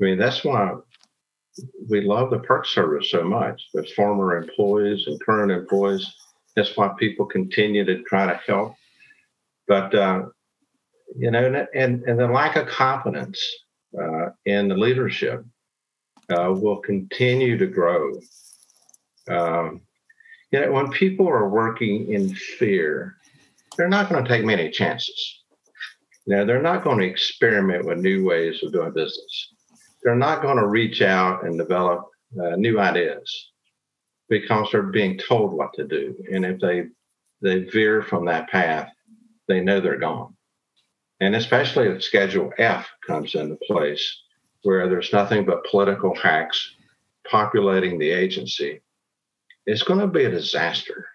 I 0.00 0.04
mean, 0.04 0.18
that's 0.18 0.44
why 0.44 0.74
we 1.88 2.02
love 2.02 2.30
the 2.30 2.40
Park 2.40 2.66
Service 2.66 3.10
so 3.10 3.24
much. 3.24 3.62
The 3.72 3.86
former 3.96 4.36
employees 4.36 5.04
and 5.06 5.20
current 5.24 5.52
employees. 5.52 6.12
That's 6.54 6.76
why 6.76 6.90
people 6.98 7.26
continue 7.26 7.84
to 7.84 8.02
try 8.02 8.26
to 8.26 8.40
help. 8.46 8.74
But 9.68 9.94
uh, 9.94 10.26
you 11.16 11.30
know, 11.30 11.66
and, 11.74 12.02
and 12.02 12.18
the 12.18 12.26
lack 12.26 12.56
of 12.56 12.66
confidence 12.68 13.40
uh, 13.98 14.30
in 14.44 14.68
the 14.68 14.76
leadership 14.76 15.44
uh, 16.30 16.52
will 16.52 16.78
continue 16.78 17.56
to 17.56 17.66
grow. 17.66 18.12
Um, 19.28 19.82
you 20.50 20.60
know, 20.60 20.72
when 20.72 20.90
people 20.90 21.28
are 21.28 21.48
working 21.48 22.12
in 22.12 22.34
fear, 22.34 23.16
they're 23.76 23.88
not 23.88 24.08
going 24.08 24.24
to 24.24 24.28
take 24.28 24.44
many 24.44 24.70
chances. 24.70 25.42
Now, 26.26 26.44
they're 26.44 26.62
not 26.62 26.84
going 26.84 26.98
to 26.98 27.06
experiment 27.06 27.86
with 27.86 27.98
new 27.98 28.24
ways 28.24 28.62
of 28.62 28.72
doing 28.72 28.92
business. 28.92 29.54
They're 30.02 30.14
not 30.14 30.42
going 30.42 30.58
to 30.58 30.66
reach 30.66 31.00
out 31.00 31.44
and 31.44 31.56
develop 31.58 32.06
uh, 32.38 32.56
new 32.56 32.78
ideas 32.78 33.50
because 34.28 34.68
they're 34.70 34.82
being 34.82 35.18
told 35.18 35.52
what 35.52 35.72
to 35.74 35.84
do. 35.84 36.14
And 36.32 36.44
if 36.44 36.60
they 36.60 36.84
they 37.40 37.60
veer 37.60 38.02
from 38.02 38.26
that 38.26 38.48
path, 38.48 38.90
they 39.46 39.60
know 39.60 39.80
they're 39.80 39.96
gone. 39.98 40.34
And 41.20 41.34
especially 41.34 41.88
if 41.88 42.02
Schedule 42.02 42.52
F 42.58 42.88
comes 43.06 43.34
into 43.34 43.56
place, 43.66 44.22
where 44.62 44.88
there's 44.88 45.12
nothing 45.12 45.44
but 45.44 45.64
political 45.64 46.14
hacks 46.14 46.74
populating 47.28 47.98
the 47.98 48.10
agency, 48.10 48.80
it's 49.66 49.82
going 49.82 50.00
to 50.00 50.06
be 50.06 50.24
a 50.24 50.30
disaster. 50.30 51.06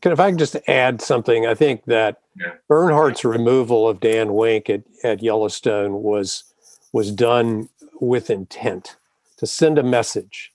Can 0.00 0.12
if 0.12 0.20
I 0.20 0.30
can 0.30 0.38
just 0.38 0.56
add 0.68 1.02
something, 1.02 1.46
I 1.46 1.54
think 1.54 1.84
that 1.86 2.20
yeah. 2.36 2.52
Bernhardt's 2.68 3.24
removal 3.24 3.88
of 3.88 4.00
Dan 4.00 4.28
Wenk 4.28 4.70
at, 4.70 4.82
at 5.02 5.22
Yellowstone 5.22 6.02
was 6.02 6.44
was 6.92 7.10
done 7.10 7.68
with 8.00 8.30
intent 8.30 8.96
to 9.38 9.46
send 9.46 9.78
a 9.78 9.82
message 9.82 10.52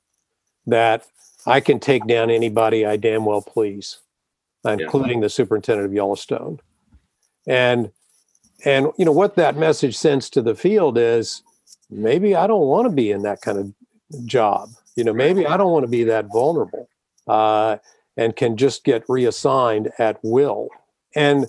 that 0.65 1.05
I 1.45 1.59
can 1.59 1.79
take 1.79 2.07
down 2.07 2.29
anybody 2.29 2.85
I 2.85 2.95
damn 2.95 3.25
well 3.25 3.41
please, 3.41 3.99
including 4.65 5.19
yeah. 5.19 5.25
the 5.25 5.29
superintendent 5.29 5.85
of 5.85 5.93
Yellowstone. 5.93 6.59
And 7.45 7.91
and 8.65 8.87
you 8.97 9.05
know 9.05 9.11
what 9.11 9.35
that 9.35 9.57
message 9.57 9.97
sends 9.97 10.29
to 10.31 10.41
the 10.41 10.55
field 10.55 10.97
is 10.97 11.43
maybe 11.89 12.35
I 12.35 12.47
don't 12.47 12.67
want 12.67 12.85
to 12.85 12.93
be 12.93 13.11
in 13.11 13.23
that 13.23 13.41
kind 13.41 13.57
of 13.57 14.25
job. 14.25 14.69
You 14.95 15.03
know, 15.03 15.13
maybe 15.13 15.45
I 15.45 15.57
don't 15.57 15.71
want 15.71 15.83
to 15.83 15.91
be 15.91 16.03
that 16.05 16.27
vulnerable 16.31 16.87
uh, 17.27 17.77
and 18.15 18.35
can 18.35 18.57
just 18.57 18.83
get 18.83 19.03
reassigned 19.09 19.91
at 19.97 20.19
will. 20.23 20.69
And 21.15 21.47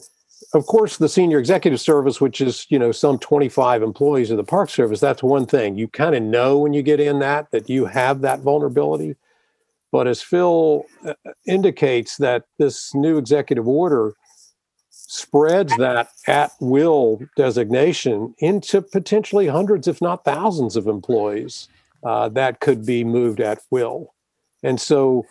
of 0.52 0.66
course, 0.66 0.96
the 0.96 1.08
senior 1.08 1.38
executive 1.38 1.80
service, 1.80 2.20
which 2.20 2.40
is 2.40 2.66
you 2.68 2.78
know 2.78 2.92
some 2.92 3.18
25 3.18 3.82
employees 3.82 4.30
of 4.30 4.36
the 4.36 4.44
Park 4.44 4.70
Service, 4.70 5.00
that's 5.00 5.22
one 5.22 5.46
thing. 5.46 5.76
You 5.76 5.88
kind 5.88 6.14
of 6.14 6.22
know 6.22 6.58
when 6.58 6.72
you 6.72 6.82
get 6.82 7.00
in 7.00 7.18
that 7.20 7.50
that 7.50 7.68
you 7.68 7.86
have 7.86 8.20
that 8.22 8.40
vulnerability. 8.40 9.16
But 9.92 10.08
as 10.08 10.20
Phil 10.20 10.84
uh, 11.06 11.14
indicates, 11.46 12.16
that 12.16 12.44
this 12.58 12.94
new 12.94 13.16
executive 13.16 13.68
order 13.68 14.14
spreads 15.06 15.76
that 15.76 16.08
at 16.26 16.52
will 16.60 17.20
designation 17.36 18.34
into 18.38 18.80
potentially 18.80 19.46
hundreds, 19.46 19.86
if 19.86 20.00
not 20.00 20.24
thousands, 20.24 20.76
of 20.76 20.86
employees 20.86 21.68
uh, 22.04 22.28
that 22.30 22.60
could 22.60 22.84
be 22.84 23.04
moved 23.04 23.40
at 23.40 23.60
will. 23.70 24.14
And 24.62 24.80
so 24.80 25.26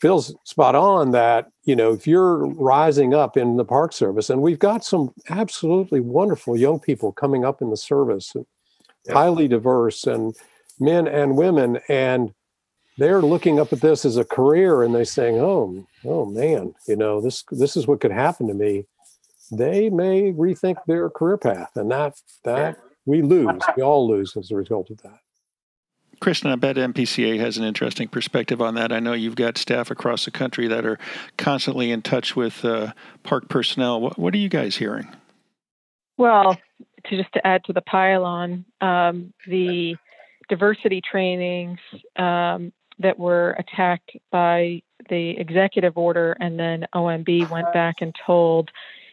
Phil's 0.00 0.34
spot 0.44 0.74
on 0.74 1.12
that, 1.12 1.50
you 1.64 1.76
know, 1.76 1.92
if 1.92 2.06
you're 2.06 2.46
rising 2.46 3.14
up 3.14 3.36
in 3.36 3.56
the 3.56 3.64
Park 3.64 3.92
Service, 3.92 4.28
and 4.30 4.42
we've 4.42 4.58
got 4.58 4.84
some 4.84 5.12
absolutely 5.30 6.00
wonderful 6.00 6.56
young 6.56 6.80
people 6.80 7.12
coming 7.12 7.44
up 7.44 7.62
in 7.62 7.70
the 7.70 7.76
service, 7.76 8.32
yeah. 8.34 9.12
highly 9.12 9.48
diverse 9.48 10.04
and 10.04 10.36
men 10.78 11.06
and 11.06 11.36
women, 11.36 11.78
and 11.88 12.34
they're 12.98 13.22
looking 13.22 13.58
up 13.58 13.72
at 13.72 13.80
this 13.80 14.04
as 14.04 14.16
a 14.16 14.24
career 14.24 14.82
and 14.82 14.94
they're 14.94 15.04
saying, 15.04 15.38
Oh, 15.38 15.86
oh 16.04 16.26
man, 16.26 16.74
you 16.86 16.96
know, 16.96 17.20
this 17.20 17.44
this 17.50 17.76
is 17.76 17.86
what 17.86 18.00
could 18.00 18.12
happen 18.12 18.46
to 18.48 18.54
me 18.54 18.86
they 19.50 19.90
may 19.90 20.32
rethink 20.32 20.76
their 20.86 21.10
career 21.10 21.36
path, 21.36 21.70
and 21.76 21.90
that 21.90 22.14
that 22.44 22.78
we 23.06 23.22
lose. 23.22 23.62
We 23.76 23.82
all 23.82 24.08
lose 24.08 24.36
as 24.36 24.50
a 24.50 24.56
result 24.56 24.90
of 24.90 25.02
that. 25.02 25.18
Kristen, 26.20 26.50
I 26.50 26.56
bet 26.56 26.76
NPCA 26.76 27.38
has 27.40 27.58
an 27.58 27.64
interesting 27.64 28.08
perspective 28.08 28.62
on 28.62 28.74
that. 28.76 28.92
I 28.92 29.00
know 29.00 29.12
you've 29.12 29.36
got 29.36 29.58
staff 29.58 29.90
across 29.90 30.24
the 30.24 30.30
country 30.30 30.68
that 30.68 30.86
are 30.86 30.98
constantly 31.36 31.90
in 31.90 32.02
touch 32.02 32.36
with 32.36 32.64
uh, 32.64 32.92
park 33.24 33.48
personnel. 33.48 34.00
What, 34.00 34.18
what, 34.18 34.32
are 34.32 34.38
you 34.38 34.48
guys 34.48 34.76
hearing? 34.76 35.08
Well, 36.16 36.56
to 37.06 37.16
just 37.16 37.32
to 37.34 37.46
add 37.46 37.64
to 37.64 37.72
the 37.72 37.82
pylon, 37.82 38.64
um, 38.80 39.32
the 39.46 39.96
diversity 40.48 41.00
trainings 41.00 41.80
um, 42.16 42.72
that 42.98 43.18
were 43.18 43.56
attacked 43.58 44.12
by 44.30 44.82
the 45.08 45.30
executive 45.30 45.98
order, 45.98 46.36
and 46.40 46.58
then 46.58 46.86
OMB 46.94 47.50
went 47.50 47.72
back 47.72 47.96
and 48.00 48.14
told 48.26 48.70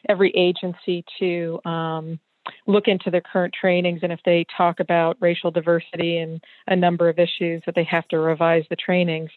every 0.07 0.31
agency 0.31 1.03
to 1.19 1.59
um, 1.65 2.19
look 2.65 2.87
into 2.87 3.11
their 3.11 3.21
current 3.21 3.53
trainings 3.59 3.99
and 4.03 4.11
if 4.11 4.19
they 4.25 4.45
talk 4.57 4.79
about 4.79 5.17
racial 5.19 5.51
diversity 5.51 6.17
and 6.17 6.43
a 6.67 6.75
number 6.75 7.09
of 7.09 7.19
issues 7.19 7.61
that 7.65 7.75
they 7.75 7.83
have 7.83 8.07
to 8.09 8.19
revise 8.19 8.65
the 8.69 8.75
trainings. 8.75 9.31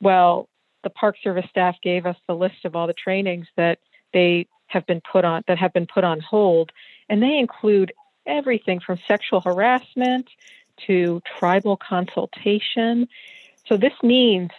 Well, 0.00 0.48
the 0.82 0.90
Park 0.90 1.16
Service 1.22 1.46
staff 1.50 1.76
gave 1.82 2.06
us 2.06 2.16
the 2.26 2.34
list 2.34 2.64
of 2.64 2.74
all 2.74 2.86
the 2.86 2.94
trainings 2.94 3.46
that 3.56 3.78
they 4.12 4.46
have 4.66 4.86
been 4.86 5.02
put 5.12 5.24
on 5.24 5.42
that 5.46 5.58
have 5.58 5.72
been 5.72 5.86
put 5.86 6.04
on 6.04 6.20
hold, 6.20 6.72
and 7.08 7.22
they 7.22 7.38
include 7.38 7.92
everything 8.26 8.80
from 8.80 8.98
sexual 9.06 9.40
harassment 9.40 10.28
to 10.86 11.20
tribal 11.38 11.76
consultation. 11.76 13.08
So 13.66 13.76
this 13.76 13.92
means 14.02 14.50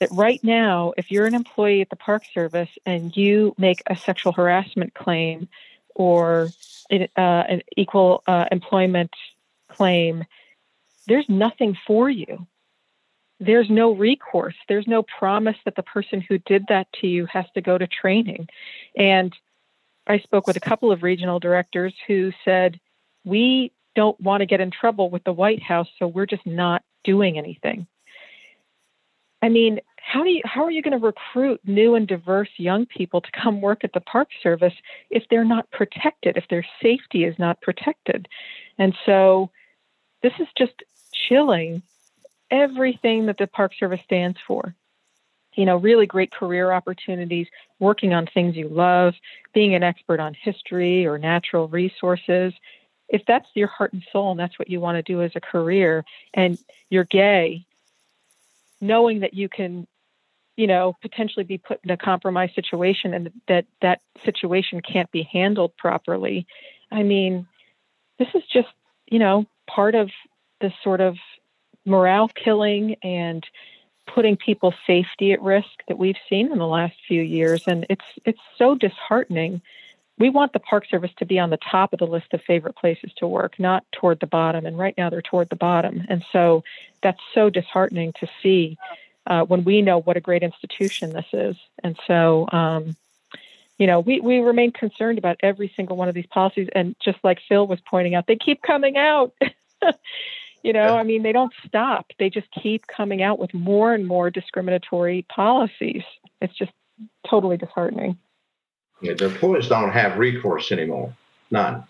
that 0.00 0.10
right 0.12 0.42
now, 0.42 0.92
if 0.96 1.10
you're 1.10 1.26
an 1.26 1.34
employee 1.34 1.80
at 1.80 1.90
the 1.90 1.96
Park 1.96 2.22
Service 2.34 2.70
and 2.84 3.16
you 3.16 3.54
make 3.58 3.82
a 3.86 3.96
sexual 3.96 4.32
harassment 4.32 4.94
claim 4.94 5.48
or 5.94 6.50
uh, 6.90 7.06
an 7.16 7.62
equal 7.76 8.22
uh, 8.26 8.46
employment 8.52 9.10
claim, 9.68 10.24
there's 11.06 11.28
nothing 11.28 11.76
for 11.86 12.10
you. 12.10 12.46
There's 13.38 13.68
no 13.68 13.92
recourse. 13.92 14.54
There's 14.68 14.86
no 14.86 15.02
promise 15.02 15.56
that 15.64 15.76
the 15.76 15.82
person 15.82 16.20
who 16.20 16.38
did 16.38 16.66
that 16.68 16.90
to 17.00 17.06
you 17.06 17.26
has 17.26 17.44
to 17.54 17.60
go 17.60 17.76
to 17.76 17.86
training. 17.86 18.48
And 18.96 19.34
I 20.06 20.18
spoke 20.20 20.46
with 20.46 20.56
a 20.56 20.60
couple 20.60 20.90
of 20.92 21.02
regional 21.02 21.38
directors 21.38 21.94
who 22.06 22.32
said, 22.44 22.80
We 23.24 23.72
don't 23.94 24.18
want 24.20 24.40
to 24.40 24.46
get 24.46 24.60
in 24.60 24.70
trouble 24.70 25.10
with 25.10 25.24
the 25.24 25.32
White 25.32 25.62
House, 25.62 25.88
so 25.98 26.06
we're 26.06 26.26
just 26.26 26.46
not 26.46 26.82
doing 27.04 27.38
anything. 27.38 27.86
I 29.42 29.48
mean, 29.48 29.80
how 29.96 30.22
do 30.22 30.30
you 30.30 30.42
how 30.44 30.64
are 30.64 30.70
you 30.70 30.82
going 30.82 30.98
to 30.98 31.04
recruit 31.04 31.60
new 31.64 31.94
and 31.94 32.06
diverse 32.06 32.48
young 32.56 32.86
people 32.86 33.20
to 33.20 33.30
come 33.32 33.60
work 33.60 33.82
at 33.84 33.92
the 33.92 34.00
park 34.00 34.28
service 34.42 34.74
if 35.10 35.24
they're 35.28 35.44
not 35.44 35.70
protected, 35.72 36.36
if 36.36 36.44
their 36.48 36.64
safety 36.80 37.24
is 37.24 37.38
not 37.38 37.60
protected? 37.60 38.28
And 38.78 38.94
so 39.04 39.50
this 40.22 40.32
is 40.38 40.46
just 40.56 40.74
chilling 41.12 41.82
everything 42.50 43.26
that 43.26 43.38
the 43.38 43.46
park 43.46 43.72
service 43.78 44.00
stands 44.04 44.38
for. 44.46 44.74
You 45.54 45.64
know, 45.64 45.76
really 45.76 46.06
great 46.06 46.30
career 46.30 46.70
opportunities, 46.70 47.48
working 47.80 48.14
on 48.14 48.26
things 48.26 48.56
you 48.56 48.68
love, 48.68 49.14
being 49.54 49.74
an 49.74 49.82
expert 49.82 50.20
on 50.20 50.34
history 50.34 51.06
or 51.06 51.18
natural 51.18 51.66
resources. 51.66 52.52
If 53.08 53.22
that's 53.26 53.48
your 53.54 53.68
heart 53.68 53.92
and 53.92 54.04
soul 54.12 54.30
and 54.30 54.38
that's 54.38 54.58
what 54.58 54.68
you 54.68 54.80
want 54.80 54.96
to 54.96 55.02
do 55.02 55.22
as 55.22 55.32
a 55.34 55.40
career 55.40 56.04
and 56.34 56.58
you're 56.90 57.04
gay 57.04 57.66
knowing 58.80 59.20
that 59.20 59.34
you 59.34 59.48
can 59.48 59.86
you 60.56 60.66
know 60.66 60.96
potentially 61.02 61.44
be 61.44 61.58
put 61.58 61.80
in 61.84 61.90
a 61.90 61.96
compromised 61.96 62.54
situation 62.54 63.14
and 63.14 63.30
that 63.48 63.66
that 63.82 64.00
situation 64.24 64.80
can't 64.80 65.10
be 65.10 65.22
handled 65.30 65.76
properly. 65.76 66.46
I 66.90 67.02
mean 67.02 67.46
this 68.18 68.28
is 68.34 68.42
just 68.52 68.68
you 69.06 69.18
know 69.18 69.46
part 69.66 69.94
of 69.94 70.10
the 70.60 70.72
sort 70.82 71.00
of 71.00 71.16
morale 71.84 72.28
killing 72.28 72.96
and 73.02 73.44
putting 74.06 74.36
people's 74.36 74.74
safety 74.86 75.32
at 75.32 75.42
risk 75.42 75.68
that 75.88 75.98
we've 75.98 76.16
seen 76.28 76.50
in 76.52 76.58
the 76.58 76.66
last 76.66 76.94
few 77.06 77.22
years. 77.22 77.62
And 77.66 77.86
it's 77.90 78.04
it's 78.24 78.40
so 78.56 78.74
disheartening 78.74 79.62
we 80.18 80.30
want 80.30 80.52
the 80.52 80.60
park 80.60 80.86
service 80.90 81.10
to 81.18 81.26
be 81.26 81.38
on 81.38 81.50
the 81.50 81.58
top 81.58 81.92
of 81.92 81.98
the 81.98 82.06
list 82.06 82.32
of 82.32 82.40
favorite 82.42 82.76
places 82.76 83.10
to 83.16 83.26
work 83.26 83.58
not 83.58 83.84
toward 83.92 84.20
the 84.20 84.26
bottom 84.26 84.66
and 84.66 84.78
right 84.78 84.94
now 84.96 85.10
they're 85.10 85.22
toward 85.22 85.48
the 85.48 85.56
bottom 85.56 86.02
and 86.08 86.24
so 86.32 86.62
that's 87.02 87.20
so 87.34 87.50
disheartening 87.50 88.12
to 88.20 88.26
see 88.42 88.76
uh, 89.26 89.44
when 89.44 89.64
we 89.64 89.82
know 89.82 90.00
what 90.00 90.16
a 90.16 90.20
great 90.20 90.42
institution 90.42 91.12
this 91.12 91.26
is. 91.32 91.56
And 91.82 91.98
so, 92.06 92.48
um, 92.52 92.96
you 93.78 93.86
know, 93.86 94.00
we, 94.00 94.20
we 94.20 94.38
remain 94.38 94.72
concerned 94.72 95.18
about 95.18 95.36
every 95.42 95.72
single 95.76 95.96
one 95.96 96.08
of 96.08 96.14
these 96.14 96.26
policies. 96.26 96.68
And 96.74 96.96
just 97.04 97.18
like 97.22 97.38
Phil 97.48 97.66
was 97.66 97.80
pointing 97.88 98.14
out, 98.14 98.26
they 98.26 98.36
keep 98.36 98.62
coming 98.62 98.96
out. 98.96 99.32
you 100.62 100.72
know, 100.72 100.94
yeah. 100.94 100.94
I 100.94 101.02
mean, 101.02 101.22
they 101.22 101.32
don't 101.32 101.52
stop. 101.66 102.06
They 102.18 102.30
just 102.30 102.46
keep 102.50 102.86
coming 102.86 103.22
out 103.22 103.38
with 103.38 103.52
more 103.52 103.92
and 103.92 104.06
more 104.06 104.30
discriminatory 104.30 105.26
policies. 105.28 106.04
It's 106.40 106.54
just 106.54 106.72
totally 107.28 107.56
disheartening. 107.56 108.18
The 109.00 109.26
employees 109.26 109.68
don't 109.68 109.90
have 109.90 110.18
recourse 110.18 110.72
anymore. 110.72 111.14
None. 111.50 111.84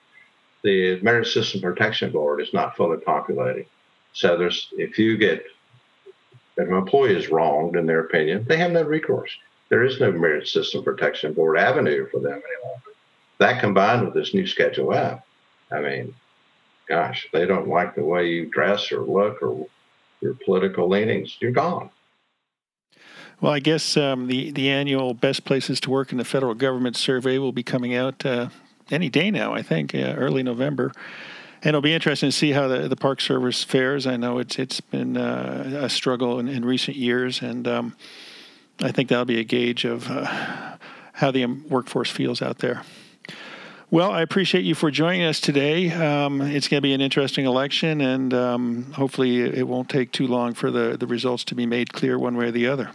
The 0.63 1.01
Merit 1.01 1.27
System 1.27 1.61
Protection 1.61 2.11
Board 2.11 2.41
is 2.41 2.53
not 2.53 2.77
fully 2.77 2.99
populated. 2.99 3.67
So 4.13 4.37
there's 4.37 4.69
if 4.73 4.99
you 4.99 5.17
get 5.17 5.45
if 6.57 6.69
an 6.69 6.75
employee 6.75 7.15
is 7.15 7.29
wronged 7.29 7.77
in 7.77 7.87
their 7.87 8.01
opinion, 8.01 8.45
they 8.49 8.57
have 8.57 8.73
no 8.73 8.83
recourse. 8.83 9.31
There 9.69 9.85
is 9.85 10.01
no 10.01 10.11
Merit 10.11 10.49
System 10.49 10.83
Protection 10.83 11.33
Board 11.33 11.59
avenue 11.59 12.09
for 12.11 12.21
them 12.21 12.33
any 12.33 12.69
longer. 12.69 12.91
That 13.39 13.61
combined 13.61 14.05
with 14.05 14.15
this 14.15 14.33
new 14.33 14.47
Schedule 14.47 14.95
F, 14.95 15.21
I 15.71 15.81
mean, 15.81 16.15
gosh, 16.89 17.29
they 17.33 17.47
don't 17.47 17.69
like 17.69 17.95
the 17.95 18.05
way 18.05 18.29
you 18.29 18.47
dress 18.47 18.91
or 18.91 19.01
look 19.01 19.43
or 19.43 19.67
your 20.21 20.35
political 20.45 20.89
leanings, 20.89 21.37
you're 21.41 21.51
gone. 21.51 21.91
Well, 23.41 23.53
I 23.53 23.59
guess 23.59 23.97
um, 23.97 24.29
the 24.29 24.51
the 24.51 24.71
annual 24.71 25.15
best 25.15 25.45
places 25.45 25.81
to 25.81 25.91
work 25.91 26.13
in 26.13 26.19
the 26.19 26.25
federal 26.25 26.55
government 26.55 26.97
survey 26.97 27.39
will 27.39 27.53
be 27.53 27.63
coming 27.63 27.95
out 27.95 28.25
uh, 28.25 28.49
any 28.91 29.09
day 29.09 29.31
now. 29.31 29.53
I 29.53 29.63
think 29.63 29.95
uh, 29.95 30.15
early 30.17 30.43
November 30.43 30.93
and 31.63 31.71
it'll 31.71 31.81
be 31.81 31.95
interesting 31.95 32.29
to 32.29 32.37
see 32.37 32.53
how 32.53 32.69
the, 32.69 32.89
the 32.89 32.97
Park 32.97 33.21
Service 33.21 33.65
fares. 33.65 34.07
I 34.07 34.17
know 34.17 34.39
it's 34.39 34.57
it's 34.59 34.81
been 34.81 35.17
uh, 35.17 35.81
a 35.83 35.89
struggle 35.89 36.39
in, 36.39 36.49
in, 36.49 36.65
recent 36.65 36.97
years, 36.97 37.43
and 37.43 37.67
um, 37.67 37.97
I 38.81 38.93
think 38.93 39.09
that'll 39.09 39.25
be 39.25 39.41
a 39.41 39.45
gauge 39.45 39.85
of 39.85 40.09
uh, 40.09 40.77
how 41.15 41.31
the 41.31 41.47
workforce 41.47 42.11
feels 42.11 42.43
out 42.43 42.59
there. 42.59 42.83
Well, 43.91 44.11
I 44.11 44.21
appreciate 44.23 44.65
you 44.65 44.75
for 44.75 44.91
joining 44.91 45.23
us 45.23 45.41
today. 45.41 45.91
Um, 45.93 46.41
it's 46.41 46.69
going 46.69 46.79
to 46.79 46.83
be 46.83 46.93
an 46.93 47.01
interesting 47.01 47.47
election, 47.47 48.01
and 48.01 48.35
um, 48.35 48.93
hopefully, 48.93 49.41
it 49.41 49.67
won't 49.67 49.89
take 49.89 50.13
too 50.13 50.27
long 50.27 50.55
for 50.55 50.71
the, 50.71 50.97
the 50.97 51.07
results 51.07 51.45
to 51.45 51.55
be 51.55 51.67
made 51.67 51.93
clear 51.93 52.19
one 52.19 52.37
way 52.37 52.47
or 52.47 52.51
the 52.51 52.67
other. 52.67 52.91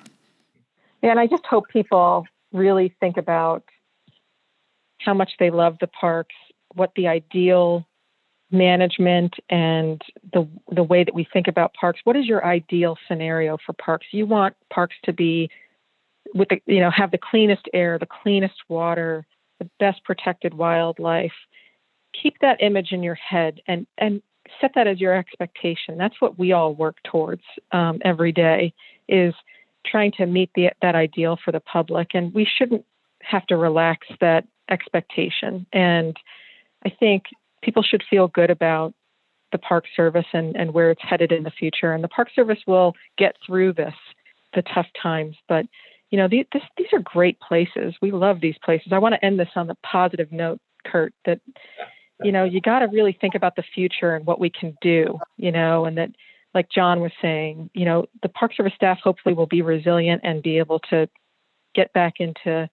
And 1.03 1.19
I 1.19 1.27
just 1.27 1.45
hope 1.45 1.69
people 1.69 2.25
really 2.53 2.95
think 2.99 3.17
about 3.17 3.63
how 4.99 5.13
much 5.13 5.31
they 5.39 5.49
love 5.49 5.77
the 5.79 5.87
parks, 5.87 6.35
what 6.75 6.91
the 6.95 7.07
ideal 7.07 7.87
management 8.51 9.33
and 9.49 10.01
the 10.33 10.47
the 10.69 10.83
way 10.83 11.03
that 11.03 11.15
we 11.15 11.25
think 11.31 11.47
about 11.47 11.73
parks. 11.73 12.01
What 12.03 12.17
is 12.17 12.25
your 12.25 12.45
ideal 12.45 12.97
scenario 13.07 13.57
for 13.65 13.73
parks? 13.73 14.07
You 14.11 14.25
want 14.25 14.55
parks 14.69 14.95
to 15.05 15.13
be 15.13 15.49
with 16.35 16.49
the 16.49 16.61
you 16.65 16.81
know 16.81 16.91
have 16.91 17.11
the 17.11 17.17
cleanest 17.17 17.67
air 17.73 17.97
the 17.97 18.07
cleanest 18.21 18.55
water 18.69 19.25
the 19.59 19.69
best 19.79 20.03
protected 20.03 20.53
wildlife. 20.53 21.31
Keep 22.21 22.39
that 22.41 22.61
image 22.61 22.91
in 22.91 23.03
your 23.03 23.15
head 23.15 23.61
and 23.67 23.87
and 23.97 24.21
set 24.59 24.71
that 24.75 24.87
as 24.87 24.99
your 24.99 25.15
expectation. 25.15 25.97
That's 25.97 26.19
what 26.19 26.37
we 26.37 26.51
all 26.51 26.73
work 26.73 26.97
towards 27.03 27.43
um, 27.71 27.99
every 28.03 28.31
day 28.31 28.73
is 29.07 29.33
trying 29.85 30.11
to 30.13 30.25
meet 30.25 30.49
the, 30.55 30.69
that 30.81 30.95
ideal 30.95 31.37
for 31.43 31.51
the 31.51 31.59
public 31.59 32.09
and 32.13 32.33
we 32.33 32.45
shouldn't 32.57 32.85
have 33.21 33.45
to 33.47 33.57
relax 33.57 34.07
that 34.19 34.45
expectation. 34.69 35.65
And 35.73 36.17
I 36.85 36.89
think 36.89 37.23
people 37.61 37.83
should 37.83 38.03
feel 38.09 38.27
good 38.27 38.49
about 38.49 38.93
the 39.51 39.57
Park 39.57 39.85
Service 39.95 40.25
and, 40.33 40.55
and 40.55 40.73
where 40.73 40.91
it's 40.91 41.01
headed 41.03 41.31
in 41.31 41.43
the 41.43 41.51
future. 41.51 41.93
And 41.93 42.03
the 42.03 42.07
Park 42.07 42.29
Service 42.33 42.59
will 42.65 42.95
get 43.17 43.35
through 43.45 43.73
this, 43.73 43.93
the 44.53 44.61
tough 44.61 44.87
times. 45.01 45.35
But, 45.47 45.65
you 46.09 46.17
know, 46.17 46.27
these, 46.27 46.45
this, 46.53 46.63
these 46.77 46.87
are 46.93 46.99
great 46.99 47.39
places. 47.39 47.93
We 48.01 48.11
love 48.11 48.41
these 48.41 48.57
places. 48.63 48.91
I 48.91 48.99
want 48.99 49.13
to 49.13 49.25
end 49.25 49.39
this 49.39 49.49
on 49.55 49.67
the 49.67 49.77
positive 49.83 50.31
note, 50.31 50.59
Kurt, 50.85 51.13
that, 51.25 51.41
you 52.23 52.31
know, 52.31 52.43
you 52.43 52.61
got 52.61 52.79
to 52.79 52.87
really 52.87 53.17
think 53.19 53.35
about 53.35 53.55
the 53.55 53.63
future 53.75 54.15
and 54.15 54.25
what 54.25 54.39
we 54.39 54.49
can 54.49 54.75
do, 54.81 55.19
you 55.37 55.51
know, 55.51 55.85
and 55.85 55.97
that, 55.97 56.11
like 56.53 56.69
John 56.69 56.99
was 56.99 57.11
saying, 57.21 57.69
you 57.73 57.85
know, 57.85 58.05
the 58.21 58.29
Park 58.29 58.53
Service 58.55 58.73
staff 58.75 58.99
hopefully 59.03 59.33
will 59.33 59.47
be 59.47 59.61
resilient 59.61 60.21
and 60.23 60.43
be 60.43 60.57
able 60.57 60.79
to 60.89 61.07
get 61.73 61.93
back 61.93 62.15
into 62.19 62.69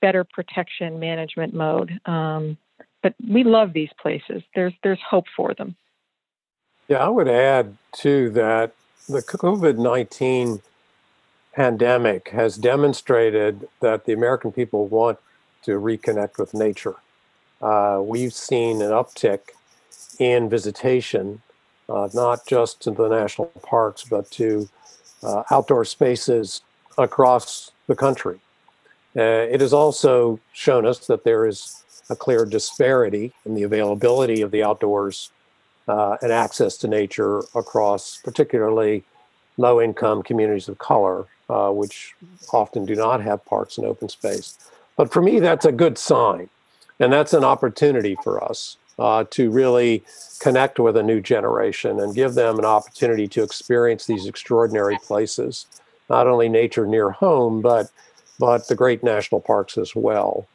better 0.00 0.24
protection 0.24 0.98
management 0.98 1.54
mode. 1.54 1.98
Um, 2.06 2.56
but 3.02 3.14
we 3.28 3.44
love 3.44 3.72
these 3.72 3.90
places. 4.00 4.42
There's 4.54 4.72
there's 4.82 5.00
hope 5.08 5.26
for 5.36 5.54
them. 5.54 5.76
Yeah, 6.88 7.04
I 7.04 7.08
would 7.08 7.28
add 7.28 7.76
too 7.92 8.30
that 8.30 8.72
the 9.08 9.22
COVID 9.22 9.76
19 9.78 10.60
pandemic 11.54 12.30
has 12.30 12.56
demonstrated 12.56 13.68
that 13.80 14.04
the 14.04 14.12
American 14.12 14.52
people 14.52 14.86
want 14.86 15.18
to 15.62 15.80
reconnect 15.80 16.38
with 16.38 16.54
nature. 16.54 16.96
Uh, 17.60 18.00
we've 18.02 18.34
seen 18.34 18.82
an 18.82 18.90
uptick 18.90 19.40
in 20.18 20.48
visitation, 20.48 21.42
uh, 21.88 22.08
not 22.14 22.46
just 22.46 22.80
to 22.82 22.90
the 22.90 23.08
national 23.08 23.46
parks, 23.62 24.04
but 24.04 24.30
to 24.32 24.68
uh, 25.22 25.42
outdoor 25.50 25.84
spaces 25.84 26.62
across 26.98 27.70
the 27.86 27.96
country. 27.96 28.38
Uh, 29.16 29.46
it 29.50 29.60
has 29.60 29.72
also 29.72 30.38
shown 30.52 30.84
us 30.84 31.06
that 31.06 31.24
there 31.24 31.46
is 31.46 31.82
a 32.10 32.16
clear 32.16 32.44
disparity 32.44 33.32
in 33.44 33.54
the 33.54 33.62
availability 33.62 34.42
of 34.42 34.50
the 34.50 34.62
outdoors 34.62 35.30
uh, 35.88 36.16
and 36.20 36.32
access 36.32 36.76
to 36.76 36.88
nature 36.88 37.40
across 37.54 38.18
particularly 38.22 39.04
low 39.56 39.80
income 39.80 40.22
communities 40.22 40.68
of 40.68 40.78
color, 40.78 41.26
uh, 41.48 41.70
which 41.70 42.14
often 42.52 42.84
do 42.84 42.94
not 42.94 43.22
have 43.22 43.44
parks 43.46 43.78
and 43.78 43.86
open 43.86 44.08
space. 44.08 44.58
But 44.96 45.12
for 45.12 45.22
me, 45.22 45.40
that's 45.40 45.64
a 45.64 45.72
good 45.72 45.96
sign. 45.96 46.48
And 46.98 47.12
that's 47.12 47.34
an 47.34 47.44
opportunity 47.44 48.16
for 48.22 48.42
us 48.42 48.76
uh, 48.98 49.24
to 49.30 49.50
really 49.50 50.04
connect 50.40 50.78
with 50.78 50.96
a 50.96 51.02
new 51.02 51.20
generation 51.20 52.00
and 52.00 52.14
give 52.14 52.34
them 52.34 52.58
an 52.58 52.64
opportunity 52.64 53.28
to 53.28 53.42
experience 53.42 54.06
these 54.06 54.26
extraordinary 54.26 54.98
places, 54.98 55.66
not 56.08 56.26
only 56.26 56.48
nature 56.48 56.86
near 56.86 57.10
home, 57.10 57.60
but 57.60 57.90
but 58.38 58.68
the 58.68 58.74
great 58.74 59.02
national 59.02 59.40
parks 59.40 59.78
as 59.78 59.96
well. 59.96 60.46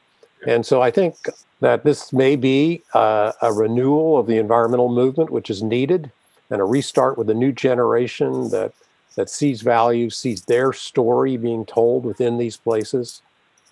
And 0.45 0.65
so 0.65 0.81
I 0.81 0.91
think 0.91 1.15
that 1.61 1.83
this 1.83 2.13
may 2.13 2.35
be 2.35 2.83
uh, 2.93 3.31
a 3.41 3.51
renewal 3.51 4.19
of 4.19 4.27
the 4.27 4.37
environmental 4.37 4.89
movement, 4.89 5.31
which 5.31 5.49
is 5.49 5.63
needed, 5.63 6.11
and 6.51 6.61
a 6.61 6.63
restart 6.63 7.17
with 7.17 7.29
a 7.29 7.33
new 7.33 7.51
generation 7.51 8.49
that 8.49 8.73
that 9.15 9.29
sees 9.29 9.61
value, 9.61 10.09
sees 10.09 10.43
their 10.43 10.71
story 10.71 11.37
being 11.37 11.65
told 11.65 12.05
within 12.05 12.37
these 12.37 12.57
places. 12.57 13.21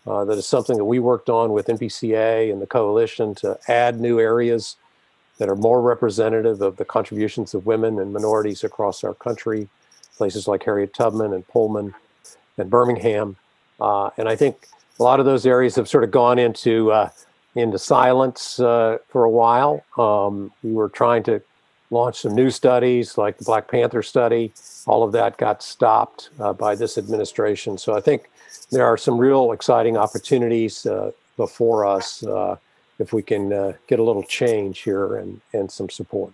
Uh, 0.10 0.26
that 0.26 0.40
is 0.40 0.48
something 0.48 0.76
that 0.76 0.86
we 0.86 0.98
worked 0.98 1.30
on 1.30 1.54
with 1.54 1.68
NPCA 1.68 2.52
and 2.52 2.60
the 2.60 2.66
coalition 2.66 3.36
to 3.36 3.60
add 3.68 4.02
new 4.02 4.20
areas 4.20 4.76
that 5.38 5.48
are 5.48 5.56
more 5.56 5.82
representative 5.82 6.62
of 6.62 6.78
the 6.78 6.86
contributions 6.86 7.54
of 7.54 7.68
women 7.68 8.00
and 8.00 8.12
minorities 8.12 8.64
across 8.64 9.04
our 9.04 9.14
country, 9.14 9.70
places 10.18 10.48
like 10.48 10.64
Harriet 10.64 10.96
Tubman 10.96 11.32
and 11.32 11.48
Pullman 11.48 11.94
and 12.58 12.70
Birmingham. 12.72 13.36
Uh, 13.80 14.10
and 14.18 14.28
I 14.28 14.36
think 14.36 14.68
a 15.00 15.04
lot 15.04 15.20
of 15.20 15.28
those 15.28 15.46
areas 15.46 15.76
have 15.76 15.88
sort 15.88 16.04
of 16.04 16.12
gone 16.12 16.40
into 16.40 16.92
uh, 16.92 17.10
into 17.56 17.78
silence 17.78 18.60
uh, 18.60 18.98
for 19.10 19.24
a 19.24 19.30
while. 19.30 19.84
Um, 19.98 20.52
we 20.64 20.74
were 20.74 20.90
trying 20.90 21.24
to 21.24 21.42
launch 21.92 22.20
some 22.20 22.36
new 22.36 22.50
studies, 22.50 23.18
like 23.18 23.38
the 23.38 23.46
Black 23.46 23.68
Panther 23.70 24.04
study. 24.04 24.54
All 24.88 25.04
of 25.04 25.12
that 25.14 25.38
got 25.38 25.62
stopped 25.64 26.30
uh, 26.40 26.54
by 26.54 26.76
this 26.76 26.98
administration. 26.98 27.78
So 27.78 27.96
I 27.96 28.02
think 28.02 28.30
there 28.72 28.86
are 28.86 28.98
some 28.98 29.18
real 29.18 29.52
exciting 29.52 29.98
opportunities 29.98 30.86
uh, 30.86 31.12
before 31.38 31.86
us 31.86 32.24
uh, 32.24 32.56
if 33.00 33.14
we 33.14 33.22
can 33.22 33.52
uh, 33.52 33.74
get 33.88 34.00
a 34.00 34.04
little 34.04 34.24
change 34.24 34.80
here 34.80 35.18
and, 35.18 35.42
and 35.54 35.72
some 35.72 35.90
support. 35.90 36.34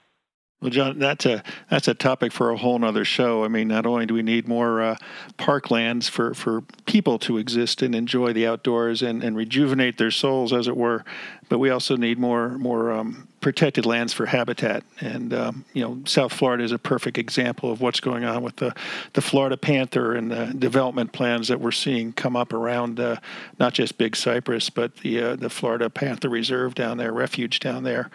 Well, 0.62 0.72
John, 0.72 1.00
that's 1.00 1.26
a 1.26 1.44
that's 1.70 1.90
a 1.90 1.94
topic 1.94 2.32
for 2.32 2.50
a 2.50 2.58
whole 2.58 2.84
other 2.84 3.04
show. 3.04 3.44
I 3.44 3.50
mean, 3.50 3.68
not 3.68 3.86
only 3.86 4.06
do 4.06 4.14
we 4.14 4.24
need 4.24 4.48
more 4.48 4.82
uh, 4.82 4.96
parklands 5.38 6.10
for, 6.10 6.34
for 6.34 6.62
people 6.86 7.20
to 7.20 7.38
exist 7.38 7.82
and 7.82 7.94
enjoy 7.94 8.32
the 8.32 8.48
outdoors 8.48 9.02
and, 9.02 9.22
and 9.22 9.36
rejuvenate 9.36 9.98
their 9.98 10.12
souls, 10.12 10.54
as 10.54 10.68
it 10.68 10.78
were, 10.78 11.04
but 11.50 11.60
we 11.60 11.70
also 11.70 11.98
need 11.98 12.18
more 12.18 12.58
more 12.58 12.94
um, 12.94 13.28
protected 13.42 13.86
lands 13.86 14.14
for 14.14 14.28
habitat. 14.28 14.84
And 15.02 15.34
um, 15.34 15.66
you 15.74 15.84
know, 15.84 16.02
South 16.06 16.32
Florida 16.32 16.64
is 16.64 16.72
a 16.72 16.80
perfect 16.80 17.18
example 17.18 17.70
of 17.70 17.82
what's 17.82 18.00
going 18.00 18.24
on 18.24 18.42
with 18.42 18.56
the 18.56 18.74
the 19.12 19.22
Florida 19.22 19.58
panther 19.58 20.16
and 20.16 20.32
the 20.32 20.46
development 20.58 21.12
plans 21.12 21.50
that 21.50 21.60
we're 21.60 21.72
seeing 21.72 22.14
come 22.14 22.38
up 22.38 22.54
around 22.54 23.00
uh, 23.00 23.18
not 23.60 23.74
just 23.74 23.98
Big 23.98 24.16
Cypress, 24.16 24.70
but 24.70 24.96
the 24.98 25.22
uh, 25.22 25.36
the 25.36 25.50
Florida 25.50 25.90
Panther 25.90 26.30
Reserve 26.30 26.76
down 26.76 26.98
there, 26.98 27.12
refuge 27.12 27.60
down 27.60 27.84
there 27.84 28.10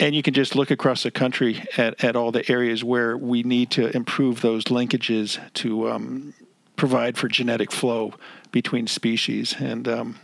and 0.00 0.14
you 0.14 0.22
can 0.22 0.32
just 0.32 0.56
look 0.56 0.70
across 0.70 1.02
the 1.02 1.10
country 1.10 1.62
at, 1.76 2.02
at 2.02 2.16
all 2.16 2.32
the 2.32 2.50
areas 2.50 2.82
where 2.82 3.16
we 3.16 3.42
need 3.42 3.70
to 3.72 3.94
improve 3.94 4.40
those 4.40 4.64
linkages 4.64 5.38
to 5.54 5.90
um, 5.90 6.34
provide 6.76 7.18
for 7.18 7.28
genetic 7.28 7.70
flow 7.70 8.14
between 8.50 8.86
species. 8.86 9.54
And 9.58 9.86
um, 9.86 10.18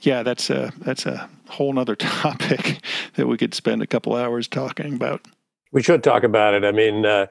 yeah, 0.00 0.24
that's 0.24 0.50
a 0.50 0.72
that's 0.78 1.06
a 1.06 1.30
whole 1.48 1.72
nother 1.72 1.94
topic 1.96 2.80
that 3.14 3.28
we 3.28 3.38
could 3.38 3.54
spend 3.54 3.80
a 3.80 3.86
couple 3.86 4.16
hours 4.16 4.48
talking 4.48 4.94
about. 4.94 5.24
We 5.70 5.82
should 5.82 6.02
talk 6.02 6.24
about 6.24 6.54
it. 6.54 6.64
I 6.64 6.72
mean, 6.72 7.06
uh, 7.06 7.26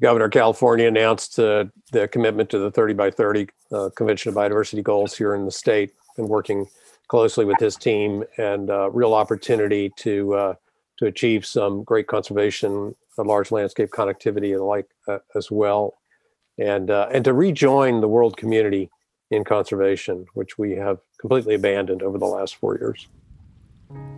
Governor 0.00 0.28
California 0.28 0.86
announced 0.86 1.38
uh, 1.38 1.64
the 1.92 2.06
commitment 2.06 2.50
to 2.50 2.58
the 2.58 2.70
30 2.70 2.94
by 2.94 3.10
30 3.10 3.48
uh, 3.72 3.90
Convention 3.96 4.28
of 4.28 4.36
Biodiversity 4.36 4.82
goals 4.82 5.16
here 5.16 5.34
in 5.34 5.44
the 5.44 5.50
state, 5.50 5.92
and 6.16 6.28
working 6.28 6.66
closely 7.08 7.44
with 7.44 7.58
his 7.58 7.76
team, 7.76 8.24
and 8.38 8.70
uh, 8.70 8.90
real 8.90 9.14
opportunity 9.14 9.90
to 9.98 10.34
uh, 10.34 10.54
to 10.98 11.06
achieve 11.06 11.44
some 11.44 11.82
great 11.82 12.06
conservation, 12.06 12.94
a 13.18 13.22
large 13.22 13.50
landscape 13.50 13.90
connectivity, 13.90 14.50
and 14.52 14.60
the 14.60 14.64
like 14.64 14.86
uh, 15.08 15.18
as 15.34 15.50
well, 15.50 15.98
and 16.58 16.90
uh, 16.90 17.08
and 17.12 17.24
to 17.24 17.32
rejoin 17.32 18.00
the 18.00 18.08
world 18.08 18.36
community 18.36 18.90
in 19.30 19.44
conservation, 19.44 20.26
which 20.34 20.58
we 20.58 20.72
have 20.72 20.98
completely 21.20 21.54
abandoned 21.54 22.02
over 22.02 22.18
the 22.18 22.26
last 22.26 22.56
four 22.56 22.76
years. 22.76 23.08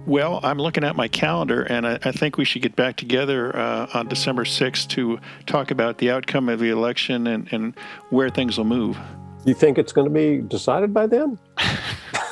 Well, 0.06 0.40
I'm 0.44 0.58
looking 0.58 0.84
at 0.84 0.94
my 0.94 1.08
calendar, 1.08 1.62
and 1.64 1.86
I, 1.86 1.98
I 2.04 2.12
think 2.12 2.36
we 2.38 2.44
should 2.44 2.62
get 2.62 2.76
back 2.76 2.96
together 2.96 3.54
uh, 3.56 3.88
on 3.92 4.06
December 4.06 4.44
6th 4.44 4.88
to 4.90 5.18
talk 5.46 5.72
about 5.72 5.98
the 5.98 6.12
outcome 6.12 6.48
of 6.48 6.60
the 6.60 6.70
election 6.70 7.26
and, 7.26 7.52
and 7.52 7.74
where 8.10 8.30
things 8.30 8.56
will 8.56 8.66
move. 8.66 8.96
You 9.44 9.54
think 9.54 9.78
it's 9.78 9.92
going 9.92 10.06
to 10.06 10.14
be 10.14 10.42
decided 10.46 10.94
by 10.94 11.08
then? 11.08 11.38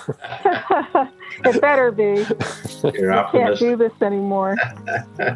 it 1.44 1.60
better 1.60 1.90
be. 1.90 2.24
You're 2.98 3.12
I 3.12 3.30
can't 3.30 3.58
do 3.58 3.76
this 3.76 3.92
anymore. 4.00 4.56
well, 5.18 5.34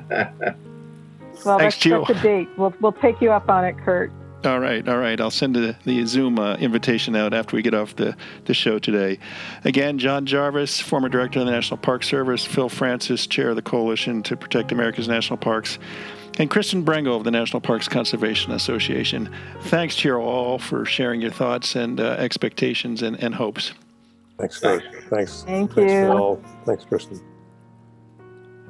Thanks, 1.33 1.45
that's, 1.45 1.79
Jill. 1.79 2.05
that's 2.05 2.21
a 2.21 2.23
date. 2.23 2.49
We'll, 2.57 2.75
we'll 2.81 2.93
take 2.93 3.21
you 3.21 3.33
up 3.33 3.49
on 3.49 3.65
it, 3.65 3.77
Kurt. 3.79 4.13
All 4.45 4.61
right, 4.61 4.89
all 4.89 4.99
right. 4.99 5.21
I'll 5.21 5.33
send 5.33 5.57
the, 5.57 5.75
the 5.85 6.07
Zoom 6.07 6.39
uh, 6.39 6.55
invitation 6.57 7.17
out 7.17 7.35
after 7.35 7.57
we 7.57 7.63
get 7.63 7.75
off 7.75 7.97
the, 7.97 8.17
the 8.45 8.55
show 8.55 8.79
today. 8.79 9.19
Again, 9.65 9.99
John 9.99 10.27
Jarvis, 10.27 10.81
former 10.81 11.09
director 11.09 11.41
of 11.41 11.47
the 11.47 11.51
National 11.51 11.77
Park 11.77 12.05
Service, 12.05 12.45
Phil 12.47 12.69
Francis, 12.69 13.27
chair 13.27 13.51
of 13.51 13.57
the 13.57 13.63
Coalition 13.63 14.23
to 14.23 14.37
Protect 14.37 14.71
America's 14.71 15.09
National 15.09 15.39
Parks, 15.39 15.81
and 16.39 16.49
Kristen 16.49 16.83
Brengo 16.85 17.17
of 17.17 17.25
the 17.25 17.33
National 17.33 17.61
Parks 17.61 17.89
Conservation 17.89 18.53
Association. 18.53 19.29
Thanks 19.63 19.97
to 19.97 20.09
you 20.09 20.15
all 20.15 20.61
for 20.61 20.85
sharing 20.85 21.21
your 21.21 21.33
thoughts 21.33 21.75
and 21.75 21.99
uh, 21.99 22.11
expectations 22.11 23.03
and, 23.03 23.21
and 23.21 23.35
hopes. 23.35 23.73
Thanks, 24.39 24.61
Thanks. 24.61 24.85
Thanks. 25.09 25.43
Thank 25.43 25.75
Thanks, 25.75 25.93
you. 25.93 26.07
Phil. 26.07 26.43
Thanks, 26.65 26.85
Kristen. 26.85 27.21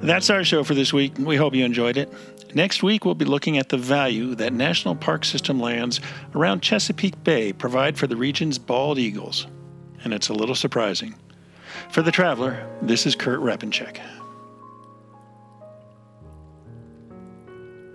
That's 0.01 0.31
our 0.31 0.45
show 0.45 0.65
for 0.65 0.75
this 0.75 0.93
week. 0.93 1.19
We 1.19 1.37
hope 1.37 1.55
you 1.55 1.65
enjoyed 1.65 1.97
it. 1.97 2.13
Next 2.55 2.83
week, 2.83 3.05
we'll 3.05 3.15
be 3.15 3.27
looking 3.27 3.59
at 3.59 3.69
the 3.69 3.77
value 3.77 4.35
that 4.37 4.53
National 4.53 4.95
Park 4.95 5.25
System 5.25 5.61
lands 5.61 6.01
around 6.35 6.63
Chesapeake 6.63 7.23
Bay 7.23 7.53
provide 7.53 7.99
for 7.99 8.07
the 8.07 8.17
region's 8.17 8.59
bald 8.59 8.99
eagles. 8.99 9.47
And 10.05 10.15
it's 10.15 10.29
a 10.29 10.35
little 10.35 10.55
surprising. 10.55 11.15
For 11.91 12.01
The 12.01 12.13
Traveler, 12.13 12.67
this 12.81 13.07
is 13.07 13.15
Kurt 13.15 13.41
Repanshek. 13.41 14.01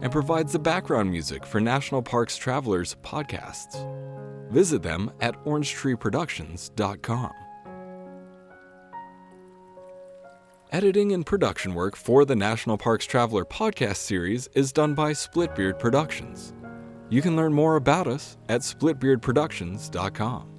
and 0.00 0.12
provides 0.12 0.52
the 0.52 0.58
background 0.58 1.10
music 1.10 1.44
for 1.46 1.60
National 1.60 2.02
Parks 2.02 2.36
Travelers 2.36 2.96
podcasts. 3.02 3.90
Visit 4.50 4.82
them 4.82 5.10
at 5.20 5.34
orangetreeproductions.com. 5.44 7.32
Editing 10.72 11.12
and 11.12 11.24
production 11.24 11.74
work 11.74 11.94
for 11.94 12.24
the 12.24 12.34
National 12.34 12.76
Parks 12.76 13.06
Traveler 13.06 13.44
podcast 13.44 13.96
series 13.96 14.48
is 14.54 14.72
done 14.72 14.94
by 14.94 15.12
Splitbeard 15.12 15.78
Productions. 15.78 16.52
You 17.10 17.22
can 17.22 17.36
learn 17.36 17.52
more 17.52 17.76
about 17.76 18.08
us 18.08 18.36
at 18.48 18.62
splitbeardproductions.com. 18.62 20.53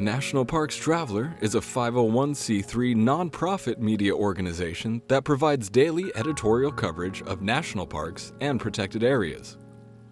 National 0.00 0.44
Parks 0.44 0.76
Traveler 0.76 1.32
is 1.40 1.54
a 1.54 1.60
501c3 1.60 2.96
nonprofit 2.96 3.78
media 3.78 4.12
organization 4.12 5.00
that 5.06 5.22
provides 5.22 5.70
daily 5.70 6.10
editorial 6.16 6.72
coverage 6.72 7.22
of 7.22 7.42
national 7.42 7.86
parks 7.86 8.32
and 8.40 8.58
protected 8.58 9.04
areas. 9.04 9.56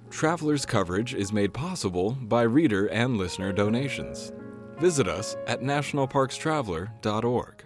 Traveler's 0.09 0.65
coverage 0.65 1.15
is 1.15 1.33
made 1.33 1.53
possible 1.53 2.13
by 2.13 2.43
reader 2.43 2.87
and 2.91 3.17
listener 3.17 3.53
donations. 3.53 4.33
Visit 4.79 5.09
us 5.09 5.37
at 5.49 5.63
nationalparkstraveler.org. 5.63 7.65